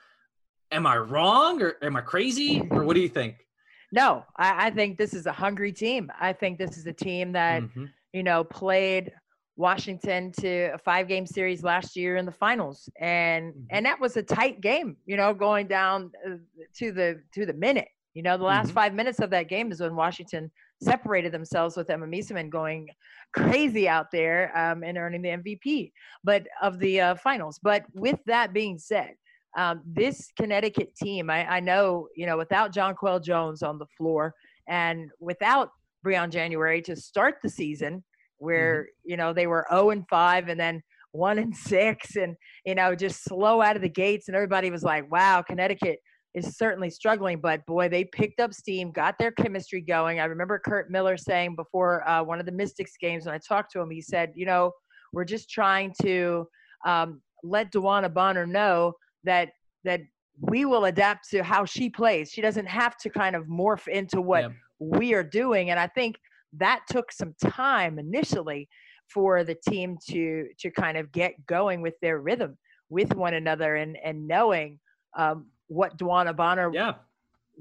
am 0.71 0.87
I 0.87 0.97
wrong 0.97 1.63
or 1.63 1.77
am 1.83 1.97
I 1.97 2.01
crazy? 2.01 2.67
Or 2.71 2.85
what 2.85 2.95
do 2.95 3.01
you 3.01 3.09
think? 3.09 3.47
No, 3.95 4.25
I, 4.37 4.69
I 4.69 4.71
think 4.71 4.97
this 4.97 5.13
is 5.13 5.27
a 5.27 5.33
hungry 5.33 5.71
team. 5.71 6.11
I 6.19 6.33
think 6.33 6.59
this 6.59 6.79
is 6.79 6.87
a 6.87 6.95
team 6.95 7.33
that, 7.33 7.63
mm-hmm. 7.63 7.85
you 8.15 8.23
know, 8.23 8.43
played 8.43 9.13
Washington 9.57 10.33
to 10.33 10.71
a 10.75 10.79
five 10.79 11.09
game 11.09 11.27
series 11.27 11.63
last 11.63 11.95
year 11.95 12.17
in 12.17 12.25
the 12.25 12.33
finals 12.33 12.89
and 13.01 13.53
mm-hmm. 13.53 13.65
and 13.71 13.85
that 13.85 14.01
was 14.01 14.17
a 14.17 14.23
tight 14.23 14.61
game 14.61 14.97
you 15.05 15.17
know 15.17 15.35
going 15.35 15.67
down 15.67 16.11
uh, 16.27 16.37
to 16.75 16.93
the 16.93 17.21
to 17.35 17.45
the 17.45 17.53
minute 17.53 17.89
you 18.15 18.23
know 18.23 18.39
the 18.39 18.45
last 18.45 18.69
mm-hmm. 18.69 18.77
5 18.77 18.95
minutes 18.95 19.21
of 19.21 19.31
that 19.31 19.49
game 19.49 19.71
is 19.71 19.81
when 19.81 19.95
Washington 19.95 20.51
separated 20.83 21.33
themselves 21.33 21.77
with 21.77 21.91
Emma 21.91 22.07
Meesseman 22.07 22.49
going 22.49 22.89
crazy 23.35 23.89
out 23.89 24.11
there 24.11 24.57
um, 24.57 24.83
and 24.83 24.97
earning 24.97 25.23
the 25.23 25.29
MVP 25.29 25.93
but 26.25 26.47
of 26.63 26.79
the 26.79 27.01
uh, 27.01 27.15
finals 27.17 27.61
but 27.63 27.85
with 27.95 28.21
that 28.27 28.55
being 28.55 28.79
said 28.79 29.11
um, 29.59 29.83
this 29.85 30.31
Connecticut 30.39 30.95
team 30.97 31.29
I, 31.29 31.57
I 31.57 31.61
know 31.61 32.09
you 32.17 32.25
know 32.25 32.39
without 32.39 32.75
Jonquel 32.75 33.23
Jones 33.23 33.63
on 33.63 33.79
the 33.79 33.87
floor 33.99 34.35
and 34.67 35.11
without 35.21 35.71
Briann 36.05 36.31
January 36.31 36.81
to 36.83 36.97
start 36.97 37.37
the 37.43 37.51
season 37.51 38.03
where 38.43 38.83
mm-hmm. 38.83 39.11
you 39.11 39.17
know 39.17 39.33
they 39.33 39.47
were 39.47 39.67
0 39.71 39.91
and 39.91 40.05
5 40.09 40.49
and 40.49 40.61
then 40.61 40.83
1 41.13 41.39
and 41.39 41.57
6 41.57 42.17
and 42.17 42.37
you 42.67 42.75
know 42.75 42.95
just 42.95 43.25
slow 43.25 43.61
out 43.61 43.77
of 43.77 43.83
the 43.83 43.89
gates 43.89 44.29
and 44.29 44.37
everybody 44.37 44.71
was 44.71 44.83
like 44.83 45.11
wow 45.11 45.43
Connecticut 45.43 45.99
is 46.35 46.57
certainly 46.57 46.91
struggling 46.91 47.41
but 47.41 47.65
boy 47.67 47.89
they 47.89 48.05
picked 48.05 48.41
up 48.41 48.55
steam 48.55 48.91
got 48.91 49.19
their 49.19 49.31
chemistry 49.31 49.81
going 49.81 50.21
I 50.21 50.25
remember 50.25 50.59
Curt 50.59 50.91
Miller 50.91 51.17
saying 51.17 51.57
before 51.57 52.09
uh, 52.09 52.23
one 52.23 52.41
of 52.41 52.47
the 52.47 52.53
Mystics 52.53 52.93
games 53.01 53.27
when 53.27 53.35
I 53.35 53.39
talked 53.39 53.73
to 53.73 53.81
him 53.81 53.91
he 53.91 54.01
said 54.01 54.33
you 54.35 54.47
know 54.47 54.73
we're 55.13 55.25
just 55.25 55.51
trying 55.51 55.95
to 56.03 56.47
um, 56.87 57.21
let 57.43 57.73
DeWanna 57.73 58.13
Bonner 58.13 58.47
know 58.47 58.95
that 59.25 59.51
that 59.85 60.01
we 60.41 60.65
will 60.65 60.87
adapt 60.87 61.29
to 61.31 61.43
how 61.43 61.65
she 61.65 61.91
plays. 61.91 62.31
She 62.31 62.41
doesn't 62.41 62.67
have 62.67 62.97
to 62.99 63.11
kind 63.11 63.37
of 63.37 63.45
morph 63.45 63.87
into 63.89 64.21
what 64.21 64.45
yeah. 64.45 64.51
we 64.81 65.15
are 65.15 65.23
doing. 65.23 65.71
And 65.71 65.79
I 65.79 65.87
think 65.87 66.17
that 66.59 66.83
took 66.89 67.13
some 67.13 67.35
time 67.43 67.99
initially 67.99 68.69
for 69.09 69.45
the 69.45 69.57
team 69.69 69.99
to 70.09 70.49
to 70.59 70.71
kind 70.71 70.97
of 70.97 71.13
get 71.13 71.35
going 71.47 71.83
with 71.83 71.95
their 72.01 72.19
rhythm 72.19 72.57
with 72.89 73.15
one 73.15 73.35
another 73.35 73.77
and 73.77 73.97
and 74.03 74.27
knowing 74.27 74.79
um, 75.17 75.47
what 75.69 75.97
DeWanna 75.99 76.37
Bonner 76.37 76.71
yeah. 76.73 76.95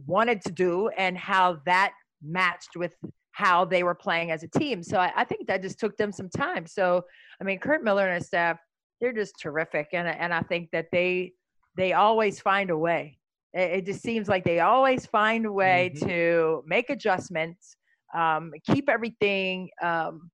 wanted 0.06 0.42
to 0.42 0.52
do 0.52 0.90
and 0.90 1.18
how 1.18 1.60
that 1.66 1.94
matched 2.22 2.76
with 2.76 2.96
how 3.32 3.66
they 3.66 3.84
were 3.84 3.96
playing 3.96 4.32
as 4.32 4.44
a 4.44 4.48
team. 4.48 4.84
So 4.84 5.00
I, 5.00 5.12
I, 5.16 5.24
think 5.24 5.48
that 5.48 5.62
just 5.62 5.80
took 5.80 5.96
them 5.98 6.12
some 6.12 6.30
time. 6.30 6.66
So 6.68 7.04
I 7.40 7.44
mean, 7.44 7.60
Curt 7.60 7.84
Miller 7.84 8.08
and 8.08 8.16
his 8.16 8.28
staff, 8.28 8.58
they're 9.00 9.14
just 9.14 9.36
terrific, 9.42 9.90
and 9.94 10.08
and 10.08 10.34
I 10.34 10.42
think 10.42 10.70
that 10.72 10.88
they 10.92 11.34
they 11.78 11.94
always 11.94 12.40
find 12.40 12.70
a 12.70 12.78
way. 12.78 13.18
It, 13.54 13.72
it 13.72 13.86
just 13.86 14.02
seems 14.02 14.28
like 14.28 14.44
they 14.44 14.60
always 14.60 15.06
find 15.06 15.46
a 15.46 15.52
way 15.52 15.92
mm-hmm. 15.96 16.08
to 16.08 16.64
make 16.68 16.90
adjustments 16.90 17.76
um, 18.14 18.52
keep 18.66 18.90
everything, 18.90 19.70
um, 19.82 20.30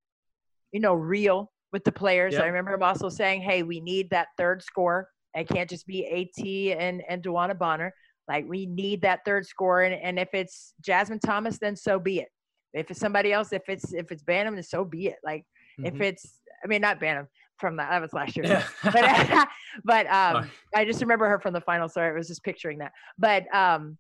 you 0.72 0.80
know, 0.80 0.94
real 0.94 1.52
with 1.72 1.84
the 1.84 1.92
players. 1.92 2.34
Yep. 2.34 2.44
I 2.44 2.48
remember 2.48 2.74
him 2.74 2.84
also 2.84 3.10
saying, 3.10 3.42
"Hey, 3.42 3.64
we 3.64 3.80
need 3.80 4.10
that 4.12 4.28
third 4.38 4.64
score. 4.64 5.10
It 5.36 5.48
can't 5.48 5.70
just 5.70 5.86
be 5.86 6.06
At 6.06 6.46
and 6.80 7.04
and 7.08 7.24
DeWanna 7.24 7.58
Bonner. 7.58 7.94
Like 8.28 8.46
we 8.48 8.66
need 8.66 9.02
that 9.04 9.22
third 9.26 9.46
score. 9.46 9.84
And, 9.84 9.96
and 9.96 10.20
if 10.20 10.30
it's 10.34 10.74
Jasmine 10.82 11.20
Thomas, 11.20 11.58
then 11.60 11.76
so 11.76 12.00
be 12.00 12.20
it. 12.20 12.28
If 12.74 12.92
it's 12.92 13.00
somebody 13.00 13.32
else, 13.32 13.54
if 13.54 13.64
it's 13.70 13.94
if 13.94 14.12
it's 14.12 14.24
Banham, 14.24 14.56
then 14.56 14.64
so 14.64 14.84
be 14.84 15.08
it. 15.08 15.18
Like 15.24 15.46
mm-hmm. 15.80 15.86
if 15.86 16.02
it's, 16.02 16.40
I 16.64 16.68
mean, 16.68 16.82
not 16.82 17.00
Banham 17.00 17.28
from 17.58 17.78
that. 17.78 17.90
That 17.90 18.02
was 18.02 18.14
last 18.14 18.36
year. 18.36 18.46
Yeah. 18.46 18.64
but 18.84 19.48
but 19.84 20.08
um, 20.08 20.52
I 20.76 20.86
just 20.86 21.02
remember 21.02 21.28
her 21.30 21.40
from 21.40 21.54
the 21.54 21.62
final. 21.62 21.88
Sorry, 21.88 22.10
I 22.10 22.18
was 22.18 22.28
just 22.28 22.44
picturing 22.44 22.80
that. 22.80 22.92
But 23.18 23.54
um, 23.56 23.98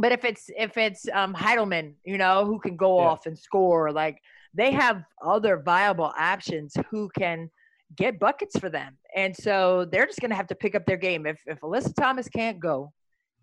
but 0.00 0.12
if 0.12 0.24
it's 0.24 0.50
if 0.56 0.76
it's 0.76 1.06
um 1.12 1.34
Hiedeman, 1.34 1.94
you 2.04 2.18
know, 2.18 2.44
who 2.44 2.58
can 2.58 2.76
go 2.76 3.00
yeah. 3.00 3.08
off 3.08 3.26
and 3.26 3.38
score, 3.38 3.90
like 3.92 4.18
they 4.54 4.72
have 4.72 5.04
other 5.24 5.58
viable 5.58 6.12
options 6.18 6.74
who 6.90 7.08
can 7.16 7.50
get 7.96 8.18
buckets 8.18 8.58
for 8.58 8.68
them. 8.68 8.96
And 9.14 9.34
so 9.34 9.86
they're 9.90 10.06
just 10.06 10.20
going 10.20 10.30
to 10.30 10.36
have 10.36 10.48
to 10.48 10.54
pick 10.54 10.74
up 10.74 10.84
their 10.86 10.96
game. 10.96 11.26
If, 11.26 11.40
if 11.46 11.60
Alyssa 11.60 11.94
Thomas 11.94 12.28
can't 12.28 12.60
go, 12.60 12.92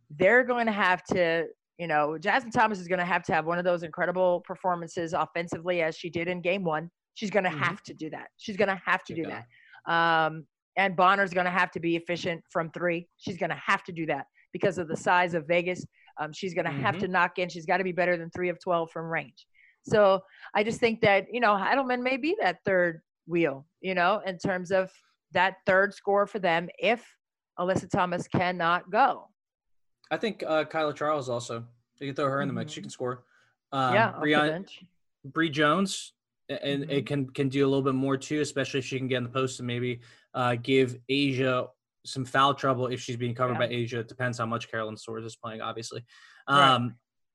they're 0.09 0.43
going 0.43 0.67
to 0.67 0.71
have 0.71 1.03
to, 1.05 1.45
you 1.79 1.87
know, 1.87 2.17
Jasmine 2.17 2.51
Thomas 2.51 2.79
is 2.79 2.87
going 2.87 2.99
to 2.99 3.05
have 3.05 3.23
to 3.23 3.33
have 3.33 3.45
one 3.45 3.57
of 3.57 3.65
those 3.65 3.83
incredible 3.83 4.41
performances 4.45 5.13
offensively 5.13 5.81
as 5.81 5.97
she 5.97 6.09
did 6.09 6.27
in 6.27 6.41
game 6.41 6.63
one. 6.63 6.89
She's 7.15 7.31
going 7.31 7.45
to 7.45 7.49
mm-hmm. 7.49 7.59
have 7.59 7.81
to 7.83 7.93
do 7.93 8.09
that. 8.11 8.27
She's 8.37 8.57
going 8.57 8.67
to 8.67 8.81
have 8.85 9.03
to 9.05 9.15
do 9.15 9.25
that. 9.25 9.45
Um, 9.91 10.45
and 10.77 10.95
Bonner's 10.95 11.33
going 11.33 11.45
to 11.45 11.51
have 11.51 11.71
to 11.71 11.79
be 11.79 11.95
efficient 11.95 12.43
from 12.51 12.69
three. 12.71 13.07
She's 13.17 13.37
going 13.37 13.49
to 13.49 13.61
have 13.65 13.83
to 13.85 13.91
do 13.91 14.05
that 14.07 14.25
because 14.51 14.77
of 14.77 14.87
the 14.87 14.97
size 14.97 15.33
of 15.33 15.47
Vegas. 15.47 15.85
Um, 16.17 16.33
she's 16.33 16.53
going 16.53 16.65
to 16.65 16.71
mm-hmm. 16.71 16.81
have 16.81 16.97
to 16.99 17.07
knock 17.07 17.39
in. 17.39 17.49
She's 17.49 17.65
got 17.65 17.77
to 17.77 17.83
be 17.83 17.91
better 17.91 18.17
than 18.17 18.29
three 18.29 18.49
of 18.49 18.59
12 18.59 18.91
from 18.91 19.05
range. 19.05 19.45
So 19.83 20.21
I 20.53 20.63
just 20.63 20.79
think 20.79 21.01
that, 21.01 21.27
you 21.31 21.39
know, 21.39 21.53
Hiedeman 21.53 22.01
may 22.01 22.17
be 22.17 22.35
that 22.41 22.57
third 22.65 23.01
wheel, 23.27 23.65
you 23.81 23.93
know, 23.93 24.21
in 24.25 24.37
terms 24.37 24.71
of 24.71 24.91
that 25.33 25.57
third 25.65 25.93
score 25.93 26.25
for 26.25 26.39
them 26.39 26.69
if 26.79 27.05
Alyssa 27.59 27.89
Thomas 27.89 28.27
cannot 28.27 28.89
go. 28.89 29.29
I 30.11 30.17
think 30.17 30.43
uh, 30.45 30.65
Kaila 30.65 30.95
Charles 30.95 31.29
also. 31.29 31.65
You 31.99 32.07
can 32.07 32.15
throw 32.15 32.25
her 32.25 32.41
in 32.41 32.47
the 32.47 32.53
mix. 32.53 32.71
She 32.73 32.79
mm-hmm. 32.79 32.85
can 32.85 32.89
score. 32.89 33.23
Um, 33.71 33.93
yeah, 33.93 34.13
Brian, 34.19 34.65
Bree 35.23 35.49
Jones, 35.49 36.13
and 36.49 36.83
mm-hmm. 36.83 36.91
it 36.91 37.05
can 37.05 37.27
can 37.29 37.49
do 37.49 37.65
a 37.65 37.67
little 37.67 37.81
bit 37.81 37.95
more 37.95 38.17
too, 38.17 38.41
especially 38.41 38.79
if 38.79 38.85
she 38.85 38.97
can 38.97 39.07
get 39.07 39.17
in 39.17 39.23
the 39.23 39.29
post 39.29 39.59
and 39.59 39.67
maybe 39.67 40.01
uh, 40.33 40.55
give 40.61 40.97
A'ja 41.09 41.67
some 42.05 42.25
foul 42.25 42.53
trouble 42.53 42.87
if 42.87 43.01
she's 43.01 43.17
being 43.17 43.35
covered 43.35 43.53
yeah. 43.53 43.59
by 43.59 43.67
A'ja. 43.67 43.93
It 43.99 44.07
depends 44.07 44.37
how 44.37 44.45
much 44.45 44.69
Carolyn 44.69 44.97
Swords 44.97 45.25
is 45.25 45.35
playing, 45.35 45.61
obviously. 45.61 46.05
Um, 46.47 46.59
right. 46.59 46.91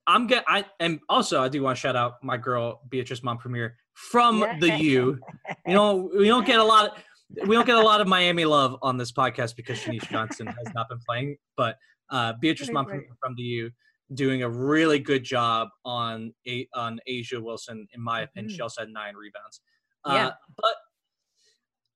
I'm 0.07 0.27
get 0.27 0.45
I 0.49 0.65
and 0.81 0.99
also 1.09 1.43
I 1.43 1.49
do 1.49 1.63
want 1.63 1.77
to 1.77 1.81
shout 1.81 1.95
out 1.95 2.15
my 2.23 2.37
girl 2.37 2.81
Beatrice 2.89 3.21
Mompremier 3.21 3.73
from 3.95 4.41
the 4.61 4.77
U. 4.79 5.19
You 5.67 5.75
know, 5.75 6.11
we 6.17 6.27
don't 6.27 6.47
get 6.47 6.59
a 6.59 6.65
lot 6.65 6.87
of 6.87 7.47
we 7.47 7.55
don't 7.55 7.67
get 7.67 7.77
a 7.77 7.83
lot 7.83 8.01
of 8.01 8.09
Miami 8.09 8.45
love 8.45 8.77
on 8.83 8.97
this 8.97 9.13
podcast 9.13 9.55
because 9.57 9.79
Shanice 9.79 10.09
Johnson 10.11 10.47
has 10.47 10.75
not 10.75 10.89
been 10.89 10.99
playing, 11.07 11.37
but 11.57 11.77
uh, 12.11 12.33
Beatrice 12.41 12.71
Mompremier 12.71 13.05
from 13.21 13.37
the 13.37 13.43
U 13.43 13.71
doing 14.15 14.43
a 14.43 14.49
really 14.49 14.99
good 14.99 15.23
job 15.23 15.69
on 15.85 16.35
a, 16.47 16.67
on 16.75 16.99
A'ja 17.09 17.41
Wilson, 17.41 17.87
in 17.95 18.01
my 18.01 18.23
opinion. 18.23 18.51
Mm-hmm. 18.51 18.57
She 18.57 18.63
also 18.63 18.83
had 18.83 18.91
nine 18.91 19.15
rebounds. 19.15 19.61
Yeah. 20.07 20.27
Uh, 20.27 20.33
but 20.57 20.75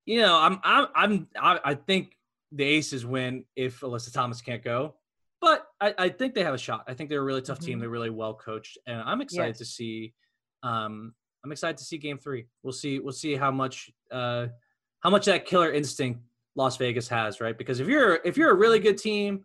you 0.07 0.20
know, 0.20 0.37
I'm 0.37 0.61
I'm 0.62 0.87
I'm 0.95 1.29
I, 1.37 1.59
I 1.64 1.75
think 1.75 2.14
the 2.55 2.65
Aces 2.65 3.05
win 3.05 3.45
if 3.57 3.81
Alyssa 3.81 4.13
Thomas 4.13 4.41
can't 4.41 4.63
go. 4.63 4.95
But 5.41 5.67
I, 5.81 5.95
I 5.99 6.09
think 6.09 6.35
they 6.35 6.43
have 6.43 6.55
a 6.55 6.59
shot. 6.59 6.85
I 6.89 6.95
think 6.95 7.11
they're 7.11 7.21
a 7.21 7.25
really 7.25 7.43
tough 7.43 7.59
mm-hmm. 7.59 7.67
team. 7.67 7.79
They're 7.79 7.91
really 7.91 8.11
well 8.11 8.35
coached, 8.35 8.79
and 8.87 9.01
I'm 9.01 9.21
excited 9.21 9.51
yes. 9.51 9.59
to 9.59 9.65
see. 9.65 10.15
Um, 10.63 11.13
I'm 11.45 11.53
excited 11.53 11.77
to 11.79 11.85
see 11.85 11.99
Game 11.99 12.17
Three. 12.17 12.47
We'll 12.63 12.73
see. 12.73 12.99
We'll 12.99 13.13
see 13.13 13.35
how 13.35 13.51
much 13.51 13.91
uh, 14.11 14.47
how 15.01 15.11
much 15.11 15.27
that 15.27 15.45
killer 15.45 15.71
instinct 15.71 16.21
Las 16.57 16.77
Vegas 16.79 17.09
has, 17.09 17.41
right? 17.41 17.57
Because 17.59 17.81
if 17.81 17.89
you're 17.89 18.21
if 18.25 18.39
you're 18.39 18.51
a 18.51 18.55
really 18.55 18.79
good 18.79 18.97
team, 18.97 19.45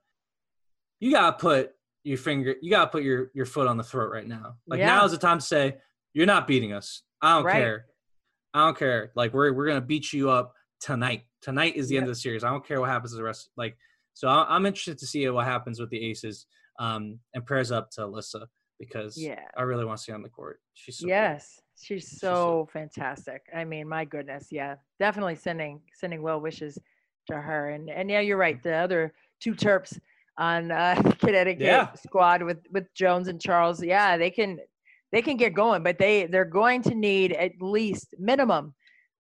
you 1.01 1.11
gotta 1.11 1.37
put 1.37 1.71
your 2.03 2.17
finger, 2.17 2.55
you 2.61 2.69
gotta 2.69 2.89
put 2.89 3.03
your 3.03 3.31
your 3.33 3.45
foot 3.45 3.67
on 3.67 3.75
the 3.75 3.83
throat 3.83 4.11
right 4.11 4.27
now. 4.27 4.55
Like 4.67 4.79
yeah. 4.79 4.85
now 4.85 5.05
is 5.05 5.11
the 5.11 5.17
time 5.17 5.39
to 5.39 5.45
say 5.45 5.77
you're 6.13 6.25
not 6.25 6.47
beating 6.47 6.71
us. 6.71 7.01
I 7.21 7.35
don't 7.35 7.43
right. 7.43 7.53
care. 7.53 7.85
I 8.53 8.65
don't 8.65 8.77
care. 8.77 9.11
Like 9.15 9.33
we're 9.33 9.51
we're 9.51 9.67
gonna 9.67 9.81
beat 9.81 10.13
you 10.13 10.29
up 10.29 10.53
tonight. 10.79 11.23
Tonight 11.41 11.75
is 11.75 11.89
the 11.89 11.95
yep. 11.95 12.01
end 12.01 12.09
of 12.09 12.15
the 12.15 12.19
series. 12.19 12.43
I 12.43 12.49
don't 12.49 12.65
care 12.65 12.79
what 12.79 12.89
happens 12.89 13.11
to 13.11 13.17
the 13.17 13.23
rest. 13.23 13.49
Like 13.57 13.77
so, 14.13 14.27
I'm 14.27 14.65
interested 14.65 14.97
to 14.99 15.05
see 15.05 15.27
what 15.29 15.45
happens 15.45 15.79
with 15.79 15.89
the 15.89 16.09
Aces. 16.09 16.45
Um, 16.79 17.19
and 17.33 17.45
prayers 17.45 17.73
up 17.73 17.91
to 17.91 18.01
Alyssa 18.01 18.45
because 18.79 19.17
yeah, 19.17 19.41
I 19.57 19.63
really 19.63 19.83
want 19.83 19.97
to 19.97 20.03
see 20.03 20.11
her 20.11 20.15
on 20.15 20.23
the 20.23 20.29
court. 20.29 20.61
She's 20.73 20.99
so 20.99 21.07
yes, 21.07 21.61
she's 21.79 22.07
so, 22.07 22.11
she's 22.11 22.19
so 22.19 22.69
fantastic. 22.71 23.41
I 23.55 23.65
mean, 23.65 23.87
my 23.87 24.05
goodness, 24.05 24.47
yeah, 24.49 24.75
definitely 24.99 25.35
sending 25.35 25.81
sending 25.93 26.21
well 26.21 26.39
wishes 26.39 26.79
to 27.27 27.35
her. 27.35 27.71
And 27.71 27.89
and 27.89 28.09
yeah, 28.09 28.21
you're 28.21 28.37
right. 28.37 28.61
The 28.63 28.73
other 28.73 29.13
two 29.41 29.53
Terps 29.53 29.99
on 30.37 30.71
uh, 30.71 30.95
Connecticut 31.19 31.61
yeah. 31.61 31.91
squad 31.93 32.41
with 32.41 32.59
with 32.71 32.93
Jones 32.93 33.27
and 33.27 33.41
Charles, 33.41 33.83
yeah, 33.83 34.17
they 34.17 34.31
can 34.31 34.59
they 35.11 35.21
can 35.21 35.37
get 35.37 35.53
going, 35.53 35.83
but 35.83 35.97
they 35.97 36.25
they're 36.25 36.45
going 36.45 36.81
to 36.83 36.95
need 36.95 37.33
at 37.33 37.51
least 37.61 38.15
minimum 38.17 38.73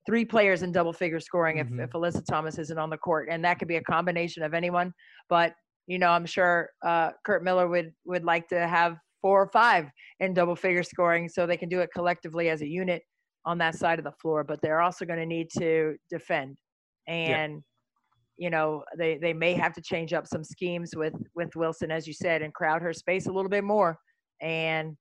three 0.09 0.25
players 0.25 0.63
in 0.63 0.71
double 0.71 0.91
figure 0.91 1.19
scoring 1.19 1.57
mm-hmm. 1.57 1.79
if, 1.79 1.89
if 1.89 1.93
Alyssa 1.93 2.25
Thomas 2.25 2.57
isn't 2.57 2.79
on 2.79 2.89
the 2.89 2.97
court. 2.97 3.27
And 3.29 3.45
that 3.45 3.59
could 3.59 3.67
be 3.67 3.75
a 3.75 3.83
combination 3.83 4.41
of 4.41 4.55
anyone. 4.55 4.91
But, 5.29 5.53
you 5.85 5.99
know, 5.99 6.09
I'm 6.09 6.25
sure 6.25 6.71
uh, 6.83 7.11
Curt 7.23 7.43
Miller 7.43 7.67
would, 7.67 7.91
would 8.05 8.23
like 8.23 8.47
to 8.47 8.67
have 8.67 8.97
four 9.21 9.39
or 9.39 9.49
five 9.53 9.85
in 10.19 10.33
double 10.33 10.55
figure 10.55 10.81
scoring 10.81 11.29
so 11.29 11.45
they 11.45 11.57
can 11.57 11.69
do 11.69 11.81
it 11.81 11.91
collectively 11.93 12.49
as 12.49 12.63
a 12.63 12.67
unit 12.67 13.03
on 13.45 13.59
that 13.59 13.75
side 13.75 13.99
of 13.99 14.05
the 14.05 14.11
floor. 14.19 14.43
But 14.43 14.59
they're 14.63 14.81
also 14.81 15.05
going 15.05 15.19
to 15.19 15.27
need 15.27 15.49
to 15.59 15.95
defend. 16.09 16.57
And, 17.07 17.61
yeah. 18.37 18.45
you 18.45 18.49
know, 18.49 18.83
they, 18.97 19.19
they 19.19 19.33
may 19.33 19.53
have 19.53 19.73
to 19.73 19.81
change 19.81 20.11
up 20.11 20.25
some 20.25 20.43
schemes 20.43 20.95
with, 20.95 21.13
with 21.35 21.55
Wilson, 21.55 21.91
as 21.91 22.07
you 22.07 22.13
said, 22.13 22.41
and 22.41 22.51
crowd 22.51 22.81
her 22.81 22.93
space 22.93 23.27
a 23.27 23.31
little 23.31 23.49
bit 23.49 23.63
more. 23.63 23.95
And, 24.41 24.97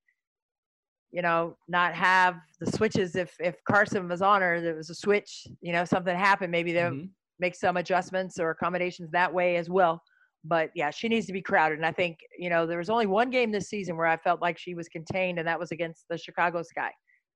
you 1.11 1.23
know, 1.23 1.57
not 1.69 1.95
have 1.95 2.37
the 2.61 2.71
switches. 2.71 3.17
If 3.17 3.35
if 3.41 3.57
Carson 3.65 4.09
was 4.09 4.23
on 4.23 4.43
her, 4.43 4.61
there 4.61 4.75
was 4.75 4.91
a 4.91 4.95
switch. 4.95 5.47
You 5.61 5.73
know, 5.73 5.85
something 5.85 6.15
happened. 6.15 6.53
Maybe 6.53 6.73
they'll 6.73 6.91
mm-hmm. 6.91 7.07
make 7.39 7.55
some 7.55 7.77
adjustments 7.77 8.39
or 8.39 8.51
accommodations 8.51 9.11
that 9.13 9.33
way 9.33 9.57
as 9.57 9.71
well. 9.71 10.03
But 10.45 10.71
yeah, 10.75 10.91
she 10.91 11.09
needs 11.09 11.27
to 11.27 11.33
be 11.33 11.43
crowded. 11.43 11.79
And 11.79 11.87
I 11.87 11.93
think 11.93 12.19
you 12.39 12.51
know 12.51 12.67
there 12.67 12.79
was 12.79 12.91
only 12.91 13.07
one 13.07 13.31
game 13.31 13.51
this 13.51 13.69
season 13.69 13.97
where 13.97 14.07
I 14.07 14.17
felt 14.17 14.43
like 14.43 14.59
she 14.59 14.75
was 14.75 14.89
contained, 14.89 15.39
and 15.39 15.49
that 15.49 15.59
was 15.59 15.73
against 15.73 16.05
the 16.11 16.19
Chicago 16.19 16.63
Sky. 16.63 16.91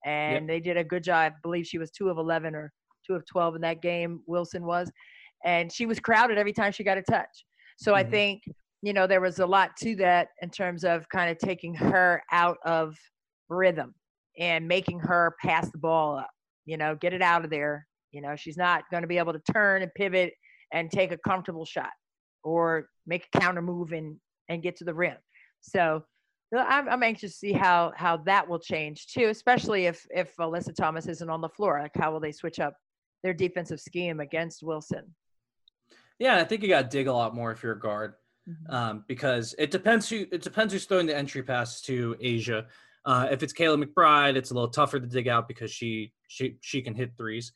And 0.05 0.47
yep. 0.47 0.47
they 0.49 0.61
did 0.61 0.77
a 0.77 0.85
good 0.85 1.05
job. 1.05 1.33
I 1.33 1.37
believe 1.43 1.67
she 1.67 1.79
was 1.79 1.91
two 1.91 2.09
of 2.11 2.19
eleven 2.19 2.55
or 2.55 2.73
two 3.07 3.15
of 3.15 3.25
twelve 3.27 3.55
in 3.55 3.63
that 3.63 3.81
game. 3.81 4.21
Wilson 4.27 4.67
was, 4.67 4.91
and 5.47 5.73
she 5.73 5.87
was 5.87 5.99
crowded 5.99 6.37
every 6.37 6.53
time 6.53 6.73
she 6.73 6.85
got 6.85 6.99
a 6.99 7.03
touch. 7.03 7.47
So 7.79 7.93
mm-hmm. 7.93 8.07
I 8.07 8.11
think 8.11 8.43
you 8.83 8.93
know 8.93 9.07
there 9.07 9.23
was 9.23 9.39
a 9.39 9.47
lot 9.47 9.77
to 9.79 9.97
that 9.97 10.29
in 10.43 10.51
terms 10.51 10.85
of 10.85 11.09
kind 11.09 11.31
of 11.31 11.39
taking 11.39 11.75
her 11.75 12.23
out 12.31 12.59
of 12.67 12.95
rhythm 13.53 13.95
and 14.39 14.67
making 14.67 15.01
her 15.01 15.35
pass 15.43 15.71
the 15.71 15.79
ball 15.79 16.19
up, 16.19 16.31
you 16.65 16.77
know, 16.77 16.95
get 16.95 17.13
it 17.13 17.23
out 17.23 17.45
of 17.45 17.51
there. 17.51 17.87
You 18.11 18.23
know, 18.23 18.37
she's 18.37 18.57
not 18.57 18.85
going 18.91 19.03
to 19.03 19.07
be 19.07 19.19
able 19.19 19.33
to 19.33 19.53
turn 19.53 19.83
and 19.83 19.93
pivot 19.95 20.35
and 20.73 20.91
take 20.91 21.13
a 21.13 21.19
comfortable 21.19 21.65
shot 21.65 21.91
or 22.45 22.89
make 23.07 23.27
a 23.33 23.39
counter 23.41 23.63
move 23.63 23.93
and, 23.93 24.17
and 24.49 24.63
get 24.63 24.77
to 24.77 24.85
the 24.85 24.95
rim. 24.95 25.17
So 25.61 26.03
I'm, 26.55 26.89
I'm 26.89 27.03
anxious 27.03 27.33
to 27.33 27.39
see 27.39 27.53
how, 27.53 27.93
how 27.97 28.19
that 28.19 28.49
will 28.49 28.59
change 28.59 29.07
too, 29.07 29.27
especially 29.27 29.87
if, 29.87 30.07
if 30.11 30.35
Alyssa 30.37 30.75
Thomas 30.75 31.07
isn't 31.07 31.31
on 31.31 31.41
the 31.41 31.49
floor. 31.49 31.81
Like, 31.81 31.93
how 31.95 32.13
will 32.13 32.21
they 32.21 32.33
switch 32.33 32.59
up 32.59 32.75
their 33.23 33.35
defensive 33.35 33.81
scheme 33.81 34.21
against 34.21 34.63
Wilson? 34.63 35.15
Yeah, 36.19 36.37
I 36.37 36.45
think 36.45 36.63
you 36.63 36.69
got 36.69 36.91
to 36.91 36.97
dig 36.97 37.07
a 37.07 37.13
lot 37.13 37.35
more 37.35 37.53
if 37.53 37.63
you're 37.63 37.73
a 37.73 37.81
guard. 37.81 38.15
Mm-hmm. 38.49 38.75
Um, 38.75 39.05
because 39.07 39.55
it 39.57 39.71
depends 39.71 40.09
who 40.09 40.27
it 40.33 40.43
depends 40.43 40.73
who's 40.73 40.85
throwing 40.85 41.07
the 41.07 41.17
entry 41.17 41.45
pass 41.45 41.81
to 41.83 42.17
A'ja. 42.21 42.67
Uh, 43.05 43.29
if 43.31 43.43
it's 43.43 43.53
Kayla 43.53 43.83
McBride, 43.83 44.37
it's 44.37 44.51
a 44.51 44.55
little 44.55 44.69
tougher 44.69 45.01
to 45.01 45.07
dig 45.07 45.29
out 45.29 45.49
because 45.49 45.71
she 45.71 46.13
she 46.29 46.57
she 46.61 46.83
can 46.83 46.95
hit 46.95 47.13
threes. 47.17 47.53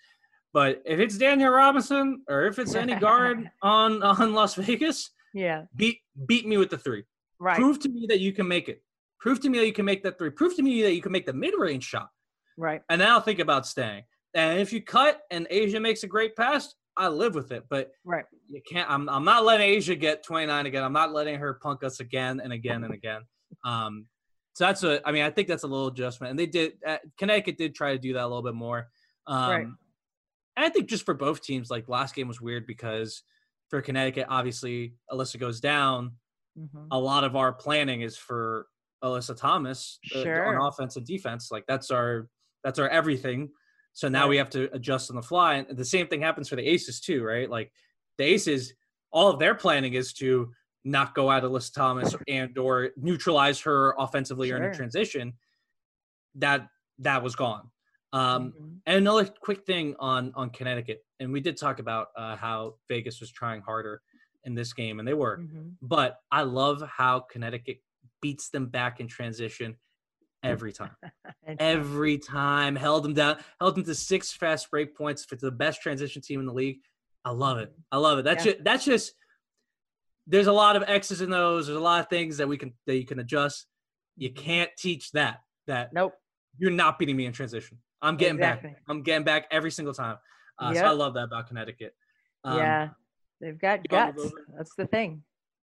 But 0.52 0.82
if 0.84 0.98
it's 0.98 1.18
Danielle 1.18 1.52
Robinson 1.52 2.22
or 2.28 2.46
if 2.46 2.58
it's 2.58 2.74
any 2.74 2.94
guard 2.96 3.48
on 3.62 4.02
on 4.02 4.32
Las 4.34 4.54
Vegas, 4.54 5.10
yeah, 5.34 5.62
beat 5.76 6.00
beat 6.26 6.46
me 6.46 6.56
with 6.56 6.70
the 6.70 6.78
three. 6.78 7.04
Right. 7.38 7.56
Prove 7.56 7.78
to 7.80 7.88
me 7.88 8.06
that 8.08 8.20
you 8.20 8.32
can 8.32 8.48
make 8.48 8.68
it. 8.68 8.82
Prove 9.20 9.40
to 9.40 9.48
me 9.48 9.58
that 9.58 9.66
you 9.66 9.72
can 9.72 9.84
make 9.84 10.02
that 10.02 10.18
three. 10.18 10.30
Prove 10.30 10.56
to 10.56 10.62
me 10.62 10.82
that 10.82 10.94
you 10.94 11.02
can 11.02 11.12
make 11.12 11.26
the 11.26 11.32
mid 11.32 11.54
range 11.56 11.84
shot. 11.84 12.08
Right. 12.56 12.80
And 12.88 13.00
then 13.00 13.08
I'll 13.08 13.20
think 13.20 13.38
about 13.38 13.66
staying. 13.66 14.04
And 14.34 14.58
if 14.58 14.72
you 14.72 14.82
cut 14.82 15.20
and 15.30 15.46
A'ja 15.50 15.80
makes 15.80 16.02
a 16.02 16.06
great 16.06 16.36
pass, 16.36 16.74
I 16.96 17.08
live 17.08 17.34
with 17.34 17.52
it. 17.52 17.64
But 17.68 17.90
right, 18.04 18.24
you 18.48 18.60
can't. 18.70 18.90
I'm 18.90 19.08
I'm 19.08 19.24
not 19.24 19.44
letting 19.44 19.78
A'ja 19.78 19.98
get 19.98 20.24
29 20.24 20.66
again. 20.66 20.82
I'm 20.82 20.92
not 20.92 21.12
letting 21.12 21.38
her 21.38 21.54
punk 21.62 21.84
us 21.84 22.00
again 22.00 22.40
and 22.42 22.52
again 22.52 22.84
and 22.84 22.94
again. 22.94 23.22
Um, 23.64 24.06
so 24.56 24.64
that's 24.64 24.84
a, 24.84 25.06
I 25.06 25.12
mean, 25.12 25.22
I 25.22 25.28
think 25.28 25.48
that's 25.48 25.64
a 25.64 25.66
little 25.66 25.88
adjustment. 25.88 26.30
And 26.30 26.38
they 26.38 26.46
did, 26.46 26.78
uh, 26.86 26.96
Connecticut 27.18 27.58
did 27.58 27.74
try 27.74 27.92
to 27.92 27.98
do 27.98 28.14
that 28.14 28.22
a 28.22 28.26
little 28.26 28.42
bit 28.42 28.54
more. 28.54 28.88
Um, 29.26 29.50
right. 29.50 29.66
And 29.66 30.64
I 30.64 30.70
think 30.70 30.88
just 30.88 31.04
for 31.04 31.12
both 31.12 31.42
teams, 31.42 31.68
like 31.68 31.90
last 31.90 32.14
game 32.14 32.26
was 32.26 32.40
weird 32.40 32.66
because 32.66 33.22
for 33.68 33.82
Connecticut, 33.82 34.28
obviously 34.30 34.94
Alyssa 35.12 35.38
goes 35.38 35.60
down. 35.60 36.12
Mm-hmm. 36.58 36.86
A 36.90 36.98
lot 36.98 37.22
of 37.22 37.36
our 37.36 37.52
planning 37.52 38.00
is 38.00 38.16
for 38.16 38.68
Alyssa 39.04 39.36
Thomas 39.36 39.98
sure. 40.02 40.46
uh, 40.46 40.58
on 40.58 40.66
offense 40.66 40.96
and 40.96 41.04
defense. 41.04 41.50
Like 41.50 41.66
that's 41.68 41.90
our, 41.90 42.26
that's 42.64 42.78
our 42.78 42.88
everything. 42.88 43.50
So 43.92 44.08
now 44.08 44.22
right. 44.22 44.30
we 44.30 44.36
have 44.38 44.48
to 44.50 44.74
adjust 44.74 45.10
on 45.10 45.16
the 45.16 45.22
fly. 45.22 45.56
And 45.56 45.76
the 45.76 45.84
same 45.84 46.06
thing 46.06 46.22
happens 46.22 46.48
for 46.48 46.56
the 46.56 46.66
Aces 46.66 47.00
too, 47.00 47.22
right? 47.22 47.50
Like 47.50 47.72
the 48.16 48.24
Aces, 48.24 48.72
all 49.12 49.28
of 49.28 49.38
their 49.38 49.54
planning 49.54 49.92
is 49.92 50.14
to 50.14 50.50
not 50.86 51.14
go 51.14 51.28
out 51.30 51.44
of 51.44 51.50
Alyssa 51.50 51.74
Thomas 51.74 52.14
and 52.28 52.56
or 52.56 52.90
neutralize 52.96 53.60
her 53.60 53.94
offensively 53.98 54.48
sure. 54.48 54.58
or 54.58 54.64
in 54.64 54.70
a 54.70 54.74
transition, 54.74 55.34
that 56.36 56.68
that 57.00 57.22
was 57.22 57.34
gone. 57.34 57.70
Um, 58.12 58.52
mm-hmm. 58.52 58.66
And 58.86 58.96
another 58.96 59.26
quick 59.26 59.66
thing 59.66 59.96
on 59.98 60.32
on 60.36 60.50
Connecticut, 60.50 61.04
and 61.20 61.32
we 61.32 61.40
did 61.40 61.56
talk 61.56 61.80
about 61.80 62.08
uh, 62.16 62.36
how 62.36 62.76
Vegas 62.88 63.20
was 63.20 63.30
trying 63.30 63.62
harder 63.62 64.00
in 64.44 64.54
this 64.54 64.72
game, 64.72 65.00
and 65.00 65.08
they 65.08 65.14
were. 65.14 65.38
Mm-hmm. 65.38 65.70
But 65.82 66.18
I 66.30 66.42
love 66.42 66.82
how 66.88 67.20
Connecticut 67.20 67.82
beats 68.22 68.48
them 68.48 68.66
back 68.66 69.00
in 69.00 69.08
transition 69.08 69.76
every 70.44 70.72
time. 70.72 70.96
every 71.58 72.18
time. 72.18 72.76
Held 72.76 73.04
them 73.04 73.14
down, 73.14 73.38
held 73.60 73.74
them 73.74 73.84
to 73.84 73.94
six 73.94 74.32
fast 74.32 74.70
break 74.70 74.96
points 74.96 75.24
for 75.24 75.34
the 75.34 75.50
best 75.50 75.82
transition 75.82 76.22
team 76.22 76.40
in 76.40 76.46
the 76.46 76.54
league. 76.54 76.78
I 77.24 77.30
love 77.30 77.58
it. 77.58 77.74
I 77.90 77.96
love 77.96 78.20
it. 78.20 78.24
That's 78.24 78.46
Yeah. 78.46 78.52
just 78.52 78.64
that's 78.64 78.84
just 78.84 79.14
there's 80.26 80.46
a 80.46 80.52
lot 80.52 80.76
of 80.76 80.84
X's 80.86 81.20
and 81.20 81.32
O's. 81.32 81.66
There's 81.66 81.76
a 81.78 81.80
lot 81.80 82.00
of 82.00 82.08
things 82.08 82.36
that 82.38 82.48
we 82.48 82.56
can 82.56 82.72
that 82.86 82.96
you 82.96 83.04
can 83.06 83.18
adjust. 83.18 83.66
You 84.16 84.32
can't 84.32 84.70
teach 84.76 85.12
that. 85.12 85.40
That 85.66 85.92
Nope. 85.92 86.14
you're 86.58 86.70
not 86.70 86.98
beating 86.98 87.16
me 87.16 87.26
in 87.26 87.32
transition. 87.32 87.78
I'm 88.02 88.16
getting 88.16 88.36
Exactly. 88.36 88.70
back. 88.70 88.82
I'm 88.88 89.02
getting 89.02 89.24
back 89.24 89.46
every 89.50 89.70
single 89.70 89.94
time. 89.94 90.16
Uh, 90.58 90.72
So 90.74 90.84
I 90.84 90.90
love 90.90 91.14
that 91.14 91.24
about 91.24 91.48
Connecticut. 91.48 91.94
Um, 92.44 92.58
yeah. 92.58 92.88
They've 93.40 93.58
got 93.58 93.80
you 93.80 93.96
wanna 93.96 94.12
move 94.14 94.32
guts. 94.32 94.44
That's 94.56 94.74
the 94.76 94.86
thing. 94.86 95.22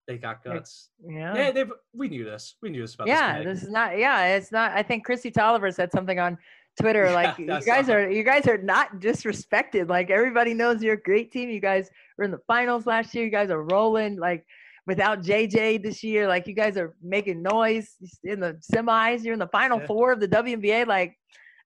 they 0.07 0.17
got 0.19 0.43
guts. 0.43 0.91
Yeah. 1.07 1.35
Yeah, 1.37 1.51
they 1.51 1.65
we 1.93 2.09
knew 2.09 2.25
this. 2.25 2.55
We 2.63 2.71
knew 2.71 2.81
this 2.83 2.95
about 2.95 3.09
yeah 3.09 3.43
this. 3.43 3.61
This 3.61 3.63
is 3.65 3.71
not 3.71 3.99
yeah 3.99 4.37
it's 4.37 4.51
not 4.51 4.73
i 4.73 4.83
think 4.83 5.07
kristi 5.07 5.31
toliver 5.31 5.73
said 5.75 5.93
something 5.93 6.19
on 6.19 6.39
twitter 6.81 7.05
Yeah, 7.07 7.15
like 7.15 7.39
you 7.39 7.47
guys 7.47 7.89
are 7.89 8.11
you 8.11 8.23
guys 8.23 8.47
are 8.47 8.59
not 8.59 9.01
disrespected. 9.01 9.89
Like 9.89 10.11
everybody 10.11 10.55
knows 10.55 10.83
you're 10.83 10.95
a 10.95 11.03
great 11.03 11.31
team. 11.33 11.49
You 11.51 11.61
guys 11.61 11.91
were 12.17 12.25
in 12.25 12.31
the 12.31 12.41
finals 12.47 12.87
last 12.87 13.15
year. 13.15 13.25
You 13.25 13.31
guys 13.31 13.51
are 13.51 13.63
rolling 13.65 14.19
like 14.19 14.45
without 14.87 15.23
jj 15.23 15.83
this 15.83 16.03
year. 16.03 16.27
Like 16.29 16.47
you 16.47 16.55
guys 16.55 16.77
are 16.77 16.95
making 17.03 17.43
noise 17.43 17.97
in 18.25 18.41
the 18.41 18.59
semis. 18.73 19.25
You're 19.25 19.35
in 19.35 19.39
the 19.39 19.49
final 19.49 19.79
Yeah. 19.81 19.87
four 19.87 20.13
of 20.13 20.21
the 20.21 20.29
WNBA 20.29 20.87
like 20.87 21.15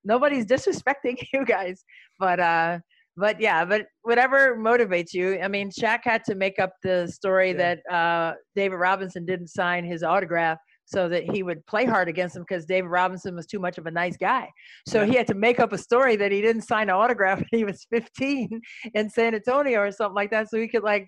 nobody's 0.03 0.45
disrespecting 0.45 1.15
you 1.33 1.45
guys. 1.45 1.83
But 2.19 2.39
uh 2.39 2.79
but 3.15 3.39
yeah, 3.39 3.63
but 3.63 3.85
whatever 4.01 4.57
motivates 4.57 5.13
you. 5.13 5.39
I 5.39 5.47
mean, 5.47 5.69
Shaq 5.69 5.99
had 6.03 6.23
to 6.25 6.33
make 6.35 6.57
up 6.59 6.73
the 6.81 7.07
story 7.07 7.51
Yeah. 7.51 7.57
that 7.85 7.93
uh, 7.95 8.33
David 8.55 8.77
Robinson 8.77 9.23
didn't 9.23 9.49
sign 9.49 9.85
his 9.85 10.01
autograph 10.01 10.57
so 10.85 11.07
that 11.09 11.23
he 11.23 11.43
would 11.43 11.65
play 11.65 11.85
hard 11.85 12.07
against 12.09 12.35
him 12.35 12.43
because 12.43 12.65
David 12.65 12.89
Robinson 12.89 13.35
was 13.35 13.45
too 13.45 13.59
much 13.59 13.77
of 13.77 13.85
a 13.85 13.91
nice 13.91 14.17
guy. 14.17 14.49
So 14.87 15.05
he 15.05 15.15
had 15.15 15.27
to 15.27 15.33
make 15.33 15.59
up 15.59 15.71
a 15.73 15.77
story 15.77 16.15
that 16.17 16.31
he 16.31 16.41
didn't 16.41 16.63
sign 16.63 16.89
an 16.89 16.95
autograph 16.95 17.37
when 17.51 17.59
he 17.59 17.63
was 17.63 17.85
15 17.89 18.61
in 18.93 19.09
San 19.09 19.33
Antonio 19.33 19.79
or 19.79 19.91
something 19.91 20.15
like 20.15 20.31
that, 20.31 20.49
so 20.49 20.59
he 20.59 20.67
could 20.67 20.83
like, 20.83 21.07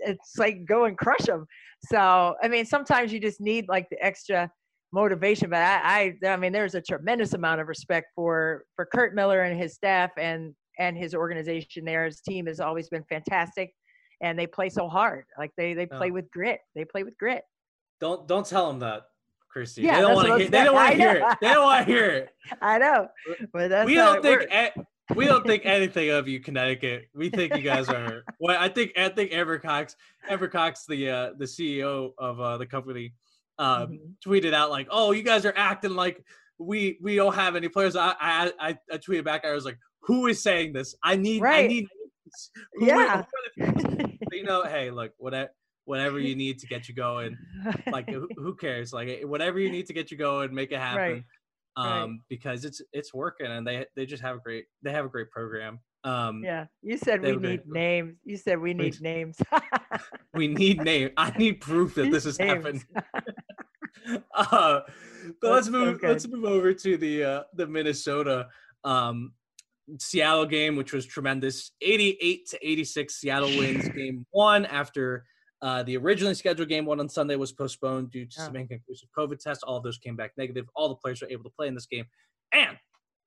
it's 0.00 0.36
like 0.36 0.64
go 0.66 0.84
and 0.84 0.98
crush 0.98 1.26
him. 1.26 1.46
So 1.88 2.34
I 2.42 2.48
mean, 2.48 2.66
sometimes 2.66 3.12
you 3.12 3.20
just 3.20 3.40
need 3.40 3.66
like 3.68 3.88
the 3.90 4.04
extra 4.04 4.50
motivation. 4.92 5.50
But 5.50 5.62
I, 5.62 6.16
I, 6.22 6.28
I 6.28 6.36
mean, 6.36 6.52
there's 6.52 6.74
a 6.74 6.80
tremendous 6.80 7.32
amount 7.34 7.60
of 7.60 7.68
respect 7.68 8.08
for 8.14 8.64
for 8.74 8.86
Curt 8.86 9.14
Miller 9.14 9.42
and 9.42 9.58
his 9.58 9.74
staff 9.74 10.10
and 10.18 10.54
and 10.78 10.96
his 10.96 11.14
organization 11.14 11.84
there. 11.84 12.04
His 12.04 12.20
team 12.20 12.46
has 12.46 12.60
always 12.60 12.88
been 12.88 13.04
fantastic, 13.08 13.72
and 14.20 14.38
they 14.38 14.46
play 14.46 14.68
so 14.68 14.88
hard. 14.88 15.24
Like 15.38 15.50
they 15.56 15.74
they 15.74 15.86
play 15.86 16.08
Yeah. 16.08 16.12
with 16.12 16.30
grit. 16.30 16.60
They 16.74 16.84
play 16.84 17.02
with 17.02 17.16
grit. 17.18 17.42
Don't 18.00 18.26
don't 18.28 18.46
tell 18.46 18.68
them 18.68 18.80
that, 18.80 19.02
Christy. 19.48 19.82
Yeah, 19.82 19.96
they 19.96 20.00
don't 20.02 20.14
want 20.14 20.28
to 20.28 20.36
hear. 20.38 20.48
They 20.50 20.64
don't 20.64 20.74
want 20.74 20.92
to 20.92 20.96
hear 20.98 21.12
it. 21.12 21.24
They 21.40 21.48
don't 21.48 21.64
want 21.64 21.86
to 21.86 21.92
hear 21.92 22.10
it. 22.10 22.30
I 22.62 22.78
know, 22.78 23.08
but 23.52 23.68
that's 23.68 23.86
we 23.86 23.94
don't 23.94 24.22
think 24.22 24.42
we 25.14 25.24
don't 25.24 25.46
think 25.46 25.62
anything 25.66 26.10
of 26.10 26.28
you, 26.28 26.40
Connecticut. 26.40 27.06
We 27.14 27.30
think 27.30 27.54
you 27.56 27.62
guys 27.62 27.88
are. 27.88 28.22
Well, 28.38 28.56
I 28.60 28.68
think 28.68 28.92
I 28.98 29.08
think 29.08 29.32
Amber 29.32 29.58
Cox, 29.58 29.96
Amber 30.28 30.48
Cox, 30.48 30.84
the 30.86 31.10
uh, 31.10 31.30
the 31.38 31.46
CEO 31.46 32.10
of 32.18 32.38
uh, 32.38 32.58
the 32.58 32.66
company, 32.66 33.14
uh, 33.58 33.86
Mhm. 33.86 33.98
tweeted 34.24 34.52
out 34.52 34.70
like, 34.70 34.88
"Oh, 34.90 35.12
you 35.12 35.22
guys 35.22 35.46
are 35.46 35.54
acting 35.56 35.94
like 35.94 36.22
we 36.58 36.98
we 37.00 37.16
don't 37.16 37.34
have 37.34 37.56
any 37.56 37.68
players." 37.68 37.96
I 37.96 38.14
I 38.20 38.52
I, 38.60 38.78
I 38.92 38.98
tweeted 38.98 39.24
back. 39.24 39.46
I 39.46 39.52
was 39.52 39.64
like, 39.64 39.78
"Who 40.02 40.26
is 40.26 40.42
saying 40.42 40.74
this? 40.74 40.94
I 41.02 41.16
need 41.16 41.42
I 41.42 41.66
need. 41.66 41.86
Yeah. 42.78 43.22
who 43.56 43.64
are 43.64 43.72
the 43.72 43.72
people?" 43.72 44.16
But, 44.28 44.36
you 44.38 44.44
know, 44.44 44.64
hey, 44.64 44.90
look, 44.90 45.12
whatever 45.16 45.50
whatever 45.86 46.18
you 46.18 46.36
need 46.44 46.58
to 46.58 46.66
get 46.66 46.88
you 46.88 46.94
going. 46.94 47.38
Like, 47.90 48.10
who, 48.10 48.54
cares? 48.54 48.92
Like, 48.92 49.08
eh, 49.08 49.24
whatever 49.24 49.58
you 49.58 49.70
need 49.70 49.86
to 49.86 49.94
get 49.94 50.10
you 50.10 50.18
going, 50.18 50.54
make 50.54 50.72
it 50.72 50.78
happen. 50.78 51.00
Right. 51.00 51.24
Right. 51.78 52.02
Um, 52.02 52.22
because 52.30 52.64
it's 52.64 52.80
it's 52.94 53.12
working, 53.12 53.48
and 53.48 53.66
they 53.66 53.84
they 53.94 54.06
just 54.06 54.22
have 54.22 54.36
a 54.36 54.38
great 54.38 54.64
they 54.82 54.92
have 54.92 55.04
a 55.04 55.10
great 55.10 55.30
program. 55.30 55.78
Um, 56.04 56.42
yeah, 56.42 56.66
you 56.82 56.96
said 56.96 57.20
we 57.20 57.36
need 57.36 57.66
names. 57.66 58.14
You 58.24 58.36
said 58.36 58.60
we 58.60 58.72
need 58.72 58.92
Please. 58.92 59.00
names. 59.02 59.36
we 60.34 60.48
need 60.48 60.82
name. 60.82 61.10
I 61.16 61.30
need 61.38 61.60
proof 61.60 61.96
that 61.96 62.10
this 62.10 62.24
has 62.24 62.38
Names. 62.38 62.64
happened. 62.64 62.84
uh, 64.34 64.80
but 65.42 65.50
let's 65.50 65.66
That's 65.66 65.66
so 65.66 65.72
move. 65.72 66.00
let's 66.02 66.28
move 66.28 66.44
over 66.44 66.72
to 66.72 66.96
the 66.96 67.24
uh, 67.24 67.42
the 67.54 67.66
Minnesota 67.66 68.46
um, 68.84 69.32
Seattle 69.98 70.46
game, 70.46 70.76
which 70.76 70.92
was 70.92 71.04
tremendous. 71.04 71.72
Eighty-eight 71.82 72.48
to 72.50 72.66
eighty-six, 72.66 73.16
Seattle 73.16 73.48
wins 73.48 73.88
game 73.88 74.24
one 74.30 74.64
after 74.64 75.24
uh, 75.62 75.82
the 75.82 75.96
originally 75.96 76.34
scheduled 76.34 76.68
game 76.68 76.84
one 76.84 77.00
on 77.00 77.08
Sunday 77.08 77.36
was 77.36 77.52
postponed 77.52 78.10
due 78.10 78.26
to 78.26 78.40
Oh. 78.40 78.44
some 78.44 78.56
inconclusive 78.56 79.08
COVID 79.16 79.38
tests. 79.38 79.62
All 79.62 79.76
of 79.76 79.82
those 79.82 79.98
came 79.98 80.16
back 80.16 80.32
negative. 80.36 80.66
All 80.74 80.88
the 80.88 80.96
players 80.96 81.22
were 81.22 81.28
able 81.28 81.44
to 81.44 81.50
play 81.50 81.66
in 81.68 81.74
this 81.74 81.86
game, 81.86 82.06
and 82.52 82.78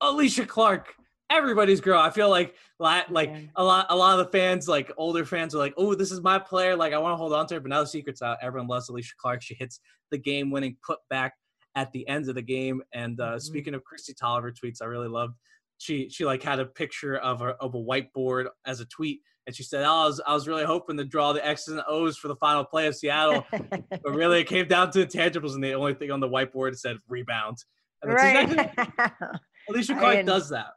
Alysha 0.01 0.47
Clark. 0.47 0.93
Everybody's 1.31 1.79
girl. 1.79 1.99
I 1.99 2.09
feel 2.09 2.27
like, 2.29 2.55
like 2.79 3.31
a 3.55 3.63
lot, 3.63 3.85
a 3.89 3.95
lot 3.95 4.17
of 4.19 4.25
the 4.25 4.31
fans, 4.31 4.67
like 4.67 4.91
older 4.97 5.23
fans, 5.25 5.53
are 5.53 5.59
like, 5.59 5.75
"Oh, 5.77 5.93
this 5.93 6.11
is 6.11 6.21
my 6.21 6.39
player. 6.39 6.75
Like, 6.75 6.91
I 6.91 6.97
want 6.97 7.13
to 7.13 7.17
hold 7.17 7.33
on 7.33 7.45
to 7.47 7.53
her." 7.53 7.59
But 7.59 7.69
now 7.69 7.81
the 7.81 7.87
secret's 7.87 8.23
out. 8.23 8.39
Everyone 8.41 8.67
loves 8.67 8.89
Alysha 8.89 9.15
Clark. 9.21 9.43
She 9.43 9.53
hits 9.53 9.79
the 10.09 10.17
game-winning 10.17 10.77
putback 10.87 11.31
at 11.75 11.91
the 11.91 12.07
end 12.07 12.29
of 12.29 12.35
the 12.35 12.41
game. 12.41 12.81
And 12.93 13.19
uh, 13.21 13.35
Mhm. 13.35 13.41
speaking 13.41 13.73
of 13.75 13.83
Kristi 13.83 14.15
Toliver 14.19 14.51
tweets, 14.51 14.81
I 14.81 14.85
really 14.85 15.07
loved. 15.07 15.35
She 15.77 16.09
she 16.09 16.25
like 16.25 16.41
had 16.41 16.59
a 16.59 16.65
picture 16.65 17.17
of 17.17 17.43
a 17.43 17.49
of 17.57 17.75
a 17.75 17.77
whiteboard 17.77 18.47
as 18.65 18.79
a 18.79 18.85
tweet, 18.85 19.21
and 19.47 19.55
she 19.55 19.63
said, 19.63 19.83
oh, 19.83 19.89
"I 19.91 20.05
was 20.05 20.21
I 20.27 20.33
was 20.33 20.47
really 20.47 20.63
hoping 20.65 20.97
to 20.97 21.05
draw 21.05 21.33
the 21.33 21.45
X's 21.45 21.69
and 21.73 21.81
O's 21.87 22.17
for 22.17 22.27
the 22.27 22.35
final 22.35 22.63
play 22.63 22.87
of 22.87 22.95
Seattle, 22.95 23.45
but 23.51 24.13
really 24.13 24.41
it 24.41 24.47
came 24.47 24.67
down 24.67 24.91
to 24.91 24.99
the 24.99 25.07
tangibles, 25.07 25.53
and 25.55 25.63
the 25.63 25.73
only 25.73 25.93
thing 25.93 26.11
on 26.11 26.19
the 26.19 26.27
whiteboard 26.29 26.77
said 26.77 26.97
rebound." 27.07 27.57
Right. 28.03 28.47
exactly 28.49 28.83
Alysha 29.69 29.99
Clark 29.99 30.25
does 30.25 30.49
that. 30.49 30.67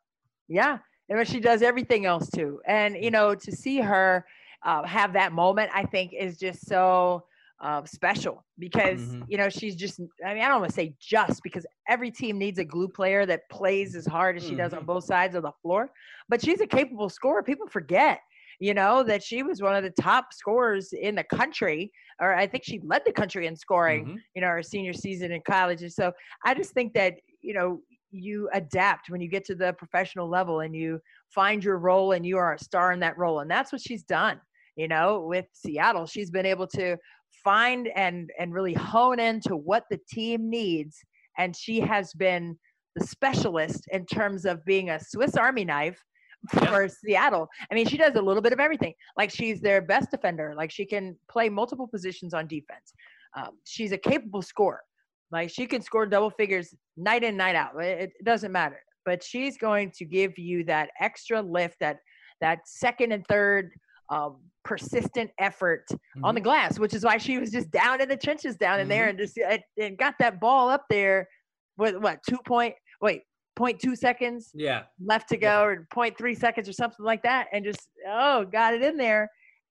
Yeah, 0.49 0.79
and 1.09 1.27
she 1.29 1.39
does 1.41 1.63
everything 1.63 2.05
else 2.07 2.29
too. 2.31 2.61
And 2.67 2.97
you 2.97 3.11
know, 3.11 3.35
to 3.35 3.53
see 3.53 3.79
her 3.81 4.25
uh, 4.65 4.83
have 4.85 5.13
that 5.15 5.33
moment, 5.33 5.71
I 5.75 5.85
think 5.85 6.13
is 6.19 6.39
just 6.39 6.67
so 6.67 7.25
uh, 7.61 7.85
special 7.85 8.45
because 8.59 9.01
Mhm. 9.01 9.25
you 9.29 9.39
know 9.39 9.49
she's 9.49 9.77
just. 9.77 10.01
I 10.27 10.35
mean, 10.35 10.43
I 10.43 10.49
don't 10.49 10.61
want 10.61 10.71
to 10.71 10.75
say 10.75 10.95
just 10.99 11.43
because 11.45 11.65
every 11.89 12.11
team 12.11 12.39
needs 12.39 12.59
a 12.59 12.65
glue 12.65 12.89
player 12.89 13.25
that 13.27 13.49
plays 13.51 13.95
as 13.95 14.07
hard 14.07 14.37
as 14.37 14.45
she 14.45 14.55
does 14.57 14.73
on 14.75 14.83
Mhm. 14.83 14.87
both 14.87 15.05
sides 15.05 15.35
of 15.37 15.43
the 15.43 15.53
floor. 15.63 15.91
But 16.29 16.43
she's 16.45 16.61
a 16.61 16.67
capable 16.67 17.09
scorer. 17.09 17.43
People 17.43 17.69
forget. 17.69 18.21
You 18.63 18.75
know 18.75 19.03
that 19.03 19.25
she 19.25 19.43
was 19.43 19.61
one 19.61 19.75
of 19.75 19.83
the 19.83 19.91
top 20.01 20.33
scorers 20.33 20.93
in 20.93 21.17
the 21.17 21.25
country, 21.25 21.91
or 22.21 22.33
I 22.33 22.47
think 22.47 22.63
she 22.63 22.79
led 22.85 23.03
the 23.05 23.13
country 23.13 23.49
in 23.49 23.57
scoring 23.57 24.05
Mhm. 24.07 24.19
you 24.37 24.41
know, 24.41 24.47
her 24.47 24.63
senior 24.63 24.93
season 24.93 25.33
in 25.33 25.43
college. 25.43 25.83
And 25.83 25.93
so 25.93 26.13
I 26.45 26.55
just 26.55 26.73
think 26.73 26.95
that, 26.95 27.15
you 27.41 27.55
know, 27.55 27.83
you 28.13 28.49
adapt 28.53 29.11
when 29.11 29.21
you 29.21 29.27
get 29.29 29.45
to 29.47 29.57
the 29.57 29.73
professional 29.73 30.29
level 30.29 30.61
and 30.61 30.77
you 30.77 31.01
find 31.29 31.65
your 31.65 31.79
role 31.79 32.13
and 32.13 32.25
you 32.25 32.37
are 32.39 32.53
a 32.53 32.59
star 32.59 32.93
in 32.93 33.01
that 33.01 33.19
role. 33.19 33.41
And 33.41 33.51
that's 33.51 33.73
what 33.73 33.81
she's 33.81 34.05
done, 34.05 34.41
you 34.77 34.87
know, 34.87 35.27
with 35.27 35.47
Seattle. 35.53 36.07
She's 36.07 36.31
been 36.31 36.47
able 36.47 36.69
to 36.69 36.97
find 37.43 37.89
and 37.97 38.31
and 38.39 38.55
really 38.55 38.75
hone 38.75 39.19
into 39.19 39.57
what 39.57 39.87
the 39.91 39.99
team 40.09 40.49
needs. 40.49 41.03
And 41.37 41.57
she 41.57 41.81
has 41.81 42.13
been 42.15 42.57
the 42.95 43.05
specialist 43.05 43.89
in 43.91 44.07
terms 44.07 44.45
of 44.45 44.65
being 44.65 44.91
a 44.91 45.01
Swiss 45.01 45.35
Army 45.37 45.65
knife 45.65 46.01
Yeah. 46.55 46.71
for 46.71 46.89
Seattle. 46.89 47.49
I 47.71 47.75
mean, 47.75 47.87
she 47.87 47.97
does 47.97 48.15
a 48.17 48.23
little 48.23 48.43
bit 48.43 48.53
of 48.53 48.61
everything. 48.61 48.95
Like 49.17 49.31
she's 49.31 49.61
their 49.61 49.81
best 49.81 50.11
defender. 50.11 50.55
Like 50.57 50.71
she 50.71 50.85
can 50.85 51.17
play 51.31 51.49
multiple 51.49 51.87
positions 51.87 52.35
on 52.35 52.47
defense. 52.47 52.93
Um, 53.37 53.59
she's 53.65 53.93
a 53.93 53.99
capable 53.99 54.43
scorer. 54.43 54.81
Like 55.31 55.51
she 55.51 55.67
can 55.67 55.81
score 55.83 56.07
double 56.07 56.31
figures 56.31 56.75
night 56.97 57.25
in, 57.25 57.37
night 57.37 57.55
out. 57.55 57.81
It, 57.83 58.13
it 58.19 58.25
doesn't 58.25 58.53
matter. 58.53 58.81
But 59.05 59.23
she's 59.23 59.57
going 59.57 59.91
to 59.93 60.05
give 60.05 60.39
you 60.39 60.65
that 60.65 60.91
extra 61.01 61.41
lift, 61.41 61.77
that 61.81 61.99
that 62.41 62.61
second 62.67 63.13
and 63.13 63.27
third 63.27 63.71
um, 64.11 64.37
persistent 64.65 65.31
effort 65.39 65.87
on 66.23 66.35
the 66.35 66.41
glass, 66.41 66.79
which 66.79 66.95
is 66.95 67.05
why 67.05 67.17
she 67.17 67.39
was 67.39 67.51
just 67.51 67.71
down 67.71 68.01
in 68.01 68.09
the 68.09 68.17
trenches 68.17 68.57
down 68.57 68.79
in 68.79 68.89
there 68.89 69.09
and 69.09 69.19
just 69.19 69.39
and 69.81 69.97
got 69.99 70.15
that 70.19 70.41
ball 70.41 70.69
up 70.69 70.85
there 70.91 71.29
with 71.79 71.97
what 71.97 72.21
two 72.29 72.39
point 72.47 72.75
wait 73.01 73.23
point 73.55 73.79
two 73.81 73.95
seconds 73.97 74.51
Yeah. 74.55 74.85
left 75.05 75.29
to 75.31 75.39
Yeah. 75.41 75.59
go 75.59 75.65
or 75.65 75.87
0.3 75.95 76.37
seconds 76.37 76.69
or 76.69 76.73
something 76.73 77.05
like 77.05 77.23
that 77.23 77.49
and 77.53 77.65
just 77.65 77.89
oh 78.09 78.45
got 78.45 78.75
it 78.75 78.83
in 78.83 78.97
there 78.97 79.29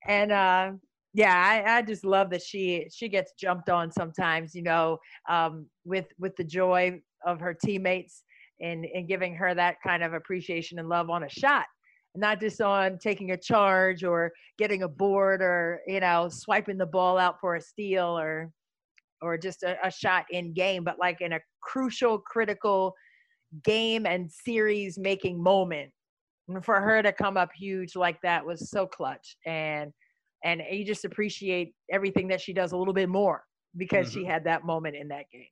and 0.08 0.32
uh 0.32 0.72
yeah 1.14 1.36
I, 1.36 1.78
I 1.78 1.82
just 1.82 2.06
love 2.06 2.30
that 2.32 2.42
she 2.42 2.88
she 2.92 3.10
gets 3.10 3.34
jumped 3.34 3.70
on 3.70 3.92
sometimes 3.92 4.54
you 4.56 4.64
know 4.64 4.98
um 5.30 5.68
with 5.84 6.08
with 6.20 6.36
the 6.36 6.44
joy 6.44 7.02
of 7.26 7.40
her 7.40 7.54
teammates 7.54 8.24
and 8.62 8.86
and 8.94 9.08
giving 9.08 9.36
her 9.36 9.54
that 9.56 9.78
kind 9.86 10.04
of 10.04 10.14
appreciation 10.14 10.80
and 10.80 10.88
love 10.90 11.10
on 11.10 11.24
a 11.24 11.30
shot 11.30 11.66
not 12.16 12.40
just 12.42 12.62
on 12.62 12.98
taking 13.00 13.32
a 13.32 13.38
charge 13.38 14.04
or 14.04 14.32
getting 14.58 14.84
a 14.84 14.88
board 14.88 15.42
or 15.42 15.82
you 15.88 16.00
know 16.00 16.28
swiping 16.30 16.78
the 16.78 16.86
ball 16.86 17.18
out 17.18 17.40
for 17.40 17.56
a 17.56 17.62
steal 17.62 18.18
or 18.18 18.52
or 19.22 19.38
just 19.38 19.64
a, 19.64 19.78
a 19.86 19.92
shot 19.92 20.26
in 20.32 20.54
game 20.54 20.84
but 20.84 21.00
like 21.00 21.22
in 21.22 21.34
a 21.34 21.40
crucial 21.62 22.18
critical 22.20 22.94
game 23.64 24.06
and 24.06 24.32
series 24.32 24.98
making 24.98 25.42
moment 25.42 25.92
and 26.48 26.64
for 26.64 26.80
her 26.80 27.02
to 27.02 27.12
come 27.12 27.38
up 27.38 27.50
huge 27.54 27.96
like 27.96 28.20
that 28.22 28.46
was 28.46 28.70
so 28.70 28.86
clutch 28.88 29.36
and 29.46 29.92
and 30.44 30.62
you 30.72 30.86
just 30.86 31.06
appreciate 31.06 31.74
everything 31.92 32.28
that 32.28 32.42
she 32.42 32.54
does 32.54 32.72
a 32.72 32.78
little 32.78 32.94
bit 32.94 33.10
more 33.10 33.44
because 33.78 34.12
she 34.12 34.26
had 34.26 34.44
that 34.44 34.66
moment 34.66 34.96
in 34.96 35.08
that 35.08 35.26
game 35.32 35.46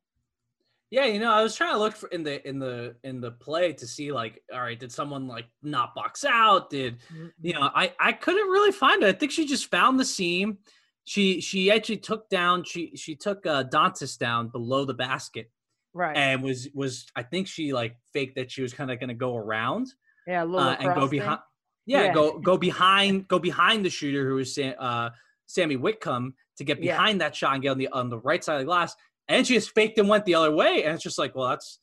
Yeah, 0.91 1.05
you 1.05 1.19
know, 1.19 1.31
I 1.31 1.43
was 1.43 1.55
trying 1.55 1.73
to 1.73 1.77
look 1.77 1.95
for 1.95 2.09
in 2.09 2.23
the 2.23 2.47
in 2.47 2.57
the 2.57 2.95
in 3.03 3.21
the 3.21 3.31
play 3.31 3.73
to 3.73 3.85
see 3.85 4.11
like, 4.11 4.41
all 4.51 4.61
right, 4.61 4.79
did 4.79 4.91
someone 4.91 5.27
like 5.27 5.45
not 5.61 5.93
box 5.93 6.25
out? 6.25 6.71
Did 6.71 6.97
you 7.41 7.53
know? 7.53 7.69
I 7.75 7.93
I 7.99 8.11
couldn't 8.11 8.49
really 8.49 8.71
find 8.71 9.03
it. 9.03 9.07
I 9.07 9.11
think 9.11 9.31
she 9.31 9.45
just 9.45 9.69
found 9.69 9.99
the 9.99 10.05
seam. 10.05 10.57
She 11.03 11.41
she 11.41 11.71
actually 11.71 11.97
took 11.97 12.27
down. 12.29 12.63
She 12.63 12.95
she 12.95 13.15
took 13.15 13.45
uh, 13.45 13.65
Dantas 13.65 14.17
down 14.17 14.47
below 14.47 14.83
the 14.83 14.95
basket 14.95 15.51
Right. 15.93 16.15
and 16.15 16.43
was 16.43 16.69
was 16.73 17.07
I 17.15 17.23
think 17.23 17.47
she 17.47 17.73
like 17.73 17.95
faked 18.13 18.35
that 18.35 18.51
she 18.51 18.61
was 18.61 18.73
kind 18.73 18.91
of 18.91 18.99
going 18.99 19.07
to 19.09 19.15
go 19.15 19.35
around 19.35 19.87
yeah, 20.27 20.43
a 20.43 20.45
little 20.45 20.59
uh, 20.67 20.75
and 20.79 20.93
go 20.95 21.07
behind. 21.07 21.39
Yeah, 21.85 22.03
Yeah. 22.05 22.13
go 22.13 22.37
go 22.39 22.57
behind 22.57 23.27
go 23.27 23.39
behind 23.39 23.83
the 23.83 23.89
shooter 23.89 24.27
who 24.27 24.35
was 24.35 24.53
Sam, 24.53 24.75
uh, 24.79 25.09
Sami 25.47 25.75
Whitcomb 25.77 26.35
to 26.57 26.63
get 26.63 26.77
Yeah. 26.81 26.93
behind 26.95 27.21
that 27.21 27.35
shot 27.35 27.53
and 27.55 27.63
get 27.63 27.69
on 27.69 27.77
the 27.79 27.87
on 27.89 28.09
the 28.09 28.19
right 28.19 28.43
side 28.43 28.55
of 28.55 28.59
the 28.59 28.65
glass. 28.65 28.95
And 29.27 29.45
she 29.45 29.55
just 29.55 29.71
faked 29.75 29.97
and 29.97 30.07
went 30.09 30.25
the 30.25 30.35
other 30.35 30.51
way, 30.51 30.83
and 30.83 30.93
it's 30.93 31.03
just 31.03 31.17
like, 31.19 31.35
well, 31.35 31.49
that's 31.49 31.79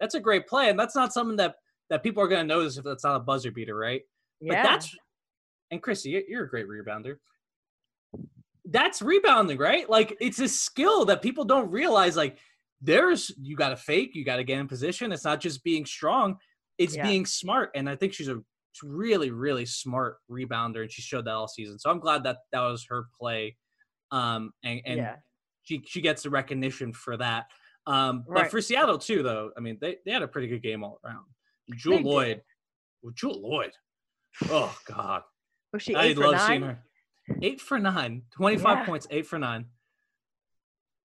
that's 0.00 0.14
a 0.14 0.20
great 0.20 0.46
play, 0.46 0.70
and 0.70 0.78
that's 0.78 0.94
not 0.96 1.12
something 1.12 1.36
that 1.36 1.56
that 1.90 2.02
people 2.02 2.22
are 2.22 2.28
going 2.28 2.46
to 2.46 2.54
notice 2.54 2.78
if 2.78 2.84
that's 2.84 3.04
not 3.04 3.16
a 3.16 3.20
buzzer 3.20 3.50
beater, 3.50 3.74
right? 3.76 4.02
But 4.40 4.54
Yeah. 4.54 4.62
that's 4.62 4.96
and 5.70 5.82
Chrissy, 5.82 6.24
you're 6.28 6.44
a 6.44 6.48
great 6.48 6.66
rebounder. 6.66 7.16
That's 8.66 9.02
rebounding, 9.02 9.58
right? 9.58 9.88
Like 9.88 10.16
it's 10.20 10.38
a 10.38 10.48
skill 10.48 11.04
that 11.06 11.22
people 11.22 11.44
don't 11.44 11.70
realize. 11.70 12.16
Like 12.16 12.38
there's 12.80 13.30
you 13.40 13.56
got 13.56 13.70
to 13.70 13.76
fake, 13.76 14.12
you 14.14 14.24
got 14.24 14.36
to 14.36 14.44
get 14.44 14.58
in 14.58 14.68
position. 14.68 15.12
It's 15.12 15.24
not 15.24 15.40
just 15.40 15.62
being 15.64 15.84
strong; 15.86 16.36
it's 16.78 16.96
Yeah. 16.96 17.06
being 17.06 17.26
smart. 17.26 17.70
And 17.74 17.88
I 17.88 17.96
think 17.96 18.12
she's 18.14 18.28
a 18.28 18.40
really, 18.82 19.30
really 19.30 19.66
smart 19.66 20.18
rebounder, 20.30 20.82
and 20.82 20.90
she 20.90 21.02
showed 21.02 21.24
that 21.26 21.34
all 21.34 21.48
season. 21.48 21.78
So 21.78 21.90
I'm 21.90 21.98
glad 22.00 22.24
that 22.24 22.38
that 22.52 22.60
was 22.60 22.86
her 22.88 23.06
play, 23.18 23.56
um, 24.10 24.52
and 24.64 24.80
and 24.86 24.96
yeah. 24.98 25.16
she 25.62 25.82
she 25.86 26.00
gets 26.00 26.22
the 26.22 26.30
recognition 26.30 26.92
for 26.92 27.16
that. 27.16 27.46
Um, 27.86 28.24
but 28.28 28.50
for 28.50 28.60
Seattle 28.60 28.98
too, 28.98 29.22
though, 29.22 29.50
I 29.56 29.60
mean, 29.60 29.78
they, 29.80 29.96
they 30.04 30.12
had 30.12 30.22
a 30.22 30.28
pretty 30.28 30.48
good 30.48 30.62
game 30.62 30.84
all 30.84 31.00
around. 31.04 31.24
Jewell 31.76 31.96
They 31.98 32.02
did. 32.02 32.36
Loyd, 32.38 32.40
well, 33.02 33.12
Jewell 33.16 33.40
Loyd, 33.42 33.70
oh 34.50 34.76
God, 34.86 35.22
Was 35.72 35.82
she 35.82 35.94
I 35.94 36.12
love 36.12 36.34
nine? 36.34 36.46
seeing 36.46 36.62
her. 36.62 36.84
Eight 37.42 37.60
for 37.60 37.78
nine, 37.78 38.22
25 38.32 38.78
Yeah. 38.78 38.84
points, 38.84 39.06
eight 39.10 39.26
for 39.26 39.38
nine. 39.38 39.66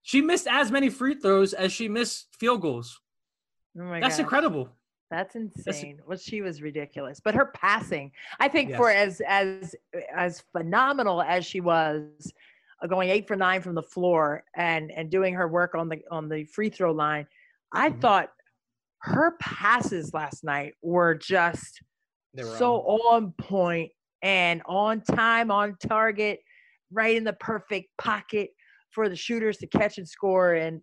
She 0.06 0.22
missed 0.22 0.46
as 0.48 0.72
many 0.72 0.90
free 0.92 1.16
throws 1.16 1.54
as 1.56 1.74
she 1.74 1.90
missed 1.90 2.28
field 2.40 2.62
goals. 2.62 3.02
Oh 3.78 3.82
my 3.86 4.00
That's 4.00 4.18
gosh. 4.18 4.22
incredible. 4.24 4.70
That's 5.10 5.36
insane. 5.36 6.00
Well, 6.06 6.18
she 6.20 6.44
was 6.44 6.62
ridiculous, 6.62 7.20
but 7.20 7.34
her 7.34 7.48
passing, 7.48 8.12
I 8.40 8.48
think, 8.48 8.70
Yes. 8.70 8.78
for 8.78 8.92
as 8.92 9.20
as 9.28 9.76
as 10.14 10.42
phenomenal 10.52 11.24
as 11.24 11.44
she 11.44 11.60
was, 11.60 12.32
uh, 12.84 12.88
going 12.88 13.10
eight 13.10 13.28
for 13.28 13.36
nine 13.36 13.64
from 13.64 13.74
the 13.74 13.82
floor 13.82 14.44
and 14.56 14.92
and 14.92 15.10
doing 15.10 15.34
her 15.34 15.48
work 15.48 15.74
on 15.74 15.90
the 15.90 16.04
on 16.12 16.30
the 16.30 16.46
free 16.46 16.70
throw 16.70 16.92
line, 16.92 17.28
I 17.72 17.90
Mhm. 17.90 18.02
thought 18.02 18.32
her 19.00 19.38
passes 19.40 20.14
last 20.14 20.44
night 20.44 20.76
were 20.84 21.16
just 21.16 21.82
were 22.36 22.44
so 22.44 22.76
on. 22.82 23.24
on 23.26 23.32
point 23.34 23.92
and 24.22 24.62
on 24.68 25.02
time, 25.02 25.50
on 25.50 25.78
target, 25.78 26.42
right 26.92 27.16
in 27.16 27.24
the 27.24 27.34
perfect 27.34 27.90
pocket 27.98 28.52
for 28.96 29.10
the 29.10 29.16
shooters 29.16 29.58
to 29.58 29.68
catch 29.68 29.98
and 30.00 30.08
score. 30.08 30.54
And 30.56 30.82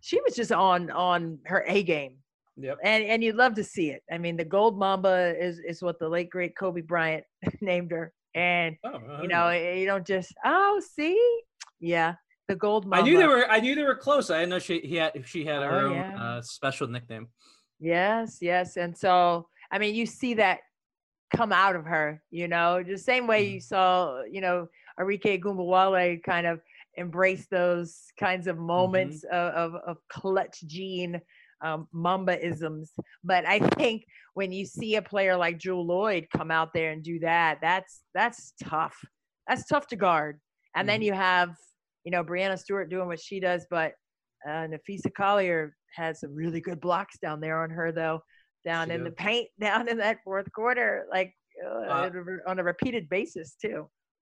she 0.00 0.20
was 0.22 0.34
just 0.34 0.50
on 0.50 0.90
on 0.90 1.38
her 1.44 1.64
A 1.68 1.82
game 1.84 2.16
Yep. 2.56 2.78
and 2.82 3.04
and 3.04 3.22
you'd 3.22 3.36
love 3.36 3.54
to 3.54 3.64
see 3.64 3.90
it. 3.90 4.02
I 4.10 4.18
mean, 4.18 4.36
the 4.36 4.44
Gold 4.44 4.78
Mamba 4.78 5.34
is 5.38 5.60
is 5.60 5.82
what 5.82 5.98
the 5.98 6.08
late 6.08 6.30
great 6.30 6.56
Kobe 6.56 6.80
Bryant 6.80 7.24
named 7.60 7.90
her, 7.92 8.12
and 8.34 8.76
Oh, 8.84 8.98
you 9.22 9.28
know 9.28 9.50
you 9.50 9.86
don't 9.86 10.06
just 10.06 10.34
oh 10.44 10.80
see, 10.94 11.16
yeah, 11.78 12.14
the 12.48 12.56
Gold 12.56 12.84
Mamba. 12.86 12.96
I 13.04 13.08
knew 13.08 13.18
they 13.18 13.26
were. 13.26 13.46
I 13.48 13.60
knew 13.60 13.74
they 13.74 13.84
were 13.84 13.94
close. 13.94 14.30
I 14.30 14.38
didn't 14.40 14.50
know 14.50 14.58
she 14.58 14.80
he 14.80 14.96
had 14.96 15.12
she 15.26 15.44
had 15.44 15.62
her 15.62 15.80
Oh, 15.80 15.86
own 15.86 15.96
yeah. 15.96 16.22
uh, 16.22 16.42
special 16.42 16.86
nickname. 16.88 17.28
Yes, 17.78 18.38
yes, 18.42 18.76
and 18.76 18.96
so 18.96 19.48
I 19.70 19.78
mean, 19.78 19.94
you 19.94 20.04
see 20.04 20.34
that 20.34 20.58
come 21.34 21.52
out 21.52 21.76
of 21.76 21.84
her, 21.86 22.20
you 22.30 22.48
know, 22.48 22.82
the 22.82 22.98
same 22.98 23.26
way 23.26 23.44
Mhm. 23.46 23.52
you 23.52 23.60
saw, 23.60 24.22
you 24.30 24.40
know, 24.40 24.68
Arike 24.98 25.40
Ogunbowale 25.40 26.22
kind 26.24 26.46
of 26.46 26.60
embrace 27.00 27.46
those 27.50 27.98
kinds 28.18 28.46
of 28.46 28.58
moments 28.58 29.24
of, 29.32 29.54
of, 29.54 29.74
of 29.86 29.96
clutch 30.12 30.60
gene 30.66 31.20
um, 31.64 31.88
Mamba 31.92 32.42
isms. 32.44 32.92
But 33.24 33.46
I 33.46 33.58
think 33.58 34.04
when 34.34 34.52
you 34.52 34.64
see 34.64 34.96
a 34.96 35.02
player 35.02 35.36
like 35.36 35.58
Jewell 35.58 35.86
Loyd 35.86 36.26
come 36.34 36.50
out 36.50 36.70
there 36.72 36.92
and 36.92 37.02
do 37.02 37.18
that, 37.20 37.58
that's 37.60 38.02
that's 38.14 38.52
tough. 38.62 38.96
That's 39.48 39.66
tough 39.66 39.86
to 39.88 39.96
guard. 39.96 40.40
And 40.76 40.88
then 40.88 41.00
Mhm. 41.00 41.04
you 41.06 41.12
have, 41.14 41.50
you 42.04 42.12
know, 42.12 42.22
Breanna 42.24 42.58
Stewart 42.58 42.88
doing 42.88 43.08
what 43.08 43.20
she 43.20 43.40
does, 43.40 43.66
but 43.70 43.92
uh, 44.48 44.66
Napheesa 44.72 45.12
Collier 45.14 45.74
has 45.96 46.20
some 46.20 46.34
really 46.34 46.60
good 46.60 46.80
blocks 46.80 47.18
down 47.18 47.40
there 47.40 47.62
on 47.62 47.68
her, 47.70 47.92
though, 47.92 48.20
down 48.64 48.88
She 48.88 48.94
in 48.94 49.04
the 49.04 49.10
paint, 49.10 49.48
down 49.60 49.88
in 49.88 49.98
that 49.98 50.18
fourth 50.24 50.50
quarter, 50.52 51.06
like 51.10 51.34
uh, 51.62 51.68
Uh, 51.68 51.92
on 52.06 52.16
a 52.16 52.22
re- 52.22 52.44
on 52.46 52.58
a 52.58 52.64
repeated 52.64 53.08
basis 53.10 53.54
too. 53.60 53.90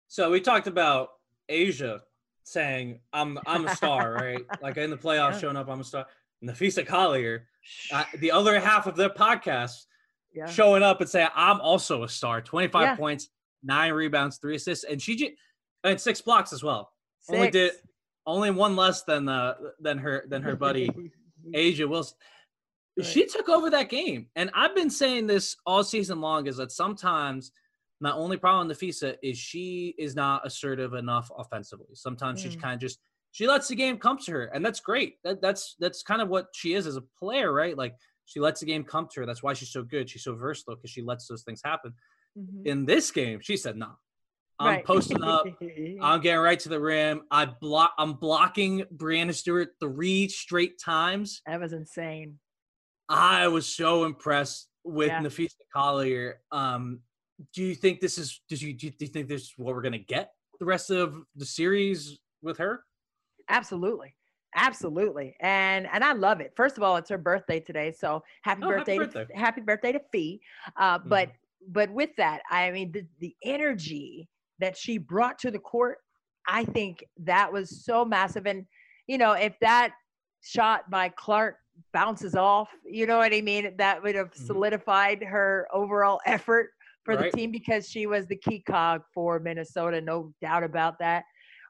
So 0.08 0.30
we 0.30 0.40
talked 0.40 0.68
about 0.68 1.08
A'ja 1.50 2.00
saying, 2.46 3.00
"I'm 3.12 3.38
I'm 3.46 3.66
a 3.66 3.74
star," 3.74 4.12
right? 4.14 4.44
Like 4.62 4.76
in 4.76 4.90
the 4.90 4.96
playoffs, 4.96 5.32
Yeah. 5.34 5.38
showing 5.40 5.56
up, 5.56 5.68
I'm 5.68 5.80
a 5.80 5.84
star. 5.84 6.06
Napheesa 6.44 6.86
Collier, 6.86 7.48
uh, 7.92 8.04
the 8.18 8.30
other 8.30 8.60
half 8.60 8.86
of 8.86 8.94
their 8.94 9.08
podcast, 9.10 9.86
yeah. 10.32 10.46
showing 10.46 10.82
up 10.82 11.00
and 11.00 11.10
saying, 11.10 11.28
"I'm 11.34 11.60
also 11.60 12.04
a 12.04 12.08
star." 12.08 12.40
25 12.40 12.82
Yeah. 12.82 12.96
points, 12.96 13.28
nine 13.64 13.92
rebounds, 13.92 14.38
three 14.38 14.54
assists, 14.56 14.84
and 14.84 15.02
she 15.02 15.16
just 15.16 15.32
and 15.82 16.00
six 16.00 16.20
blocks 16.20 16.52
as 16.52 16.62
well. 16.62 16.92
Only 17.28 17.50
did 17.50 17.72
only 18.26 18.50
one 18.52 18.76
less 18.76 19.02
than 19.02 19.28
uh 19.28 19.54
than 19.80 19.98
her 19.98 20.24
than 20.28 20.42
her 20.42 20.54
buddy 20.56 20.88
A'ja 21.54 21.88
Wilson. 21.88 22.16
Right. 22.96 23.06
She 23.06 23.26
took 23.26 23.48
over 23.48 23.70
that 23.70 23.88
game. 23.88 24.28
And 24.36 24.50
I've 24.54 24.74
been 24.74 24.90
saying 24.90 25.26
this 25.26 25.56
all 25.66 25.84
season 25.84 26.20
long 26.20 26.46
is 26.46 26.56
that 26.56 26.72
sometimes 26.72 27.52
my 28.00 28.12
only 28.12 28.36
problem 28.36 28.68
with 28.68 28.78
Napheesa 28.78 29.16
is 29.22 29.38
she 29.38 29.94
is 29.98 30.14
not 30.14 30.46
assertive 30.46 30.94
enough 30.94 31.30
offensively. 31.36 31.94
Sometimes 31.94 32.40
she's 32.40 32.56
Mm. 32.56 32.60
kind 32.62 32.74
of 32.74 32.80
just 32.80 32.98
she 33.32 33.46
lets 33.46 33.68
the 33.68 33.74
game 33.74 33.98
come 33.98 34.16
to 34.18 34.32
her, 34.32 34.44
and 34.46 34.64
that's 34.64 34.80
great. 34.80 35.16
That, 35.24 35.42
that's 35.42 35.74
that's 35.78 36.02
kind 36.02 36.22
of 36.22 36.28
what 36.28 36.46
she 36.54 36.72
is 36.74 36.86
as 36.86 36.96
a 36.96 37.02
player, 37.18 37.52
right? 37.52 37.76
Like 37.76 37.94
she 38.24 38.40
lets 38.40 38.60
the 38.60 38.66
game 38.66 38.82
come 38.84 39.08
to 39.12 39.20
her. 39.20 39.26
That's 39.26 39.42
why 39.42 39.52
she's 39.52 39.70
so 39.72 39.82
good. 39.82 40.08
She's 40.08 40.24
so 40.24 40.34
versatile 40.34 40.76
because 40.76 40.90
she 40.90 41.02
lets 41.02 41.26
those 41.26 41.42
things 41.42 41.60
happen. 41.64 41.92
Mhm. 42.38 42.66
In 42.66 42.84
this 42.86 43.10
game, 43.10 43.40
she 43.40 43.56
said, 43.56 43.76
"No, 43.76 43.92
I'm 44.58 44.66
Right. 44.76 44.84
posting 44.84 45.22
up. 45.22 45.44
I'm 46.00 46.20
getting 46.22 46.40
right 46.40 46.58
to 46.60 46.68
the 46.70 46.80
rim. 46.80 47.22
I 47.30 47.44
block. 47.46 47.92
I'm 47.98 48.14
blocking 48.14 48.84
Breanna 48.94 49.34
Stewart 49.34 49.70
three 49.80 50.28
straight 50.28 50.78
times. 50.78 51.42
that 51.46 51.60
was 51.60 51.72
insane. 51.74 52.38
I 53.08 53.48
was 53.48 53.66
so 53.68 54.04
impressed 54.04 54.68
with 54.82 55.08
Yeah. 55.08 55.20
Napheesa 55.22 55.54
Collier. 55.74 56.42
Um, 56.50 57.02
do 57.52 57.62
you 57.62 57.74
think 57.74 58.00
this 58.00 58.18
is? 58.18 58.40
Does 58.48 58.62
you 58.62 58.72
do 58.72 58.86
you 58.86 58.92
think 58.92 59.28
this 59.28 59.42
is 59.42 59.52
what 59.56 59.74
we're 59.74 59.82
gonna 59.82 59.98
get 59.98 60.32
the 60.58 60.64
rest 60.64 60.90
of 60.90 61.22
the 61.34 61.44
series 61.44 62.18
with 62.42 62.58
her? 62.58 62.84
Absolutely. 63.48 64.14
Absolutely. 64.54 65.36
And 65.40 65.86
and 65.92 66.02
I 66.02 66.12
love 66.12 66.40
it. 66.40 66.52
First 66.56 66.76
of 66.78 66.82
all, 66.82 66.96
it's 66.96 67.10
her 67.10 67.18
birthday 67.18 67.60
today. 67.60 67.92
So 67.92 68.22
happy 68.42 68.62
Oh, 68.64 68.70
happy 68.72 68.98
birthday, 68.98 68.98
birthday. 68.98 69.34
to 69.34 69.38
happy 69.38 69.60
birthday 69.60 69.92
to 69.92 70.00
Fee. 70.12 70.40
Uh, 70.76 70.98
Mhm. 70.98 71.08
but 71.08 71.30
but 71.68 71.90
with 71.90 72.10
that, 72.16 72.42
I 72.50 72.70
mean 72.70 72.92
the, 72.92 73.04
the 73.20 73.36
energy 73.42 74.28
that 74.58 74.76
she 74.76 74.96
brought 74.98 75.38
to 75.40 75.50
the 75.50 75.58
court, 75.58 75.98
I 76.46 76.64
think 76.64 77.04
that 77.18 77.52
was 77.52 77.84
so 77.84 78.04
massive. 78.04 78.46
And 78.46 78.66
you 79.06 79.18
know, 79.18 79.32
if 79.32 79.58
that 79.60 79.92
shot 80.42 80.88
by 80.90 81.10
Clark 81.10 81.56
bounces 81.92 82.34
off, 82.34 82.70
you 82.84 83.06
know 83.06 83.18
what 83.18 83.34
I 83.34 83.42
mean? 83.42 83.76
That 83.76 84.02
would 84.02 84.14
have 84.14 84.32
Mhm. 84.32 84.46
solidified 84.46 85.22
her 85.22 85.68
overall 85.72 86.20
effort 86.24 86.70
for 87.06 87.14
Right. 87.16 87.30
the 87.32 87.36
team 87.38 87.50
because 87.50 87.88
she 87.88 88.06
was 88.06 88.26
the 88.26 88.36
key 88.36 88.60
cog 88.60 89.02
for 89.14 89.38
Minnesota, 89.38 90.00
no 90.00 90.34
doubt 90.42 90.62
about 90.64 90.98
that. 90.98 91.24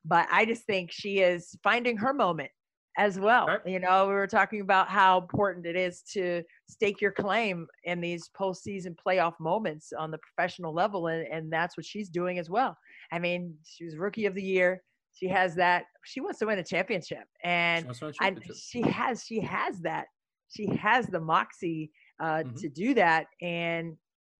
But 0.05 0.27
I 0.33 0.45
just 0.47 0.65
think 0.65 0.91
she 0.91 1.19
is 1.21 1.57
finding 1.63 1.97
her 1.99 2.13
moment 2.13 2.51
as 2.99 3.21
well. 3.21 3.47
Right. 3.47 3.61
You 3.67 3.79
know, 3.79 4.07
we 4.09 4.15
were 4.15 4.27
talking 4.27 4.63
about 4.63 4.89
how 4.89 5.21
important 5.21 5.67
it 5.67 5.77
is 5.77 6.01
to 6.15 6.43
stake 6.69 7.01
your 7.03 7.13
claim 7.13 7.67
in 7.85 8.01
these 8.01 8.31
postseason 8.31 8.97
playoff 8.97 9.35
moments 9.39 9.93
on 9.93 10.11
the 10.11 10.19
professional 10.19 10.73
level, 10.73 11.09
and, 11.09 11.27
and 11.29 11.53
that's 11.53 11.77
what 11.77 11.85
she's 11.85 12.09
doing 12.09 12.39
as 12.39 12.49
well. 12.49 12.77
I 13.13 13.19
mean, 13.19 13.55
she 13.65 13.85
was 13.85 13.97
rookie 13.99 14.25
of 14.27 14.35
the 14.35 14.43
year. 14.43 14.83
She 15.13 15.29
has 15.29 15.55
that. 15.57 15.85
She 16.07 16.21
wants 16.21 16.39
to 16.39 16.47
win 16.47 16.59
a 16.59 16.65
championship, 16.65 17.25
and 17.45 17.83
She 17.83 17.87
wants 17.87 17.99
to 18.01 18.05
win 18.07 18.15
a 18.21 18.25
I, 18.25 18.29
championship. 18.31 18.57
she 18.57 18.81
has 18.83 19.25
she 19.25 19.41
has 19.41 19.81
that 19.81 20.07
she 20.49 20.67
has 20.77 21.07
the 21.09 21.21
moxie 21.21 21.91
uh, 22.21 22.45
Mhm. 22.45 22.61
to 22.61 22.69
do 22.71 22.95
that 22.95 23.27
and 23.43 23.97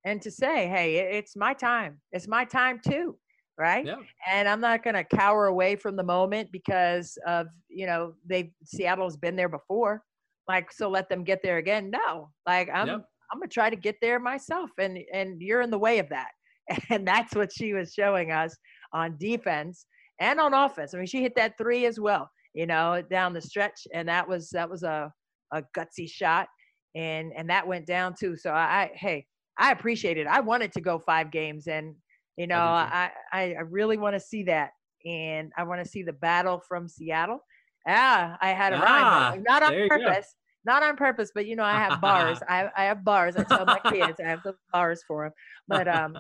and 0.07 0.23
to 0.23 0.31
say 0.31 0.67
hey 0.69 0.97
it's 1.19 1.37
my 1.37 1.53
time 1.53 2.01
it's 2.13 2.27
my 2.29 2.45
time 2.45 2.81
too 2.87 3.17
right 3.59 3.85
Yeah. 3.85 3.97
and 4.27 4.49
i'm 4.49 4.61
not 4.61 4.83
going 4.83 4.95
to 4.95 5.05
cower 5.05 5.47
away 5.47 5.77
from 5.77 5.97
the 5.97 6.03
moment 6.03 6.51
because 6.53 7.19
of 7.27 7.49
you 7.69 7.87
know 7.87 8.15
they 8.25 8.53
seattle's 8.65 9.17
been 9.17 9.37
there 9.37 9.49
before 9.51 10.03
like 10.49 10.73
so 10.73 10.89
let 10.89 11.09
them 11.11 11.25
get 11.25 11.41
there 11.43 11.59
again 11.59 11.91
no 11.91 12.31
like 12.47 12.69
i'm 12.73 12.87
Yep. 12.87 13.05
i'm 13.33 13.39
going 13.41 13.49
to 13.49 13.53
try 13.55 13.69
to 13.69 13.77
get 13.77 13.97
there 14.01 14.19
myself 14.21 14.71
and 14.79 14.99
and 15.13 15.43
you're 15.43 15.61
in 15.63 15.71
the 15.71 15.79
way 15.79 15.99
of 15.99 16.09
that 16.09 16.31
and 16.91 17.07
that's 17.07 17.35
what 17.35 17.51
she 17.53 17.75
was 17.75 17.93
showing 17.93 18.31
us 18.31 18.57
on 18.93 19.17
defense 19.19 19.87
and 20.21 20.41
on 20.41 20.55
offense 20.55 20.95
i 20.95 20.97
mean 20.97 21.07
she 21.07 21.21
hit 21.23 21.35
that 21.37 21.59
three 21.59 21.85
as 21.87 21.99
well 22.01 22.31
you 22.55 22.67
know 22.67 23.03
down 23.11 23.33
the 23.35 23.41
stretch 23.41 23.87
and 23.93 24.09
that 24.09 24.27
was 24.27 24.49
that 24.51 24.71
was 24.71 24.83
a 24.83 25.13
a 25.53 25.63
gutsy 25.77 26.11
shot, 26.11 26.49
and 26.97 27.33
and 27.37 27.49
that 27.49 27.67
went 27.67 27.87
down 27.87 28.15
too. 28.19 28.37
So 28.37 28.51
I, 28.51 28.65
I 28.65 28.91
hey, 28.95 29.27
I 29.59 29.73
appreciate 29.73 30.19
it. 30.19 30.27
I 30.27 30.41
wanted 30.41 30.73
to 30.73 30.81
go 30.81 30.99
five 30.99 31.31
games, 31.31 31.67
and 31.67 31.97
you 32.37 32.47
know, 32.47 32.59
I 32.59 33.11
I, 33.33 33.55
I 33.55 33.61
really 33.61 33.97
want 33.99 34.15
to 34.15 34.21
see 34.21 34.45
that, 34.45 34.71
and 35.05 35.53
I 35.57 35.65
want 35.65 35.83
to 35.85 35.91
see 35.91 36.03
the 36.03 36.13
battle 36.13 36.61
from 36.69 36.89
Seattle. 36.89 37.41
Ah, 37.87 38.37
I 38.41 38.49
had 38.49 38.73
a 38.73 38.77
Ah, 38.77 39.33
rhyme, 39.33 39.43
not 39.43 39.63
on 39.63 39.73
go. 39.73 39.89
purpose. 39.89 40.35
Not 40.65 40.83
on 40.83 40.97
purpose, 40.97 41.31
but 41.33 41.47
you 41.47 41.55
know, 41.55 41.63
I 41.63 41.75
have 41.75 42.01
bars. 42.01 42.41
I, 42.49 42.69
I 42.77 42.85
have 42.85 43.05
bars. 43.05 43.37
I 43.37 43.45
tell 43.45 43.65
my 43.67 43.81
kids 43.91 44.19
I 44.21 44.29
have 44.29 44.43
the 44.43 44.57
bars 44.73 45.03
for 45.07 45.25
them. 45.27 45.33
But 45.69 45.87
um, 45.89 46.19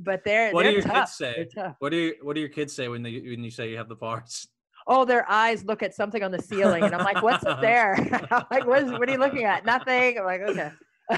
but 0.00 0.22
they're 0.24 0.52
What 0.52 0.62
do 0.64 0.70
they're 0.70 0.80
your 0.80 0.82
kids 0.82 1.12
say? 1.12 1.48
What 1.78 1.90
do 1.90 1.96
you 1.96 2.14
What 2.22 2.34
do 2.34 2.40
your 2.40 2.48
kids 2.50 2.74
say 2.74 2.88
when 2.88 3.02
they 3.02 3.12
when 3.20 3.44
you 3.44 3.50
say 3.50 3.70
you 3.70 3.76
have 3.76 3.88
the 3.88 3.94
bars? 3.96 4.48
Oh, 4.88 5.04
their 5.04 5.28
eyes 5.28 5.64
look 5.64 5.82
at 5.82 5.94
something 5.94 6.22
on 6.22 6.30
the 6.30 6.38
ceiling, 6.38 6.84
and 6.84 6.94
I'm 6.94 7.02
like, 7.02 7.22
"What's 7.22 7.44
up 7.44 7.60
there?" 7.62 7.94
I'm 8.30 8.44
like, 8.50 8.66
"What 8.66 8.82
is? 8.82 8.90
What 8.92 9.08
are 9.08 9.12
you 9.12 9.18
looking 9.18 9.44
at? 9.44 9.64
Nothing." 9.64 10.18
I'm 10.18 10.24
like, 10.24 10.40
"Okay." 10.42 10.70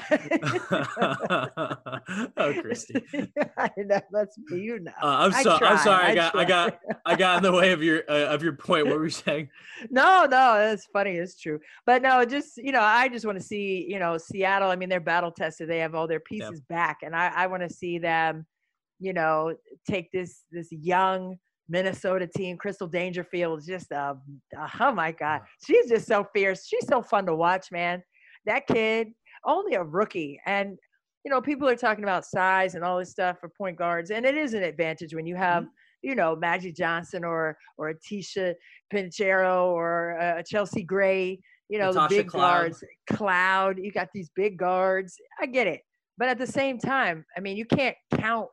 oh, 2.37 2.55
Christy. 2.61 3.03
I 3.57 3.71
know 3.79 4.01
that's 4.13 4.39
you 4.51 4.81
know. 4.81 4.93
Uh, 5.03 5.07
I'm 5.07 5.35
I 5.35 5.43
sorry. 5.43 5.67
I'm 5.67 5.79
sorry. 5.79 6.05
I 6.05 6.15
got. 6.15 6.37
I 6.37 6.45
got. 6.45 6.79
I 7.07 7.17
got 7.17 7.39
in 7.39 7.43
the 7.43 7.53
way 7.53 7.73
of 7.73 7.83
your 7.83 8.03
uh, 8.09 8.27
of 8.27 8.43
your 8.43 8.53
point. 8.53 8.87
What 8.87 8.97
were 8.97 9.05
you 9.05 9.11
saying? 9.11 9.49
No, 9.91 10.27
no, 10.27 10.57
it's 10.57 10.87
funny. 10.93 11.13
It's 11.13 11.41
true. 11.41 11.59
But 11.87 12.03
no, 12.03 12.25
just 12.27 12.59
you 12.59 12.71
know, 12.71 12.83
I 12.83 13.09
just 13.09 13.25
want 13.25 13.39
to 13.39 13.45
see 13.45 13.87
you 13.89 13.99
know 13.99 14.19
Seattle. 14.19 14.71
I 14.71 14.77
mean, 14.77 14.91
they're 14.91 15.01
battle 15.01 15.31
tested. 15.31 15.71
They 15.71 15.79
have 15.79 15.95
all 15.95 16.07
their 16.07 16.21
pieces 16.21 16.61
back, 16.69 16.99
and 17.03 17.17
I, 17.17 17.33
I 17.35 17.47
want 17.47 17.63
to 17.63 17.71
see 17.71 17.99
them, 17.99 18.45
you 19.01 19.15
know, 19.15 19.55
take 19.89 20.13
this 20.13 20.45
this 20.53 20.69
young 20.71 21.39
Minnesota 21.67 22.27
team. 22.27 22.59
Crystal 22.59 22.87
Dangerfield 22.87 23.65
just 23.67 23.91
a, 23.91 24.17
a 24.55 24.71
oh 24.81 24.93
my 24.93 25.13
god, 25.13 25.43
she's 25.67 25.89
just 25.89 26.07
so 26.07 26.27
fierce. 26.35 26.67
She's 26.67 26.87
so 26.87 27.01
fun 27.01 27.25
to 27.25 27.35
watch, 27.35 27.73
man. 27.73 28.03
That 28.47 28.67
kid, 28.67 29.09
only 29.45 29.75
a 29.75 29.83
rookie, 29.83 30.41
and 30.47 30.79
you 31.25 31.31
know, 31.31 31.41
people 31.41 31.69
are 31.69 31.77
talking 31.77 32.05
about 32.05 32.25
size 32.25 32.75
and 32.75 32.85
all 32.85 32.99
this 32.99 33.11
stuff 33.11 33.39
for 33.41 33.49
point 33.49 33.77
guards, 33.77 34.11
and 34.11 34.25
it 34.25 34.37
is 34.37 34.55
an 34.55 34.63
advantage 34.63 35.15
when 35.15 35.27
you 35.27 35.37
have. 35.37 35.67
You 36.01 36.15
know, 36.15 36.37
Magic 36.37 36.77
Johnson 36.77 37.25
or 37.25 37.59
or 37.77 37.89
a 37.89 37.95
Ticha 37.95 38.55
Penicheiro 38.95 39.65
or 39.65 40.17
uh, 40.21 40.43
Chelsea 40.45 40.85
Gray, 40.85 41.41
you 41.69 41.81
know, 41.81 41.91
Natasha 41.91 42.09
the 42.09 42.21
big 42.21 42.29
Cloud. 42.29 42.41
guards, 42.41 42.85
Cloud, 43.11 43.79
you 43.79 43.91
got 43.91 44.09
these 44.15 44.31
big 44.37 44.57
guards. 44.59 45.17
I 45.41 45.47
get 45.47 45.67
it. 45.67 45.81
But 46.17 46.29
at 46.29 46.39
the 46.39 46.47
same 46.47 46.79
time, 46.79 47.25
I 47.37 47.41
mean, 47.41 47.57
you 47.57 47.65
can't 47.65 47.97
count 48.15 48.49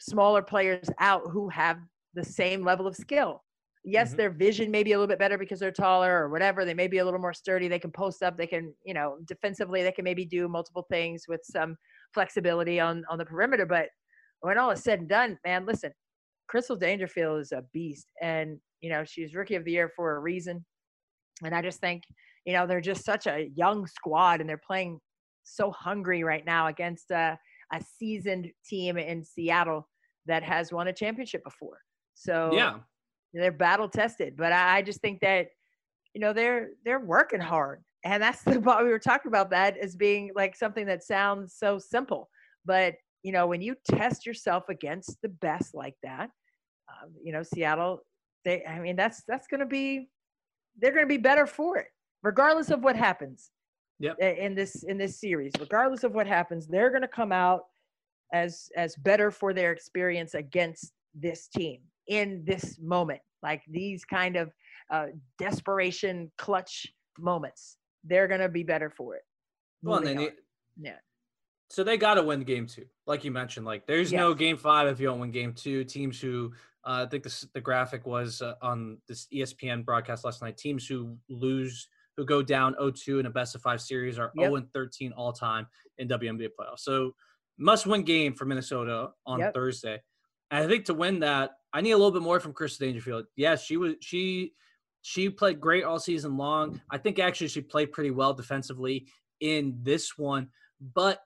smaller 0.00 0.42
players 0.42 0.88
out 0.98 1.22
who 1.30 1.48
have 1.50 1.78
the 2.14 2.24
same 2.24 2.64
level 2.64 2.86
of 2.86 2.96
skill. 2.96 3.42
Yes, 3.84 4.12
Mhm. 4.12 4.16
their 4.16 4.30
vision 4.30 4.70
may 4.70 4.82
be 4.82 4.92
a 4.92 4.96
little 4.98 5.08
bit 5.08 5.18
better 5.18 5.38
because 5.38 5.58
they're 5.60 5.72
taller 5.72 6.18
or 6.24 6.28
whatever. 6.28 6.64
They 6.64 6.74
may 6.74 6.88
be 6.88 6.98
a 6.98 7.04
little 7.04 7.20
more 7.20 7.32
sturdy. 7.32 7.66
They 7.68 7.78
can 7.78 7.92
post 7.92 8.22
up. 8.22 8.36
They 8.36 8.46
can, 8.46 8.74
you 8.84 8.92
know, 8.94 9.18
defensively, 9.24 9.82
they 9.82 9.92
can 9.92 10.04
maybe 10.04 10.26
do 10.26 10.48
multiple 10.48 10.86
things 10.90 11.24
with 11.28 11.40
some 11.44 11.76
flexibility 12.12 12.78
on 12.80 13.04
on 13.08 13.18
the 13.18 13.24
perimeter. 13.24 13.66
But 13.66 13.90
when 14.40 14.58
all 14.58 14.70
is 14.70 14.82
said 14.82 15.00
and 15.00 15.08
done, 15.08 15.38
man, 15.44 15.64
listen, 15.66 15.92
Crystal 16.48 16.76
Dangerfield 16.76 17.40
is 17.40 17.52
a 17.52 17.62
beast, 17.72 18.12
and 18.20 18.60
you 18.80 18.90
know 18.90 19.04
she's 19.04 19.34
rookie 19.34 19.54
of 19.56 19.64
the 19.64 19.72
year 19.72 19.90
for 19.96 20.16
a 20.16 20.20
reason. 20.20 20.66
And 21.44 21.54
I 21.54 21.62
just 21.62 21.80
think, 21.80 22.04
you 22.44 22.52
know, 22.52 22.66
they're 22.66 22.80
just 22.80 23.04
such 23.04 23.26
a 23.26 23.48
young 23.54 23.86
squad, 23.86 24.40
and 24.40 24.48
they're 24.48 24.58
playing 24.58 25.00
so 25.42 25.70
hungry 25.72 26.22
right 26.22 26.44
now 26.44 26.66
against 26.66 27.10
a, 27.10 27.38
a 27.72 27.80
seasoned 27.82 28.52
team 28.64 28.98
in 28.98 29.24
Seattle 29.24 29.88
that 30.26 30.42
has 30.42 30.72
won 30.72 30.88
a 30.88 30.92
championship 30.92 31.42
before. 31.44 31.80
So 32.14 32.50
Yeah. 32.56 32.80
They're 33.32 33.52
battle 33.52 33.88
tested. 33.88 34.36
But 34.36 34.52
I, 34.52 34.78
I 34.78 34.82
just 34.82 35.00
think 35.00 35.20
that, 35.20 35.48
you 36.14 36.20
know, 36.20 36.32
they're 36.32 36.70
they're 36.84 37.00
working 37.00 37.40
hard, 37.40 37.82
and 38.04 38.22
that's 38.22 38.42
the 38.44 38.60
part 38.60 38.84
we 38.84 38.90
were 38.90 38.98
talking 38.98 39.30
about 39.30 39.50
that 39.50 39.76
as 39.78 39.96
being 39.96 40.30
like 40.34 40.56
something 40.56 40.86
that 40.86 41.04
sounds 41.04 41.54
so 41.54 41.78
simple, 41.78 42.28
but 42.64 42.94
you 43.22 43.32
know, 43.32 43.46
when 43.46 43.60
you 43.60 43.76
test 43.84 44.24
yourself 44.24 44.64
against 44.68 45.20
the 45.22 45.28
best 45.28 45.74
like 45.74 45.94
that, 46.02 46.30
um, 46.88 47.10
you 47.22 47.32
know, 47.32 47.42
Seattle, 47.42 48.00
they, 48.44 48.64
I 48.64 48.78
mean, 48.78 48.96
that's 48.96 49.22
that's 49.28 49.46
going 49.46 49.60
to 49.60 49.66
be, 49.66 50.08
they're 50.78 50.92
going 50.92 51.04
to 51.04 51.08
be 51.08 51.18
better 51.18 51.46
for 51.46 51.76
it, 51.76 51.88
regardless 52.22 52.70
of 52.70 52.82
what 52.82 52.96
happens. 52.96 53.50
Yep. 53.98 54.18
In 54.18 54.54
this 54.54 54.82
in 54.84 54.96
this 54.96 55.20
series, 55.20 55.52
regardless 55.60 56.04
of 56.04 56.12
what 56.12 56.26
happens, 56.26 56.66
they're 56.66 56.88
going 56.88 57.02
to 57.02 57.08
come 57.08 57.32
out 57.32 57.64
as 58.32 58.70
as 58.74 58.96
better 58.96 59.30
for 59.30 59.52
their 59.52 59.72
experience 59.72 60.34
against 60.34 60.92
this 61.14 61.48
team 61.48 61.80
in 62.08 62.42
this 62.44 62.78
moment, 62.80 63.20
like 63.42 63.62
these 63.68 64.04
kind 64.04 64.36
of 64.36 64.50
uh, 64.90 65.06
desperation 65.38 66.30
clutch 66.38 66.86
moments. 67.18 67.76
They're 68.04 68.28
going 68.28 68.40
to 68.40 68.48
be 68.48 68.62
better 68.62 68.90
for 68.90 69.16
it. 69.16 69.22
Well, 69.82 69.96
and 69.96 70.06
moving 70.06 70.18
then 70.18 70.32
yeah. 70.80 70.96
So 71.68 71.84
they 71.84 71.96
got 71.96 72.14
to 72.14 72.22
win 72.22 72.42
game 72.42 72.66
two, 72.66 72.86
like 73.06 73.24
you 73.24 73.30
mentioned. 73.30 73.64
Like 73.64 73.86
there's 73.86 74.12
no 74.12 74.34
game 74.34 74.56
five 74.56 74.88
if 74.88 74.98
you 74.98 75.06
don't 75.06 75.20
win 75.20 75.30
game 75.30 75.52
two. 75.52 75.84
Teams 75.84 76.20
who 76.20 76.52
uh, 76.84 77.04
I 77.06 77.10
think 77.10 77.24
this, 77.24 77.46
the 77.52 77.60
graphic 77.60 78.06
was 78.06 78.40
uh, 78.42 78.54
on 78.62 78.98
this 79.06 79.26
ESPN 79.32 79.84
broadcast 79.84 80.24
last 80.24 80.42
night. 80.42 80.56
Teams 80.56 80.86
who 80.86 81.16
lose, 81.28 81.88
who 82.16 82.24
go 82.24 82.42
down 82.42 82.74
0-2 82.80 83.20
in 83.20 83.26
a 83.26 83.30
best 83.30 83.54
of 83.54 83.62
five 83.62 83.80
series 83.80 84.18
are 84.18 84.32
Yep. 84.34 84.46
0 84.46 84.56
and 84.56 84.72
13 84.72 85.12
all 85.12 85.32
time 85.32 85.66
in 85.98 86.08
WNBA 86.08 86.48
playoffs. 86.58 86.80
So 86.80 87.14
must 87.58 87.86
win 87.86 88.02
game 88.02 88.34
for 88.34 88.46
Minnesota 88.46 89.10
on 89.26 89.40
Yep. 89.40 89.54
Thursday. 89.54 90.00
And 90.50 90.64
I 90.64 90.68
think 90.68 90.86
to 90.86 90.94
win 90.94 91.20
that, 91.20 91.52
I 91.72 91.80
need 91.80 91.92
a 91.92 91.96
little 91.96 92.10
bit 92.10 92.22
more 92.22 92.40
from 92.40 92.52
Crystal 92.52 92.86
Dangerfield. 92.86 93.26
Yes, 93.36 93.62
she 93.64 93.76
was 93.76 93.94
she 94.00 94.52
she 95.02 95.30
played 95.30 95.60
great 95.60 95.84
all 95.84 95.98
season 95.98 96.36
long. 96.36 96.80
I 96.90 96.98
think 96.98 97.18
actually 97.18 97.48
she 97.48 97.60
played 97.62 97.92
pretty 97.92 98.10
well 98.10 98.34
defensively 98.34 99.06
in 99.40 99.78
this 99.82 100.18
one, 100.18 100.48
but 100.94 101.20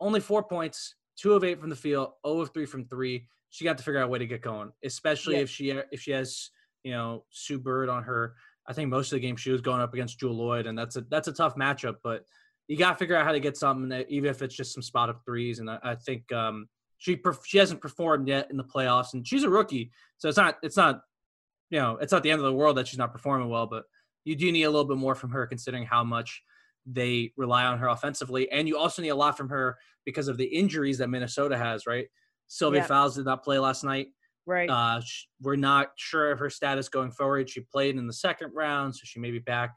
only 0.00 0.20
four 0.20 0.42
points, 0.42 0.94
two 1.16 1.34
of 1.34 1.44
eight 1.44 1.60
from 1.60 1.68
the 1.70 1.76
field, 1.76 2.12
0 2.26 2.40
of 2.40 2.52
three 2.54 2.66
from 2.66 2.86
three. 2.86 3.26
She 3.50 3.64
got 3.64 3.76
to 3.78 3.84
figure 3.84 4.00
out 4.00 4.06
a 4.06 4.08
way 4.08 4.18
to 4.18 4.26
get 4.26 4.40
going, 4.40 4.72
especially 4.82 5.34
Yeah. 5.36 5.42
if 5.42 5.50
she 5.50 5.70
if 5.70 6.00
she 6.00 6.12
has 6.12 6.50
you 6.84 6.92
know 6.92 7.24
Sue 7.30 7.58
Bird 7.58 7.88
on 7.88 8.02
her. 8.04 8.34
I 8.66 8.72
think 8.72 8.90
most 8.90 9.12
of 9.12 9.16
the 9.16 9.20
game 9.26 9.36
she 9.36 9.50
was 9.50 9.60
going 9.60 9.80
up 9.80 9.92
against 9.92 10.20
Jewell 10.20 10.36
Loyd, 10.36 10.68
and 10.68 10.78
that's 10.78 10.96
a 10.96 11.00
that's 11.10 11.28
a 11.28 11.32
tough 11.32 11.56
matchup. 11.56 11.96
But 12.02 12.24
you 12.68 12.76
got 12.76 12.92
to 12.92 12.96
figure 12.96 13.16
out 13.16 13.26
how 13.26 13.32
to 13.32 13.40
get 13.40 13.56
something, 13.56 13.88
that- 13.88 14.08
even 14.10 14.30
if 14.30 14.40
it's 14.40 14.54
just 14.54 14.72
some 14.72 14.82
spot 14.82 15.08
up 15.10 15.20
threes. 15.26 15.58
And 15.58 15.68
I, 15.68 15.78
I 15.82 15.94
think 15.96 16.30
um, 16.32 16.68
she 17.02 17.20
she 17.44 17.58
hasn't 17.58 17.80
performed 17.80 18.28
yet 18.28 18.48
in 18.48 18.56
the 18.56 18.62
playoffs, 18.62 19.12
and 19.14 19.26
she's 19.26 19.42
a 19.42 19.50
rookie, 19.50 19.90
so 20.18 20.28
it's 20.28 20.38
not 20.38 20.58
it's 20.62 20.76
not 20.76 21.00
you 21.68 21.80
know 21.80 21.96
it's 22.00 22.12
not 22.12 22.22
the 22.22 22.30
end 22.30 22.38
of 22.38 22.44
the 22.44 22.52
world 22.52 22.76
that 22.76 22.86
she's 22.86 22.98
not 22.98 23.10
performing 23.12 23.48
well, 23.48 23.66
but 23.66 23.84
you 24.24 24.36
do 24.36 24.52
need 24.52 24.62
a 24.62 24.70
little 24.70 24.84
bit 24.86 24.98
more 24.98 25.16
from 25.16 25.30
her 25.32 25.44
considering 25.48 25.84
how 25.84 26.04
much 26.04 26.42
they 26.86 27.32
rely 27.36 27.64
on 27.64 27.78
her 27.78 27.88
offensively, 27.88 28.48
and 28.52 28.68
you 28.68 28.78
also 28.78 29.02
need 29.02 29.08
a 29.08 29.16
lot 29.16 29.36
from 29.36 29.48
her 29.48 29.78
because 30.04 30.28
of 30.28 30.36
the 30.36 30.44
injuries 30.44 30.98
that 30.98 31.08
Minnesota 31.08 31.58
has. 31.58 31.88
Right, 31.88 32.06
Sylvia 32.46 32.82
Yeah. 32.82 32.86
Fowles 32.86 33.16
did 33.16 33.24
not 33.24 33.42
play 33.42 33.58
last 33.58 33.82
night. 33.82 34.08
Right. 34.46 34.70
Uh, 34.70 35.00
sh- 35.00 35.26
we're 35.40 35.56
not 35.56 35.90
sure 35.96 36.30
of 36.30 36.38
her 36.38 36.50
status 36.50 36.88
going 36.88 37.10
forward. 37.10 37.50
She 37.50 37.62
played 37.62 37.96
in 37.96 38.06
the 38.06 38.12
second 38.12 38.52
round, 38.54 38.94
so 38.94 39.00
she 39.04 39.18
may 39.18 39.32
be 39.32 39.40
back 39.40 39.74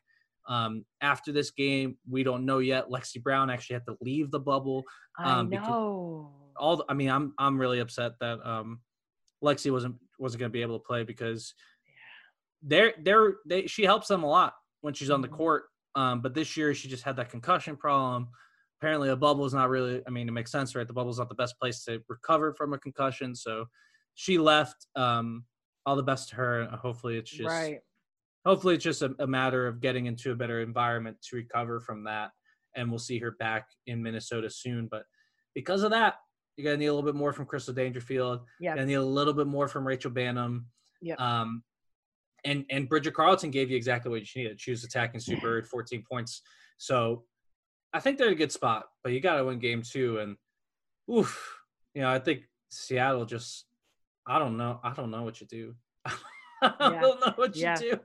um, 0.48 0.86
after 1.02 1.32
this 1.32 1.50
game. 1.50 1.98
We 2.08 2.22
don't 2.22 2.46
know 2.46 2.60
yet. 2.60 2.90
Lexie 2.90 3.22
Brown 3.22 3.50
actually 3.50 3.76
had 3.76 3.86
to 3.88 3.98
leave 4.02 4.30
the 4.30 4.40
bubble. 4.40 4.84
I 5.18 5.40
um, 5.40 5.50
because- 5.50 5.68
know. 5.68 6.45
All 6.58 6.78
the, 6.78 6.86
I 6.90 6.94
mean, 6.94 7.10
I'm 7.10 7.34
I'm 7.38 7.58
really 7.60 7.80
upset 7.80 8.14
that 8.20 8.46
um, 8.46 8.82
Lexie 9.44 9.72
wasn't 9.72 9.96
wasn't 10.20 10.40
going 10.40 10.52
to 10.52 10.54
be 10.54 10.62
able 10.62 10.80
to 10.80 10.86
play 10.86 11.04
because 11.04 11.54
they're 12.62 12.94
they're 13.04 13.36
they 13.46 13.68
she 13.68 13.84
helps 13.84 14.08
them 14.08 14.24
a 14.24 14.30
lot 14.30 14.54
when 14.82 14.94
she's 14.94 15.10
on 15.10 15.22
the 15.22 15.28
Mhm. 15.28 15.38
court. 15.38 15.64
Um, 15.96 16.22
but 16.22 16.34
this 16.34 16.58
year 16.58 16.74
she 16.74 16.88
just 16.90 17.04
had 17.04 17.16
that 17.18 17.30
concussion 17.30 17.78
problem. 17.78 18.28
Apparently, 18.82 19.10
a 19.10 19.16
bubble 19.16 19.46
is 19.46 19.54
not 19.54 19.70
really. 19.70 20.02
I 20.06 20.10
mean, 20.10 20.28
it 20.28 20.32
makes 20.32 20.52
sense, 20.52 20.76
right? 20.76 20.86
The 20.88 20.94
bubble's 20.94 21.20
not 21.20 21.30
the 21.30 21.36
best 21.36 21.58
place 21.60 21.84
to 21.86 22.02
recover 22.10 22.54
from 22.54 22.74
a 22.74 22.78
concussion, 22.78 23.34
so 23.36 23.66
she 24.16 24.38
left. 24.38 24.88
Um, 24.96 25.46
all 25.88 25.96
the 25.96 26.04
best 26.04 26.30
to 26.30 26.36
her. 26.36 26.66
Hopefully, 26.82 27.16
it's 27.16 27.30
just 27.30 27.48
right. 27.48 27.80
hopefully 28.44 28.74
it's 28.74 28.84
just 28.84 29.04
a, 29.04 29.14
a 29.20 29.28
matter 29.28 29.68
of 29.68 29.80
getting 29.80 30.08
into 30.08 30.32
a 30.32 30.36
better 30.36 30.62
environment 30.62 31.16
to 31.22 31.36
recover 31.36 31.80
from 31.80 32.04
that 32.06 32.32
and 32.76 32.90
we'll 32.90 32.98
see 33.00 33.20
her 33.20 33.32
back 33.40 33.68
in 33.86 34.02
minnesota 34.02 34.50
soon 34.50 34.88
but 34.90 35.04
because 35.54 35.84
of 35.84 35.92
that 35.92 36.16
you're 36.58 36.72
to 36.74 36.78
need 36.78 36.86
a 36.86 36.94
little 36.94 37.10
bit 37.10 37.16
more 37.16 37.34
from 37.34 37.46
crystal 37.46 37.74
dangerfield. 37.74 38.42
Yeah. 38.60 38.72
you're 38.72 38.84
to 38.84 38.86
need 38.86 38.94
a 38.96 39.04
little 39.04 39.34
bit 39.34 39.48
more 39.48 39.68
from 39.68 39.86
rachel 39.86 40.12
banham. 40.12 40.66
Yep. 41.02 41.20
um, 41.20 41.64
and 42.44 42.66
and 42.70 42.88
bridget 42.88 43.14
carleton 43.14 43.52
gave 43.52 43.70
you 43.70 43.78
exactly 43.78 44.10
what 44.12 44.22
you 44.22 44.44
needed. 44.44 44.62
She 44.62 44.72
was 44.72 44.84
attacking 44.84 45.20
super 45.20 45.58
at 45.58 45.66
14 45.66 46.04
points. 46.10 46.42
So 46.78 47.24
i 47.96 48.00
think 48.00 48.18
they're 48.18 48.30
a 48.30 48.36
good 48.36 48.52
spot 48.52 48.86
but 49.04 49.14
you 49.14 49.22
got 49.22 49.38
to 49.38 49.46
win 49.46 49.58
game 49.58 49.82
two 49.82 50.20
and 50.20 50.36
oof 51.10 51.58
you 51.94 52.02
know 52.02 52.12
i 52.12 52.20
think 52.20 52.42
seattle 52.70 53.26
just 53.26 53.66
i 54.28 54.38
don't 54.38 54.58
know 54.58 54.80
i 54.84 54.92
don't 54.94 55.12
know 55.12 55.24
what 55.24 55.40
you 55.40 55.48
do 55.48 55.74
I 56.62 56.92
Yeah. 56.94 57.02
don't 57.02 57.20
know 57.26 57.34
what 57.36 57.56
you 57.56 57.74
do. 57.80 58.00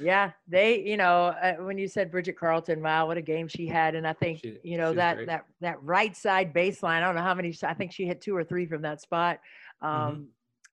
Yeah, 0.00 0.32
they, 0.46 0.80
you 0.80 0.96
know, 0.96 1.26
uh, 1.42 1.54
when 1.56 1.78
you 1.78 1.88
said 1.88 2.10
Bridget 2.10 2.38
Carleton, 2.38 2.82
wow, 2.82 3.06
what 3.06 3.16
a 3.16 3.22
game 3.22 3.48
she 3.48 3.66
had, 3.66 3.94
and 3.94 4.06
I 4.06 4.12
think 4.12 4.40
She- 4.40 4.58
you 4.62 4.76
know 4.78 4.92
that 4.94 5.16
great. 5.16 5.26
that 5.26 5.44
that 5.60 5.82
right 5.82 6.16
side 6.16 6.54
baseline. 6.54 6.98
I 6.98 7.00
don't 7.00 7.14
know 7.14 7.22
how 7.22 7.34
many. 7.34 7.54
I 7.62 7.74
think 7.74 7.92
she 7.92 8.06
hit 8.06 8.20
two 8.20 8.34
or 8.36 8.44
three 8.44 8.66
from 8.66 8.82
that 8.82 9.00
spot, 9.00 9.40
um, 9.82 9.90
Mhm. 9.90 10.26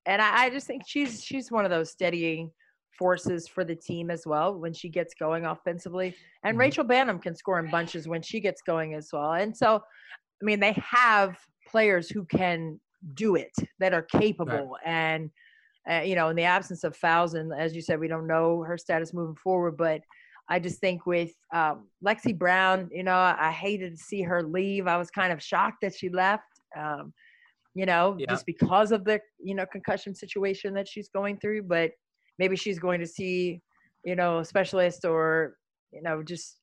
and 0.05 0.21
I, 0.21 0.45
I 0.45 0.49
just 0.49 0.67
think 0.67 0.83
she's 0.87 1.23
she's 1.23 1.51
one 1.51 1.65
of 1.65 1.71
those 1.71 1.91
steadying 1.91 2.51
forces 2.91 3.47
for 3.47 3.65
the 3.65 3.75
team 3.75 4.09
as 4.09 4.25
well 4.25 4.57
when 4.57 4.71
she 4.71 4.87
gets 4.87 5.13
going 5.13 5.45
offensively. 5.45 6.15
And 6.43 6.55
Mhm. 6.55 6.59
Rachel 6.61 6.85
Banham 6.85 7.21
can 7.21 7.35
score 7.35 7.59
in 7.59 7.69
bunches 7.69 8.07
when 8.07 8.21
she 8.21 8.39
gets 8.39 8.61
going 8.61 8.93
as 8.93 9.09
well. 9.11 9.33
And 9.33 9.55
so, 9.55 9.83
I 10.41 10.45
mean, 10.45 10.61
they 10.61 10.71
have 10.73 11.37
players 11.67 12.09
who 12.09 12.23
can 12.23 12.79
do 13.13 13.35
it 13.35 13.51
that 13.79 13.93
are 13.93 14.01
capable. 14.03 14.77
And, 14.85 15.29
uh, 15.89 16.01
you 16.01 16.15
know, 16.15 16.29
in 16.29 16.35
the 16.35 16.43
absence 16.43 16.83
of 16.83 16.95
Fowles, 16.95 17.33
and 17.35 17.51
as 17.53 17.75
you 17.75 17.81
said, 17.81 17.99
we 17.99 18.07
don't 18.07 18.27
know 18.27 18.61
her 18.63 18.77
status 18.77 19.13
moving 19.13 19.35
forward, 19.35 19.77
but 19.77 20.01
I 20.49 20.59
just 20.59 20.79
think 20.79 21.05
with 21.05 21.31
um, 21.53 21.87
Lexie 22.05 22.37
Brown, 22.37 22.89
you 22.91 23.03
know, 23.03 23.15
I 23.15 23.51
hated 23.51 23.91
to 23.91 23.97
see 23.97 24.21
her 24.21 24.43
leave. 24.43 24.85
I 24.87 24.97
was 24.97 25.09
kind 25.09 25.33
of 25.33 25.41
shocked 25.41 25.77
that 25.81 25.95
she 25.95 26.09
left. 26.09 26.43
Um, 26.77 27.13
you 27.73 27.85
know, 27.85 28.15
Yeah. 28.19 28.27
just 28.29 28.45
because 28.45 28.91
of 28.91 29.03
the 29.05 29.19
you 29.39 29.53
know 29.55 29.65
concussion 29.65 30.15
situation 30.15 30.73
that 30.75 30.87
she's 30.87 31.09
going 31.09 31.37
through. 31.39 31.63
But 31.63 31.91
maybe 32.39 32.55
she's 32.55 32.79
going 32.79 32.99
to 33.01 33.07
see, 33.07 33.61
you 34.03 34.15
know, 34.15 34.39
a 34.39 34.45
specialist 34.45 35.03
or 35.05 35.57
you 35.91 36.01
know 36.01 36.23
just 36.23 36.57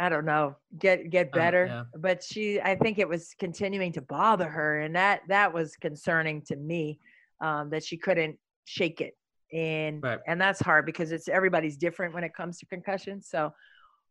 I 0.00 0.08
don't 0.08 0.24
know, 0.24 0.56
get 0.78 1.08
get 1.10 1.26
Um, 1.26 1.32
better. 1.32 1.66
yeah. 1.66 1.84
But 2.00 2.22
she, 2.24 2.60
I 2.60 2.74
think 2.74 2.98
it 2.98 3.08
was 3.08 3.32
continuing 3.38 3.92
to 3.92 4.02
bother 4.02 4.48
her, 4.48 4.80
and 4.80 4.96
that 4.96 5.20
that 5.28 5.52
was 5.52 5.76
concerning 5.76 6.42
to 6.46 6.56
me 6.56 6.98
um, 7.40 7.70
that 7.70 7.84
she 7.84 7.96
couldn't 7.96 8.38
shake 8.64 9.00
it. 9.00 9.14
And 9.52 10.02
Right. 10.02 10.18
and 10.26 10.40
that's 10.40 10.60
hard 10.60 10.86
because 10.86 11.12
it's 11.12 11.28
everybody's 11.28 11.76
different 11.76 12.14
when 12.14 12.24
it 12.24 12.34
comes 12.34 12.58
to 12.58 12.66
concussion. 12.66 13.22
So 13.22 13.52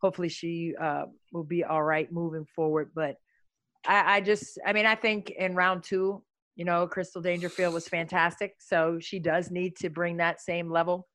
hopefully 0.01 0.29
she 0.29 0.73
uh, 0.79 1.05
will 1.31 1.43
be 1.43 1.63
all 1.63 1.83
right 1.83 2.11
moving 2.11 2.45
forward. 2.55 2.91
But 2.93 3.15
I, 3.85 4.17
I 4.17 4.21
just, 4.21 4.59
I 4.65 4.73
mean, 4.73 4.85
I 4.85 4.95
think 4.95 5.31
in 5.31 5.55
round 5.55 5.83
two, 5.83 6.23
you 6.55 6.65
know, 6.65 6.87
Crystal 6.87 7.21
Dangerfield 7.21 7.73
was 7.73 7.87
fantastic. 7.87 8.55
So 8.59 8.99
she 8.99 9.19
does 9.19 9.49
need 9.51 9.75
to 9.77 9.89
bring 9.89 10.17
that 10.17 10.39
same 10.39 10.69
level 10.69 11.07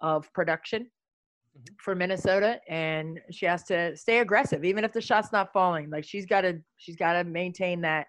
of 0.00 0.30
production 0.32 0.90
Mhm. 1.56 1.74
for 1.78 1.94
Minnesota, 1.94 2.60
and 2.66 3.20
she 3.30 3.44
has 3.44 3.62
to 3.64 3.94
stay 3.94 4.20
aggressive, 4.20 4.64
even 4.64 4.84
if 4.84 4.92
the 4.94 5.02
shot's 5.02 5.32
not 5.32 5.52
falling. 5.52 5.90
Like 5.90 6.04
she's 6.04 6.24
got 6.24 6.40
to, 6.40 6.58
she's 6.78 6.96
got 6.96 7.12
to 7.12 7.24
maintain 7.24 7.82
that, 7.82 8.06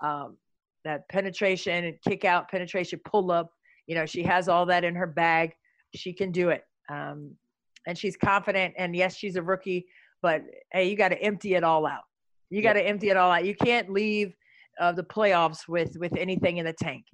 um, 0.00 0.38
that 0.84 1.08
penetration 1.08 1.84
and 1.84 1.96
kick 2.06 2.24
out 2.24 2.50
penetration, 2.50 3.00
pull 3.04 3.30
up. 3.30 3.50
You 3.86 3.94
know, 3.94 4.06
she 4.06 4.22
has 4.22 4.48
all 4.48 4.66
that 4.66 4.84
in 4.84 4.94
her 4.94 5.06
bag. 5.06 5.52
She 5.94 6.12
can 6.12 6.32
do 6.32 6.48
it, 6.50 6.62
um, 6.90 7.34
and 7.86 7.96
she's 7.96 8.16
confident. 8.16 8.74
And 8.78 8.94
yes, 8.96 9.16
she's 9.16 9.36
a 9.36 9.42
rookie, 9.42 9.86
but 10.22 10.42
hey, 10.72 10.88
you 10.88 10.96
got 10.96 11.08
to 11.08 11.22
empty 11.22 11.54
it 11.54 11.64
all 11.64 11.86
out. 11.86 12.02
You 12.50 12.62
got 12.62 12.74
to 12.74 12.82
empty 12.82 13.10
it 13.10 13.16
all 13.16 13.30
out. 13.30 13.44
You 13.44 13.54
can't 13.54 13.90
leave 13.90 14.34
uh, 14.80 14.92
the 14.92 15.04
playoffs 15.04 15.68
with 15.68 15.96
with 15.98 16.16
anything 16.16 16.56
in 16.58 16.64
the 16.64 16.72
tank. 16.72 17.04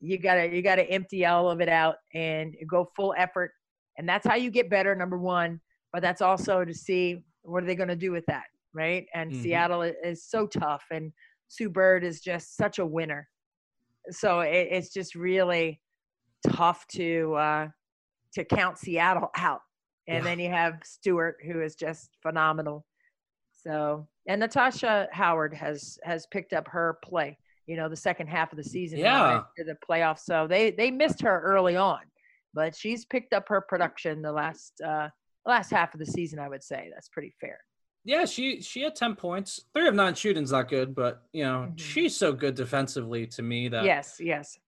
You 0.00 0.18
gotta 0.18 0.46
you 0.54 0.62
gotta 0.62 0.88
empty 0.90 1.26
all 1.26 1.50
of 1.50 1.60
it 1.60 1.68
out 1.68 1.96
and 2.14 2.54
go 2.68 2.88
full 2.94 3.14
effort, 3.16 3.52
and 3.96 4.08
that's 4.08 4.26
how 4.26 4.34
you 4.36 4.50
get 4.50 4.70
better. 4.70 4.94
Number 4.94 5.18
one, 5.18 5.60
but 5.92 6.02
that's 6.02 6.20
also 6.22 6.64
to 6.64 6.74
see 6.74 7.24
what 7.42 7.62
are 7.62 7.66
they 7.66 7.74
going 7.74 7.88
to 7.88 7.96
do 7.96 8.12
with 8.12 8.24
that, 8.26 8.44
right? 8.74 9.06
And 9.14 9.32
Mhm. 9.32 9.42
Seattle 9.42 9.82
is 9.82 10.22
so 10.24 10.46
tough, 10.46 10.84
and 10.92 11.12
Sue 11.48 11.68
Bird 11.70 12.04
is 12.04 12.20
just 12.20 12.56
such 12.56 12.78
a 12.78 12.86
winner. 12.86 13.28
So 14.10 14.40
it, 14.40 14.68
it's 14.70 14.92
just 14.92 15.14
really 15.14 15.80
tough 16.46 16.86
to 16.88 17.34
uh, 17.34 17.68
to 18.34 18.44
count 18.44 18.78
Seattle 18.78 19.30
out. 19.36 19.60
And 20.06 20.18
Yeah. 20.18 20.22
then 20.24 20.38
you 20.38 20.48
have 20.50 20.80
Stewart, 20.84 21.36
who 21.44 21.60
is 21.60 21.74
just 21.74 22.16
phenomenal. 22.22 22.86
So 23.52 24.06
and 24.26 24.40
Natasha 24.40 25.08
Howard 25.12 25.54
has 25.54 25.98
has 26.04 26.26
picked 26.26 26.52
up 26.52 26.68
her 26.68 26.98
play. 27.02 27.38
You 27.66 27.76
know, 27.76 27.88
the 27.88 27.96
second 27.96 28.28
half 28.28 28.50
of 28.52 28.56
the 28.56 28.64
season, 28.64 28.98
Yeah. 28.98 29.42
to 29.58 29.64
the 29.64 29.76
playoffs. 29.86 30.20
So 30.20 30.46
they 30.46 30.70
they 30.70 30.90
missed 30.90 31.20
her 31.22 31.40
early 31.42 31.76
on, 31.76 32.00
but 32.54 32.74
she's 32.74 33.04
picked 33.04 33.32
up 33.34 33.48
her 33.48 33.60
production 33.60 34.22
the 34.22 34.32
last 34.32 34.80
uh 34.80 35.08
last 35.44 35.70
half 35.70 35.92
of 35.94 36.00
the 36.00 36.06
season. 36.06 36.38
I 36.38 36.48
would 36.48 36.62
say 36.62 36.90
that's 36.94 37.08
pretty 37.08 37.34
fair. 37.40 37.58
Yeah, 38.08 38.24
she 38.24 38.62
she 38.62 38.80
had 38.80 38.96
ten 38.96 39.14
points. 39.14 39.66
Three 39.74 39.86
of 39.86 39.94
nine 39.94 40.14
shooting's 40.14 40.50
not 40.50 40.68
good, 40.70 40.94
but 40.94 41.24
you 41.34 41.44
know 41.44 41.68
Mhm. 41.70 41.78
she's 41.78 42.16
so 42.16 42.32
good 42.32 42.54
defensively 42.54 43.26
to 43.26 43.42
me 43.42 43.68
that 43.68 43.84
Yes, 43.84 44.18
yes. 44.18 44.58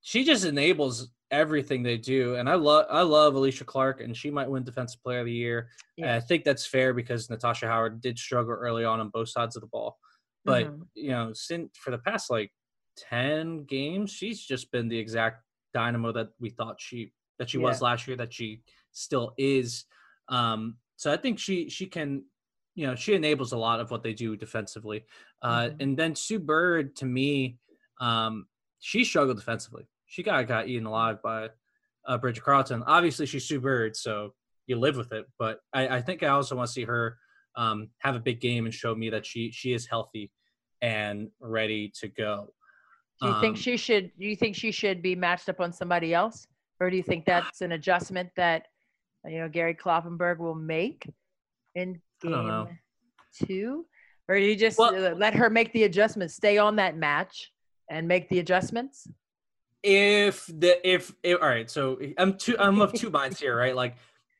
she 0.00 0.24
just 0.24 0.44
enables 0.44 1.12
everything 1.30 1.84
they 1.84 1.96
do. 1.96 2.34
And 2.34 2.48
I 2.50 2.54
love 2.56 2.86
I 2.90 3.02
love 3.02 3.34
Alysha 3.34 3.64
Clark, 3.64 4.00
and 4.00 4.16
she 4.16 4.28
might 4.28 4.50
win 4.50 4.64
Defensive 4.64 5.00
Player 5.04 5.20
of 5.20 5.26
the 5.26 5.32
Year. 5.32 5.70
And 5.98 6.10
I 6.10 6.18
think 6.18 6.42
that's 6.42 6.66
fair 6.66 6.92
because 6.92 7.30
Natasha 7.30 7.68
Howard 7.68 8.00
did 8.00 8.18
struggle 8.18 8.54
early 8.54 8.84
on 8.84 8.98
on 8.98 9.10
both 9.10 9.28
sides 9.28 9.54
of 9.54 9.60
the 9.62 9.68
ball. 9.68 9.96
But 10.44 10.66
Mhm. 10.66 10.88
you 10.94 11.10
know, 11.10 11.32
since 11.32 11.78
for 11.78 11.92
the 11.92 11.98
past 11.98 12.28
like 12.28 12.52
ten 12.96 13.62
games, 13.66 14.10
she's 14.10 14.44
just 14.44 14.72
been 14.72 14.88
the 14.88 14.98
exact 14.98 15.44
dynamo 15.72 16.10
that 16.10 16.30
we 16.40 16.50
thought 16.50 16.80
she 16.80 17.12
that 17.38 17.50
she 17.50 17.58
was 17.58 17.80
last 17.80 18.08
year, 18.08 18.16
that 18.16 18.32
she 18.32 18.64
still 18.90 19.32
is. 19.38 19.84
Um, 20.28 20.78
so 20.96 21.12
I 21.12 21.16
think 21.16 21.38
she 21.38 21.68
she 21.70 21.86
can, 21.86 22.24
you 22.80 22.86
know, 22.86 22.94
she 22.94 23.12
enables 23.12 23.52
a 23.52 23.58
lot 23.58 23.78
of 23.78 23.90
what 23.90 24.02
they 24.02 24.14
do 24.14 24.36
defensively. 24.36 25.04
Uh, 25.42 25.64
Mhm. 25.64 25.80
And 25.82 25.96
then 25.98 26.14
Sue 26.16 26.38
Bird, 26.38 26.96
to 26.96 27.04
me, 27.04 27.58
um, 28.00 28.46
she 28.78 29.04
struggled 29.04 29.36
defensively. 29.36 29.86
She 30.06 30.22
got 30.22 30.46
got 30.46 30.66
eaten 30.66 30.86
alive 30.86 31.20
by 31.22 31.50
uh, 32.06 32.16
Bridget 32.16 32.42
Carleton. 32.42 32.82
Obviously, 32.86 33.26
she's 33.26 33.46
Sue 33.46 33.60
Bird, 33.60 33.94
so 33.96 34.34
you 34.66 34.76
live 34.78 34.96
with 34.96 35.12
it. 35.12 35.26
But 35.38 35.60
I, 35.74 35.96
I 35.96 36.00
think 36.00 36.22
I 36.22 36.28
also 36.28 36.56
want 36.56 36.68
to 36.68 36.72
see 36.72 36.84
her 36.84 37.18
um, 37.54 37.90
have 37.98 38.16
a 38.16 38.20
big 38.20 38.40
game 38.40 38.64
and 38.64 38.72
show 38.72 38.94
me 38.94 39.10
that 39.10 39.26
she 39.26 39.50
she 39.50 39.74
is 39.74 39.86
healthy 39.86 40.32
and 40.80 41.30
ready 41.38 41.92
to 42.00 42.08
go. 42.08 42.54
Do 43.20 43.28
you 43.28 43.40
think 43.42 43.56
Um, 43.56 43.62
she 43.62 43.76
should? 43.76 44.10
Do 44.18 44.24
you 44.24 44.36
think 44.36 44.56
she 44.56 44.72
should 44.72 45.02
be 45.02 45.14
matched 45.14 45.50
up 45.50 45.60
on 45.60 45.70
somebody 45.74 46.14
else, 46.14 46.46
or 46.80 46.88
do 46.88 46.96
you 46.96 47.02
think 47.02 47.26
that's 47.26 47.60
an 47.60 47.72
adjustment 47.72 48.30
that 48.36 48.68
you 49.26 49.38
know 49.38 49.50
Gary 49.50 49.74
Kloppenburg 49.74 50.38
will 50.38 50.54
make 50.54 51.06
in 51.74 52.00
I 52.24 52.28
don't 52.28 52.46
know. 52.46 52.68
two, 53.46 53.86
or 54.28 54.36
you 54.36 54.56
just 54.56 54.78
Well- 54.78 54.94
uh, 54.94 55.14
let 55.14 55.34
her 55.34 55.48
make 55.50 55.72
the 55.72 55.84
adjustments, 55.84 56.34
stay 56.34 56.58
on 56.58 56.76
that 56.76 56.96
match, 56.96 57.52
and 57.88 58.06
make 58.08 58.28
the 58.28 58.38
adjustments? 58.38 59.08
if 59.82 60.44
the 60.46 60.76
if, 60.86 61.10
if 61.22 61.40
all 61.40 61.48
right 61.48 61.70
so 61.70 61.98
i'm 62.18 62.36
two 62.36 62.54
i'm 62.58 62.82
of 62.82 62.92
two 62.92 63.08
minds 63.18 63.40
here 63.40 63.56
right? 63.56 63.74
Like 63.74 63.96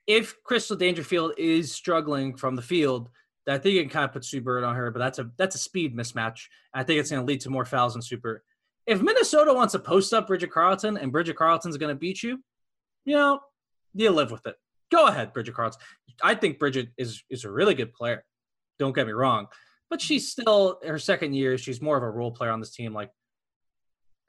if 0.06 0.42
crystal 0.42 0.76
dangerfield 0.76 1.32
is 1.38 1.72
struggling 1.72 2.36
from 2.36 2.56
the 2.56 2.60
field 2.62 3.08
i 3.48 3.56
think 3.56 3.76
it 3.76 3.80
can 3.80 3.88
kind 3.88 4.04
of 4.04 4.12
put 4.12 4.22
Sue 4.22 4.42
Bird 4.42 4.64
on 4.64 4.74
her 4.74 4.90
but 4.90 4.98
that's 4.98 5.18
a 5.18 5.30
that's 5.38 5.54
a 5.54 5.58
speed 5.58 5.96
mismatch. 5.96 6.48
I 6.74 6.82
think 6.82 7.00
it's 7.00 7.10
going 7.10 7.22
to 7.22 7.26
lead 7.26 7.40
to 7.40 7.48
more 7.48 7.64
fouls 7.64 7.96
in 7.96 8.02
super 8.02 8.42
if 8.86 9.00
minnesota 9.00 9.54
wants 9.54 9.72
to 9.72 9.78
post 9.78 10.12
up 10.12 10.26
bridget 10.26 10.50
carleton 10.50 10.98
and 10.98 11.10
bridget 11.10 11.36
carleton's 11.36 11.78
going 11.78 11.94
to 11.94 11.98
beat 11.98 12.22
you 12.22 12.42
you 13.06 13.16
know 13.16 13.40
you 13.94 14.10
live 14.10 14.30
with 14.30 14.46
it. 14.46 14.56
Go 14.92 15.06
ahead 15.06 15.32
bridget 15.32 15.54
carleton 15.54 15.80
i 16.22 16.34
think 16.34 16.58
bridget 16.58 16.88
is 16.96 17.22
is 17.30 17.44
a 17.44 17.50
really 17.50 17.74
good 17.74 17.92
player 17.92 18.24
don't 18.78 18.94
get 18.94 19.06
me 19.06 19.12
wrong 19.12 19.46
but 19.88 20.00
she's 20.00 20.30
still 20.30 20.78
her 20.86 20.98
second 20.98 21.34
year 21.34 21.58
she's 21.58 21.80
more 21.80 21.96
of 21.96 22.02
a 22.02 22.10
role 22.10 22.30
player 22.30 22.50
on 22.50 22.60
this 22.60 22.74
team 22.74 22.92
like 22.92 23.10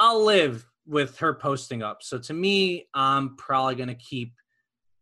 I'll 0.02 0.26
live 0.26 0.66
with 0.88 1.20
her 1.20 1.32
posting 1.36 1.84
up. 1.84 2.02
So 2.02 2.18
to 2.18 2.34
me, 2.34 2.88
I'm 2.92 3.36
probably 3.38 3.76
going 3.76 3.90
to 3.90 3.96
keep 3.96 4.34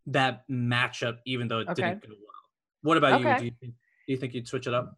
that 0.07 0.43
matchup, 0.51 1.19
even 1.25 1.47
though 1.47 1.59
it 1.59 1.69
Okay. 1.69 1.83
didn't 1.83 2.01
go 2.01 2.09
well. 2.09 2.49
What 2.81 2.97
about 2.97 3.21
you? 3.21 3.37
Do 3.37 3.45
you 3.45 3.51
think, 3.61 3.73
do 4.05 4.13
you 4.13 4.17
think 4.17 4.33
you'd 4.33 4.47
switch 4.47 4.67
it 4.67 4.73
up? 4.73 4.97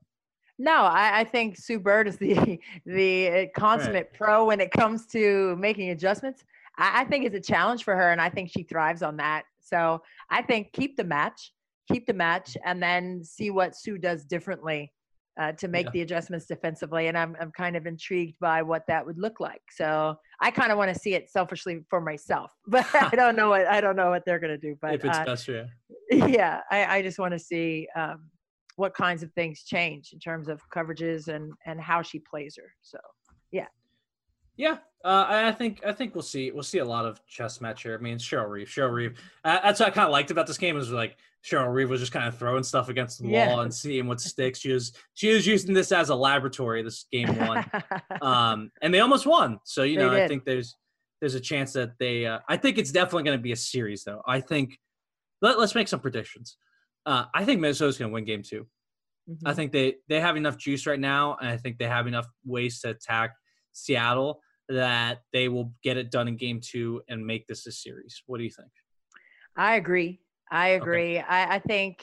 No, 0.58 0.74
I, 0.74 1.20
I 1.20 1.24
think 1.24 1.56
Sue 1.56 1.80
Bird 1.80 2.08
is 2.08 2.18
the 2.18 2.60
the 2.86 3.30
uh, 3.30 3.46
consummate 3.56 4.12
pro 4.14 4.46
when 4.46 4.60
it 4.60 4.72
comes 4.72 5.06
to 5.08 5.56
making 5.58 5.92
adjustments. 5.92 6.44
I, 6.78 7.02
I 7.02 7.04
think 7.06 7.26
it's 7.26 7.36
a 7.36 7.54
challenge 7.54 7.84
for 7.84 7.96
her, 7.96 8.12
and 8.12 8.20
I 8.20 8.30
think 8.30 8.50
she 8.50 8.64
thrives 8.64 9.04
on 9.04 9.18
that. 9.18 9.44
So 9.60 10.02
I 10.32 10.42
think 10.42 10.74
keep 10.74 10.98
the 10.98 11.04
match, 11.04 11.54
keep 11.92 12.06
the 12.06 12.14
match, 12.14 12.58
and 12.66 12.82
then 12.82 13.24
see 13.24 13.52
what 13.52 13.76
Sue 13.76 13.98
does 13.98 14.26
differently 14.26 14.92
uh, 15.40 15.52
to 15.54 15.68
make 15.68 15.86
Yeah. 15.86 15.92
the 15.94 16.02
adjustments 16.02 16.46
defensively. 16.46 17.08
And 17.08 17.18
I'm 17.18 17.36
I'm 17.40 17.52
kind 17.52 17.76
of 17.76 17.86
intrigued 17.86 18.38
by 18.40 18.62
what 18.62 18.84
that 18.88 19.06
would 19.06 19.18
look 19.18 19.40
like. 19.40 19.62
So 19.72 20.16
I 20.42 20.52
kind 20.52 20.72
of 20.72 20.78
want 20.78 20.94
to 20.94 21.00
see 21.00 21.14
it 21.14 21.30
selfishly 21.30 21.86
for 21.90 22.02
myself, 22.02 22.52
but 22.68 22.86
I 22.94 23.16
don't 23.16 23.36
know 23.36 23.50
what 23.50 23.68
I 23.68 23.82
don't 23.82 23.96
know 23.96 24.10
what 24.10 24.24
they're 24.26 24.40
gonna 24.40 24.58
do. 24.58 24.78
But 24.82 24.96
if 24.96 25.06
it's 25.06 25.18
uh, 25.18 25.26
best 25.26 25.46
for 25.46 25.52
you. 25.54 25.66
yeah, 26.12 26.62
I, 26.70 26.98
I 26.98 27.02
just 27.02 27.20
want 27.20 27.34
to 27.34 27.40
see 27.40 27.88
um, 27.96 28.30
what 28.76 28.94
kinds 28.94 29.24
of 29.24 29.32
things 29.34 29.64
change 29.64 30.12
in 30.14 30.20
terms 30.20 30.48
of 30.48 30.62
coverages 30.74 31.28
and 31.28 31.54
and 31.66 31.80
how 31.80 32.02
she 32.02 32.20
plays 32.20 32.56
her. 32.58 32.72
So 32.82 32.98
Yeah, 33.52 33.68
uh, 34.60 34.76
I 35.04 35.48
I 35.48 35.52
think 35.52 35.82
I 35.86 35.92
think 35.92 36.14
we'll 36.16 36.22
see 36.22 36.52
we'll 36.52 36.64
see 36.64 36.78
a 36.80 36.86
lot 36.86 37.06
of 37.06 37.26
chess 37.28 37.62
match 37.62 37.84
here. 37.84 37.96
I 38.00 38.02
mean, 38.02 38.18
Cheryl 38.18 38.50
Reeve, 38.50 38.68
Cheryl 38.68 38.94
Reeve. 38.94 39.20
Uh, 39.44 39.60
that's 39.64 39.80
what 39.80 39.88
I 39.90 39.92
kind 39.92 40.06
of 40.06 40.12
liked 40.12 40.32
about 40.32 40.48
this 40.48 40.58
game 40.58 40.78
is 40.78 40.92
like 40.92 41.18
Cheryl 41.44 41.74
Reeve 41.74 41.90
was 41.90 42.00
just 42.00 42.12
kind 42.12 42.28
of 42.28 42.38
throwing 42.38 42.64
stuff 42.64 42.90
against 42.90 43.20
the 43.22 43.28
Yeah. 43.30 43.48
wall 43.48 43.62
and 43.62 43.74
seeing 43.74 44.08
what 44.08 44.22
sticks. 44.22 44.60
She 44.60 44.72
was 44.72 44.94
she 45.16 45.34
was 45.34 45.48
using 45.48 45.74
this 45.74 45.92
as 45.92 46.10
a 46.10 46.16
laboratory. 46.16 46.84
This 46.84 47.06
game 47.12 47.36
one. 47.38 47.66
um, 48.22 48.72
and 48.82 48.94
they 48.94 49.00
almost 49.00 49.26
won. 49.26 49.60
So 49.64 49.84
you 49.84 49.98
They 49.98 50.06
know, 50.06 50.12
I 50.14 50.28
think 50.28 50.46
there's 50.46 50.76
there's 51.20 51.36
a 51.36 51.40
chance 51.40 51.74
that 51.74 51.92
they. 52.00 52.26
Uh, 52.26 52.40
I 52.50 52.58
think 52.58 52.78
it's 52.78 52.92
definitely 52.92 53.24
going 53.24 53.38
to 53.38 53.42
be 53.44 53.52
a 53.52 53.56
series, 53.58 54.04
though. 54.04 54.22
I 54.28 54.40
think. 54.42 54.78
Let, 55.44 55.58
let's 55.60 55.74
make 55.74 55.88
some 55.88 56.00
predictions. 56.00 56.58
Uh, 57.06 57.26
I 57.34 57.46
think 57.46 57.60
Minnesota's 57.62 57.98
going 57.98 58.12
to 58.12 58.14
win 58.14 58.26
game 58.26 58.44
two. 58.44 58.68
I 59.44 59.52
Mhm. 59.52 59.56
think 59.56 59.72
they 59.72 59.96
they 60.08 60.20
have 60.20 60.36
enough 60.38 60.58
juice 60.58 60.86
right 60.86 61.00
now, 61.00 61.38
and 61.40 61.50
I 61.50 61.58
think 61.58 61.78
they 61.80 61.88
have 61.88 62.06
enough 62.06 62.28
ways 62.46 62.80
to 62.82 62.90
attack 62.92 63.32
Seattle 63.74 64.42
that 64.70 65.22
they 65.34 65.50
will 65.50 65.74
get 65.84 65.98
it 65.98 66.12
done 66.12 66.28
in 66.28 66.38
game 66.38 66.60
two 66.62 67.02
and 67.10 67.26
make 67.26 67.48
this 67.48 67.68
a 67.68 67.72
series. 67.72 68.24
What 68.26 68.38
do 68.38 68.44
you 68.44 68.52
think? 68.52 68.72
I 69.58 69.76
agree. 69.76 70.22
I 70.52 70.70
agree. 70.70 71.18
Okay. 71.18 71.26
I, 71.28 71.56
I 71.56 71.60
think 71.60 72.02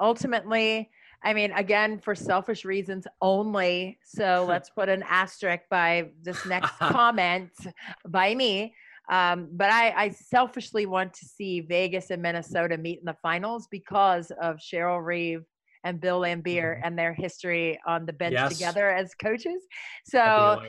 ultimately, 0.00 0.90
I 1.22 1.34
mean, 1.34 1.52
again, 1.52 1.98
for 1.98 2.14
selfish 2.14 2.64
reasons 2.64 3.06
only. 3.20 3.98
So 4.04 4.44
let's 4.48 4.70
put 4.70 4.88
an 4.88 5.04
asterisk 5.08 5.64
by 5.70 6.10
this 6.22 6.44
next 6.46 6.70
comment 6.78 7.52
by 8.08 8.34
me. 8.34 8.74
Um, 9.10 9.48
but 9.52 9.70
I, 9.70 9.90
I, 9.90 10.08
selfishly 10.10 10.86
want 10.86 11.12
to 11.14 11.24
see 11.24 11.62
Vegas 11.62 12.10
and 12.10 12.22
Minnesota 12.22 12.78
meet 12.78 13.00
in 13.00 13.06
the 13.06 13.16
finals 13.20 13.66
because 13.68 14.30
of 14.40 14.58
Cheryl 14.58 15.04
Reeve 15.04 15.42
and 15.84 16.00
Bill 16.00 16.20
Laimbeer 16.20 16.76
mm-hmm. 16.76 16.84
and 16.84 16.98
their 16.98 17.14
history 17.14 17.78
on 17.86 18.06
the 18.06 18.12
bench 18.12 18.34
yes. 18.34 18.52
together 18.52 18.90
as 18.90 19.14
coaches. 19.14 19.62
So 20.04 20.62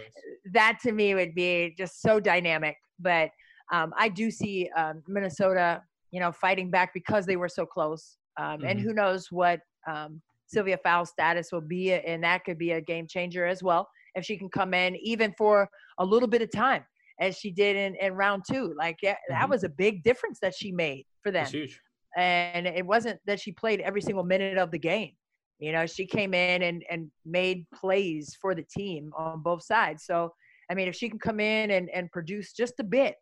that 0.53 0.80
to 0.84 0.91
me 0.91 1.16
would 1.16 1.36
be 1.36 1.74
just 1.78 2.01
so 2.01 2.20
dynamic. 2.20 2.78
But 2.99 3.32
um, 3.72 3.93
I 3.97 4.09
do 4.09 4.32
see 4.32 4.70
um, 4.78 5.03
Minnesota, 5.07 5.82
you 6.12 6.20
know, 6.20 6.32
fighting 6.32 6.70
back 6.70 6.93
because 6.93 7.26
they 7.26 7.38
were 7.38 7.49
so 7.49 7.66
close. 7.66 8.18
Mm-hmm. 8.39 8.66
And 8.66 8.80
who 8.80 8.93
knows 8.93 9.28
what 9.32 9.59
um, 9.89 10.22
Sylvia 10.47 10.78
Fowles' 10.84 11.09
status 11.09 11.51
will 11.51 11.62
be, 11.62 11.93
and 11.93 12.24
that 12.24 12.43
could 12.43 12.57
be 12.57 12.72
a 12.72 12.82
game 12.82 13.07
changer 13.07 13.45
as 13.45 13.64
well 13.64 13.88
if 14.16 14.26
she 14.26 14.38
can 14.38 14.49
come 14.49 14.74
in 14.74 14.95
even 14.97 15.34
for 15.38 15.70
a 15.97 16.05
little 16.05 16.28
bit 16.28 16.41
of 16.41 16.51
time 16.51 16.84
as 17.20 17.38
she 17.38 17.51
did 17.51 17.76
in, 17.76 17.95
in 17.95 18.14
round 18.14 18.43
two. 18.49 18.74
Like 18.78 18.97
yeah, 19.01 19.14
mm-hmm. 19.14 19.34
that 19.34 19.49
was 19.49 19.64
a 19.64 19.70
big 19.70 20.03
difference 20.03 20.39
that 20.41 20.53
she 20.55 20.72
made 20.72 21.05
for 21.24 21.32
them. 21.32 21.45
huge. 21.45 21.80
And 22.18 22.68
it 22.68 22.86
wasn't 22.86 23.20
that 23.26 23.39
she 23.39 23.51
played 23.51 23.80
every 23.82 24.01
single 24.01 24.24
minute 24.24 24.57
of 24.57 24.72
the 24.72 24.80
game. 24.80 25.12
You 25.59 25.72
know, 25.72 25.86
she 25.86 26.05
came 26.05 26.34
in 26.34 26.64
and, 26.64 26.84
and 26.89 27.12
made 27.26 27.66
plays 27.74 28.36
for 28.41 28.55
the 28.55 28.64
team 28.64 29.12
on 29.16 29.41
both 29.43 29.64
sides. 29.64 30.05
So, 30.05 30.34
I 30.70 30.74
mean, 30.74 30.88
if 30.88 30.95
she 30.95 31.09
can 31.09 31.20
come 31.20 31.39
in 31.39 31.72
and, 31.72 31.89
and 31.91 32.12
produce 32.12 32.53
just 32.53 32.80
a 32.80 32.84
bit, 32.84 33.16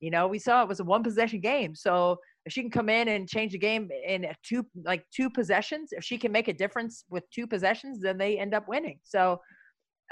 you 0.00 0.10
know, 0.10 0.26
we 0.26 0.38
saw 0.38 0.62
it 0.62 0.68
was 0.68 0.80
a 0.80 0.84
one 0.84 1.02
possession 1.02 1.40
game. 1.40 1.74
So 1.74 2.18
if 2.44 2.52
she 2.52 2.60
can 2.60 2.70
come 2.70 2.88
in 2.88 3.08
and 3.08 3.28
change 3.28 3.52
the 3.52 3.58
game 3.58 3.88
in 4.06 4.26
two 4.42 4.66
like 4.84 5.04
two 5.14 5.30
possessions, 5.30 5.90
if 5.92 6.04
she 6.04 6.18
can 6.18 6.32
make 6.32 6.48
a 6.48 6.52
difference 6.52 7.04
with 7.08 7.22
two 7.30 7.46
possessions, 7.46 8.00
then 8.00 8.18
they 8.18 8.38
end 8.38 8.54
up 8.54 8.68
winning. 8.68 8.98
So 9.02 9.40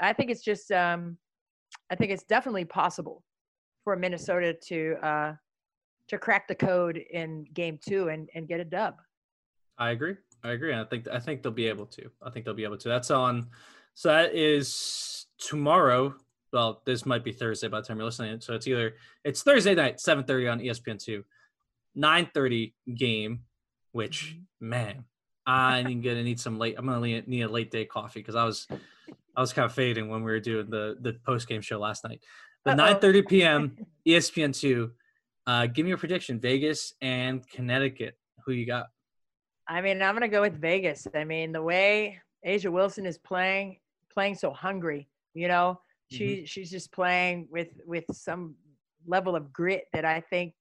I 0.01 0.13
think 0.13 0.31
it's 0.31 0.43
just 0.43 0.71
um 0.71 1.17
I 1.91 1.95
think 1.95 2.11
it's 2.11 2.23
definitely 2.23 2.65
possible 2.65 3.23
for 3.83 3.95
Minnesota 3.95 4.55
to 4.67 4.95
uh, 5.03 5.33
to 6.09 6.17
crack 6.17 6.47
the 6.47 6.55
code 6.55 6.97
in 6.97 7.45
game 7.53 7.79
two 7.85 8.09
and, 8.09 8.29
and 8.35 8.47
get 8.47 8.59
a 8.59 8.65
dub. 8.65 8.95
I 9.77 9.91
agree. 9.91 10.15
I 10.43 10.51
agree. 10.51 10.73
I 10.73 10.83
think 10.83 11.07
I 11.07 11.19
think 11.19 11.41
they'll 11.41 11.51
be 11.51 11.67
able 11.67 11.85
to. 11.87 12.09
I 12.21 12.29
think 12.29 12.45
they'll 12.45 12.53
be 12.53 12.65
able 12.65 12.77
to. 12.77 12.89
That's 12.89 13.11
on. 13.11 13.47
So 13.95 14.09
that 14.09 14.35
is 14.35 15.25
tomorrow. 15.37 16.15
Well, 16.51 16.81
this 16.85 17.05
might 17.05 17.23
be 17.23 17.31
Thursday 17.31 17.67
by 17.67 17.81
the 17.81 17.87
time 17.87 17.97
you're 17.97 18.05
listening. 18.05 18.39
So 18.41 18.53
it's 18.53 18.67
either 18.67 18.95
it's 19.23 19.41
Thursday 19.41 19.73
night, 19.73 19.99
seven 19.99 20.25
thirty 20.25 20.47
on 20.47 20.59
ESPN 20.59 21.03
two, 21.03 21.23
nine 21.95 22.29
thirty 22.33 22.75
game. 22.93 23.41
Which 23.93 24.35
mm-hmm. 24.35 24.69
man, 24.69 25.05
I'm 25.47 26.01
gonna 26.01 26.23
need 26.23 26.39
some 26.39 26.59
late. 26.59 26.75
I'm 26.77 26.85
gonna 26.85 27.21
need 27.21 27.41
a 27.41 27.47
late 27.47 27.71
day 27.71 27.85
coffee 27.85 28.19
because 28.19 28.35
I 28.35 28.43
was 28.43 28.67
I 29.35 29.41
was 29.41 29.53
kind 29.53 29.65
of 29.65 29.73
fading 29.73 30.09
when 30.09 30.23
we 30.23 30.31
were 30.31 30.39
doing 30.39 30.69
the 30.69 30.97
the 30.99 31.13
post 31.25 31.47
game 31.47 31.61
show 31.61 31.79
last 31.79 32.03
night. 32.03 32.21
The 32.65 32.71
9:30 32.71 33.27
p.m. 33.27 33.77
ESPN 34.07 34.57
two. 34.57 34.91
Uh, 35.45 35.67
give 35.67 35.83
me 35.83 35.89
your 35.89 35.97
prediction: 35.97 36.39
Vegas 36.39 36.93
and 37.01 37.47
Connecticut. 37.49 38.17
Who 38.45 38.53
you 38.53 38.65
got? 38.65 38.87
I 39.67 39.81
mean, 39.81 40.01
I'm 40.01 40.13
gonna 40.13 40.27
go 40.27 40.41
with 40.41 40.59
Vegas. 40.59 41.07
I 41.13 41.23
mean, 41.23 41.51
the 41.51 41.61
way 41.61 42.19
A'ja 42.45 42.71
Wilson 42.71 43.05
is 43.05 43.17
playing, 43.17 43.77
playing 44.11 44.35
so 44.35 44.51
hungry. 44.51 45.07
You 45.33 45.47
know, 45.47 45.79
she 46.11 46.25
mm-hmm. 46.25 46.45
she's 46.45 46.69
just 46.69 46.91
playing 46.91 47.47
with 47.51 47.69
with 47.85 48.05
some 48.11 48.55
level 49.05 49.35
of 49.35 49.51
grit 49.51 49.85
that 49.93 50.05
I 50.05 50.21
think 50.21 50.53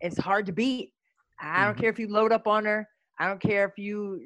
it's 0.00 0.18
hard 0.18 0.46
to 0.46 0.52
beat. 0.52 0.92
I 1.40 1.64
don't 1.64 1.72
mm-hmm. 1.72 1.80
care 1.80 1.90
if 1.90 1.98
you 1.98 2.08
load 2.08 2.32
up 2.32 2.46
on 2.46 2.64
her. 2.64 2.86
I 3.18 3.26
don't 3.26 3.40
care 3.40 3.64
if 3.66 3.78
you 3.78 4.20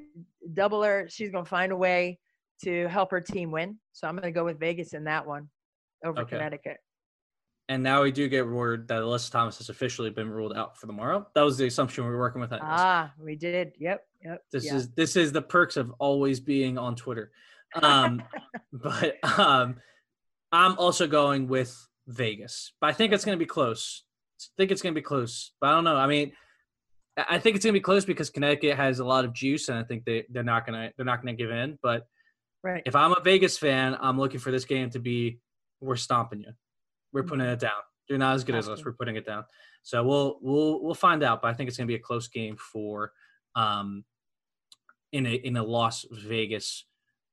double 0.52 0.82
her. 0.82 1.06
She's 1.08 1.30
gonna 1.30 1.44
find 1.44 1.72
a 1.72 1.76
way 1.76 2.18
to 2.62 2.88
help 2.88 3.10
her 3.10 3.20
team 3.20 3.50
win. 3.50 3.78
So 3.92 4.06
I'm 4.06 4.16
gonna 4.16 4.32
go 4.32 4.44
with 4.44 4.58
Vegas 4.58 4.94
in 4.94 5.04
that 5.04 5.26
one 5.26 5.48
over 6.04 6.20
okay. 6.20 6.36
Connecticut. 6.36 6.78
And 7.68 7.82
now 7.82 8.02
we 8.02 8.12
do 8.12 8.28
get 8.28 8.46
word 8.46 8.88
that 8.88 9.00
Alyssa 9.00 9.30
Thomas 9.30 9.56
has 9.58 9.70
officially 9.70 10.10
been 10.10 10.28
ruled 10.28 10.54
out 10.54 10.76
for 10.78 10.86
tomorrow. 10.86 11.26
That 11.34 11.42
was 11.42 11.56
the 11.56 11.66
assumption 11.66 12.04
we 12.04 12.10
were 12.10 12.18
working 12.18 12.40
with. 12.40 12.52
Ah, 12.52 13.12
we 13.18 13.36
did. 13.36 13.72
Yep. 13.78 14.06
Yep. 14.22 14.42
This 14.52 14.70
is 14.70 14.90
this 14.90 15.16
is 15.16 15.32
the 15.32 15.40
perks 15.40 15.76
of 15.76 15.92
always 15.98 16.40
being 16.40 16.76
on 16.76 16.94
Twitter. 16.94 17.30
Um, 17.74 18.22
but 18.72 19.16
um, 19.38 19.76
I'm 20.52 20.78
also 20.78 21.06
going 21.06 21.48
with 21.48 21.74
Vegas, 22.06 22.72
but 22.80 22.88
I 22.88 22.92
think 22.92 23.12
it's 23.12 23.24
going 23.24 23.36
to 23.36 23.42
be 23.42 23.48
close. 23.48 24.04
I 24.40 24.44
think 24.58 24.70
it's 24.70 24.82
going 24.82 24.94
to 24.94 25.00
be 25.00 25.04
close, 25.04 25.52
but 25.60 25.68
I 25.68 25.72
don't 25.72 25.84
know. 25.84 25.96
I 25.96 26.06
mean, 26.06 26.32
I 27.16 27.38
think 27.38 27.56
it's 27.56 27.64
going 27.64 27.72
to 27.72 27.78
be 27.78 27.82
close 27.82 28.04
because 28.04 28.28
Connecticut 28.28 28.76
has 28.76 28.98
a 28.98 29.04
lot 29.04 29.24
of 29.24 29.32
juice, 29.32 29.68
and 29.68 29.78
I 29.78 29.84
think 29.84 30.04
they 30.04 30.24
they're 30.28 30.42
not 30.42 30.66
gonna 30.66 30.90
they're 30.96 31.06
not 31.06 31.22
gonna 31.22 31.34
give 31.34 31.50
in. 31.50 31.78
But 31.82 32.06
right. 32.62 32.82
if 32.84 32.94
I'm 32.94 33.12
a 33.12 33.20
Vegas 33.20 33.56
fan, 33.56 33.96
I'm 34.00 34.18
looking 34.18 34.40
for 34.40 34.50
this 34.50 34.64
game 34.64 34.90
to 34.90 34.98
be 34.98 35.38
we're 35.80 35.96
stomping 35.96 36.40
you. 36.40 36.52
We're 37.14 37.22
putting 37.22 37.46
it 37.46 37.60
down. 37.60 37.80
You're 38.08 38.18
not 38.18 38.34
as 38.34 38.44
good 38.44 38.56
as 38.56 38.68
us. 38.68 38.84
We're 38.84 38.92
putting 38.92 39.16
it 39.16 39.24
down. 39.24 39.44
So 39.82 40.04
we'll 40.04 40.38
we'll 40.42 40.82
we'll 40.82 40.94
find 40.94 41.22
out. 41.22 41.40
But 41.40 41.48
I 41.48 41.54
think 41.54 41.68
it's 41.68 41.78
going 41.78 41.86
to 41.86 41.90
be 41.90 41.96
a 41.96 42.02
close 42.02 42.28
game 42.28 42.56
for 42.56 43.12
um 43.54 44.04
in 45.12 45.24
a 45.24 45.32
in 45.32 45.56
a 45.56 45.62
Las 45.62 46.04
Vegas 46.10 46.84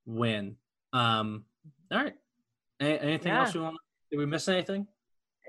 win. 0.05 0.55
Um, 0.93 1.45
all 1.91 2.03
right. 2.03 2.13
anything 2.79 3.31
yeah. 3.31 3.41
else 3.43 3.53
we 3.53 3.61
want? 3.61 3.77
Did 4.09 4.17
we 4.17 4.25
miss 4.25 4.47
anything? 4.47 4.87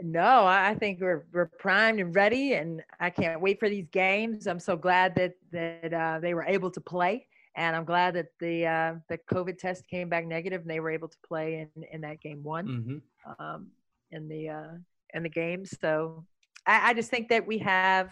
No, 0.03 0.47
I 0.47 0.75
think 0.79 1.01
we're 1.01 1.27
we're 1.33 1.51
primed 1.59 2.01
and 2.01 2.15
ready, 2.15 2.55
and 2.55 2.83
I 2.99 3.11
can't 3.11 3.41
wait 3.41 3.61
for 3.61 3.69
these 3.69 3.87
games. 3.93 4.47
I'm 4.47 4.59
so 4.59 4.77
glad 4.77 5.15
that 5.17 5.35
that 5.53 5.93
uh, 5.93 6.19
they 6.21 6.35
were 6.35 6.45
able 6.45 6.71
to 6.71 6.81
play, 6.81 7.27
and 7.55 7.77
I'm 7.77 7.85
glad 7.85 8.15
that 8.15 8.29
the 8.41 8.67
uh, 8.67 8.95
the 9.09 9.19
COVID 9.33 9.59
test 9.59 9.87
came 9.87 10.09
back 10.09 10.27
negative, 10.27 10.63
and 10.63 10.71
they 10.71 10.81
were 10.81 10.91
able 10.91 11.09
to 11.09 11.19
play 11.27 11.69
in 11.77 11.85
in 11.93 12.01
that 12.01 12.21
game 12.21 12.43
one. 12.43 12.67
Mm-hmm. 12.67 13.45
Um, 13.45 13.69
in 14.13 14.29
the 14.29 14.49
uh, 14.49 14.73
in 15.15 15.23
the 15.23 15.29
games. 15.29 15.75
So 15.81 16.25
I, 16.67 16.91
I 16.91 16.95
just 16.95 17.11
think 17.11 17.29
that 17.29 17.47
we 17.47 17.59
have 17.59 18.11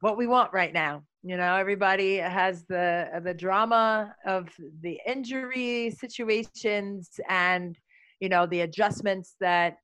what 0.00 0.16
we 0.16 0.26
want 0.26 0.52
right 0.52 0.72
now. 0.72 1.04
You 1.22 1.36
know, 1.36 1.54
everybody 1.54 2.16
has 2.16 2.64
the 2.64 3.08
the 3.24 3.34
drama 3.34 4.14
of 4.26 4.48
the 4.80 4.98
injury 5.06 5.94
situations 5.96 7.10
and 7.28 7.78
you 8.20 8.28
know 8.28 8.46
the 8.46 8.62
adjustments 8.62 9.36
that 9.40 9.76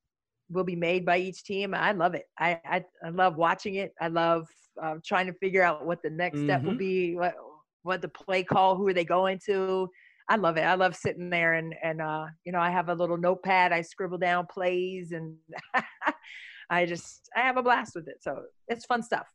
will 0.51 0.63
be 0.63 0.75
made 0.75 1.05
by 1.05 1.17
each 1.17 1.43
team. 1.43 1.73
I 1.73 1.93
love 1.93 2.15
it. 2.15 2.25
I 2.37 2.59
I, 2.65 2.83
I 3.03 3.09
love 3.09 3.37
watching 3.37 3.75
it. 3.75 3.93
I 4.01 4.09
love 4.09 4.47
uh, 4.81 4.95
trying 5.05 5.27
to 5.27 5.33
figure 5.33 5.63
out 5.63 5.85
what 5.85 6.01
the 6.03 6.09
next 6.09 6.37
mm-hmm. 6.37 6.47
step 6.47 6.63
will 6.63 6.71
mm-hmm. 6.71 6.77
be. 6.79 7.15
What 7.15 7.35
what 7.83 8.01
the 8.01 8.09
play 8.09 8.43
call? 8.43 8.75
Who 8.75 8.87
are 8.87 8.93
they 8.93 9.05
going 9.05 9.39
to? 9.45 9.89
I 10.29 10.35
love 10.35 10.57
it. 10.57 10.61
I 10.61 10.75
love 10.75 10.95
sitting 10.95 11.31
there 11.31 11.53
and 11.53 11.73
and 11.81 12.01
uh, 12.01 12.27
you 12.45 12.51
know 12.51 12.59
I 12.59 12.69
have 12.69 12.87
a 12.89 12.93
little 12.93 13.17
notepad. 13.17 13.73
I 13.73 13.81
scribble 13.81 14.19
down 14.19 14.45
plays 14.45 15.11
and 15.11 15.37
I 16.69 16.85
just 16.85 17.29
I 17.35 17.41
have 17.41 17.57
a 17.57 17.63
blast 17.63 17.95
with 17.95 18.07
it. 18.07 18.21
So 18.21 18.43
it's 18.67 18.85
fun 18.85 19.01
stuff. 19.01 19.27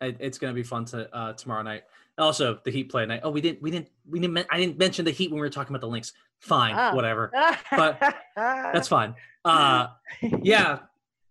It's 0.00 0.38
gonna 0.38 0.52
be 0.52 0.62
fun 0.62 0.84
to 0.86 1.12
uh, 1.16 1.32
tomorrow 1.32 1.62
night. 1.62 1.84
Also, 2.18 2.58
the 2.64 2.70
Heat 2.70 2.90
play 2.90 3.06
night. 3.06 3.20
Oh, 3.24 3.30
we 3.30 3.40
didn't 3.40 3.62
we 3.62 3.70
didn't 3.70 3.88
we 4.08 4.20
didn't 4.20 4.46
I 4.50 4.58
didn't 4.58 4.78
mention 4.78 5.06
the 5.06 5.10
Heat 5.10 5.30
when 5.30 5.40
we 5.40 5.46
were 5.46 5.50
talking 5.50 5.74
about 5.74 5.80
the 5.80 5.88
Lynx. 5.88 6.12
Fine, 6.40 6.74
oh. 6.76 6.94
whatever. 6.94 7.32
but 7.70 7.98
that's 8.36 8.86
fine. 8.86 9.14
Uh, 9.44 9.88
yeah. 10.42 10.80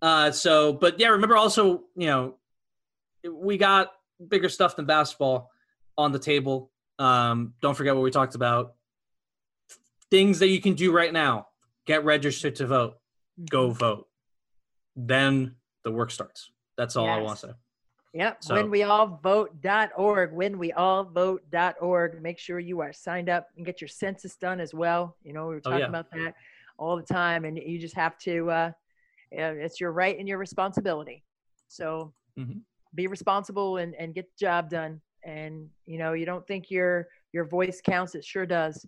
Uh, 0.01 0.31
so, 0.31 0.73
but 0.73 0.99
yeah, 0.99 1.09
remember 1.09 1.37
also, 1.37 1.83
you 1.95 2.07
know, 2.07 2.35
we 3.31 3.57
got 3.57 3.91
bigger 4.27 4.49
stuff 4.49 4.75
than 4.75 4.85
basketball 4.85 5.49
on 5.97 6.11
the 6.11 6.19
table. 6.19 6.71
Um, 6.99 7.53
don't 7.61 7.75
forget 7.75 7.95
what 7.95 8.03
we 8.03 8.11
talked 8.11 8.35
about 8.35 8.75
things 10.11 10.39
that 10.39 10.47
you 10.47 10.61
can 10.61 10.73
do 10.73 10.91
right 10.91 11.13
now 11.13 11.47
get 11.85 12.03
registered 12.03 12.55
to 12.55 12.67
vote 12.67 12.95
go 13.49 13.69
mm-hmm. 13.69 13.77
vote 13.77 14.07
then 14.95 15.55
the 15.83 15.91
work 15.91 16.11
starts 16.11 16.51
that's 16.77 16.95
all 16.95 17.05
yes. 17.05 17.17
i 17.17 17.21
want 17.21 17.39
to 17.39 17.47
say 17.47 17.53
Yep. 18.13 18.43
So, 18.43 18.55
when 18.55 18.71
we 18.71 18.81
all 18.81 19.19
vote.org, 19.21 20.33
when 20.33 20.57
we 20.57 20.71
all 20.71 21.03
vote.org. 21.03 22.21
Make 22.21 22.39
sure 22.39 22.57
you 22.57 22.81
are 22.81 22.91
signed 22.91 23.29
up 23.29 23.47
and 23.55 23.65
get 23.65 23.79
your 23.79 23.89
census 23.89 24.35
done 24.37 24.59
as 24.59 24.73
well. 24.73 25.15
You 25.23 25.33
know, 25.33 25.47
we 25.47 25.55
were 25.55 25.61
oh, 25.65 25.69
talking 25.69 25.75
oh, 25.75 25.79
yeah. 25.81 25.89
about 25.89 26.11
that 26.11 26.33
all 26.79 26.95
the 26.95 27.03
time, 27.03 27.45
and 27.45 27.57
you 27.57 27.77
just 27.77 27.95
have 27.95 28.17
to, 28.19 28.49
uh, 28.49 28.71
it's 29.31 29.79
your 29.79 29.91
right 29.91 30.17
and 30.17 30.27
your 30.27 30.37
responsibility. 30.39 31.23
So 31.67 32.13
mm-hmm. 32.39 32.59
be 32.95 33.07
responsible 33.07 33.77
and, 33.77 33.93
and 33.95 34.15
get 34.15 34.25
the 34.25 34.45
job 34.45 34.69
done. 34.69 35.01
And, 35.23 35.69
you 35.85 35.97
know, 35.97 36.13
you 36.13 36.25
don't 36.25 36.47
think 36.47 36.71
your, 36.71 37.07
your 37.33 37.45
voice 37.45 37.81
counts. 37.81 38.15
It 38.15 38.23
sure 38.23 38.45
does. 38.45 38.85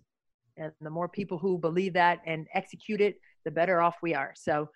And 0.60 0.72
the 0.80 0.90
more 0.90 1.08
people 1.08 1.38
who 1.38 1.58
believe 1.58 1.94
that 1.94 2.20
and 2.26 2.46
execute 2.54 3.00
it, 3.00 3.16
the 3.44 3.50
better 3.50 3.80
off 3.80 3.96
we 4.02 4.14
are. 4.14 4.32
So, 4.36 4.68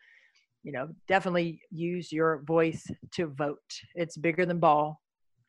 you 0.62 0.72
know, 0.72 0.88
definitely 1.06 1.60
use 1.70 2.10
your 2.10 2.42
voice 2.46 2.84
to 3.16 3.26
vote. 3.26 3.58
It's 3.94 4.16
bigger 4.16 4.46
than 4.46 4.58
ball. 4.58 5.00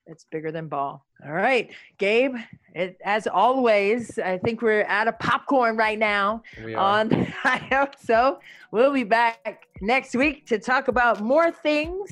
it's 0.07 0.25
bigger 0.31 0.51
than 0.51 0.67
ball. 0.67 1.05
All 1.25 1.31
right, 1.33 1.71
Gabe. 1.97 2.36
It, 2.75 2.97
as 3.03 3.25
always, 3.25 4.19
I 4.19 4.38
think 4.38 4.61
we're 4.61 4.86
out 4.86 5.07
of 5.07 5.17
popcorn 5.19 5.77
right 5.77 5.97
now. 5.97 6.43
We 6.63 6.75
are. 6.75 6.99
On, 6.99 7.11
I 7.43 7.57
hope 7.71 7.95
so. 7.97 8.39
We'll 8.71 8.93
be 8.93 9.03
back 9.05 9.65
next 9.81 10.15
week 10.15 10.45
to 10.47 10.59
talk 10.59 10.89
about 10.89 11.21
more 11.21 11.51
things, 11.51 12.11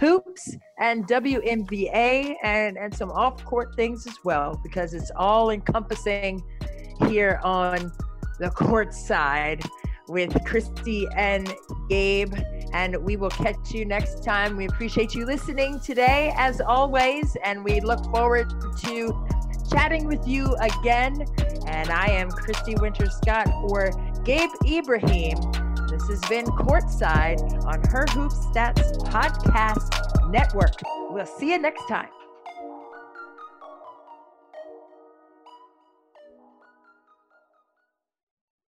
hoops 0.00 0.56
and 0.78 1.06
WNBA, 1.06 2.36
and 2.42 2.78
and 2.78 2.94
some 2.94 3.10
off-court 3.10 3.74
things 3.74 4.06
as 4.06 4.16
well, 4.24 4.58
because 4.62 4.94
it's 4.94 5.10
all 5.16 5.50
encompassing 5.50 6.42
here 7.08 7.40
on 7.42 7.92
the 8.38 8.50
court 8.50 8.92
side 8.94 9.62
with 10.08 10.36
Christy 10.44 11.06
and 11.16 11.52
Gabe. 11.88 12.34
And 12.72 12.96
we 13.04 13.16
will 13.16 13.30
catch 13.30 13.72
you 13.72 13.84
next 13.84 14.24
time. 14.24 14.56
We 14.56 14.66
appreciate 14.66 15.14
you 15.14 15.24
listening 15.24 15.80
today, 15.80 16.32
as 16.36 16.60
always, 16.60 17.36
and 17.44 17.64
we 17.64 17.80
look 17.80 18.04
forward 18.06 18.52
to 18.84 19.26
chatting 19.70 20.06
with 20.06 20.26
you 20.26 20.54
again. 20.56 21.24
And 21.66 21.90
I 21.90 22.06
am 22.08 22.30
Christy 22.30 22.74
Winters-Scott 22.74 23.46
for 23.62 23.90
Gabe 24.24 24.50
Ibrahim. 24.66 25.38
This 25.88 26.08
has 26.08 26.20
been 26.28 26.46
Courtside 26.46 27.64
on 27.64 27.80
Her 27.84 28.04
Hoop 28.10 28.32
Stats 28.32 28.98
Podcast 29.04 30.30
Network. 30.30 30.74
We'll 31.10 31.26
see 31.26 31.52
you 31.52 31.58
next 31.58 31.86
time. 31.88 32.08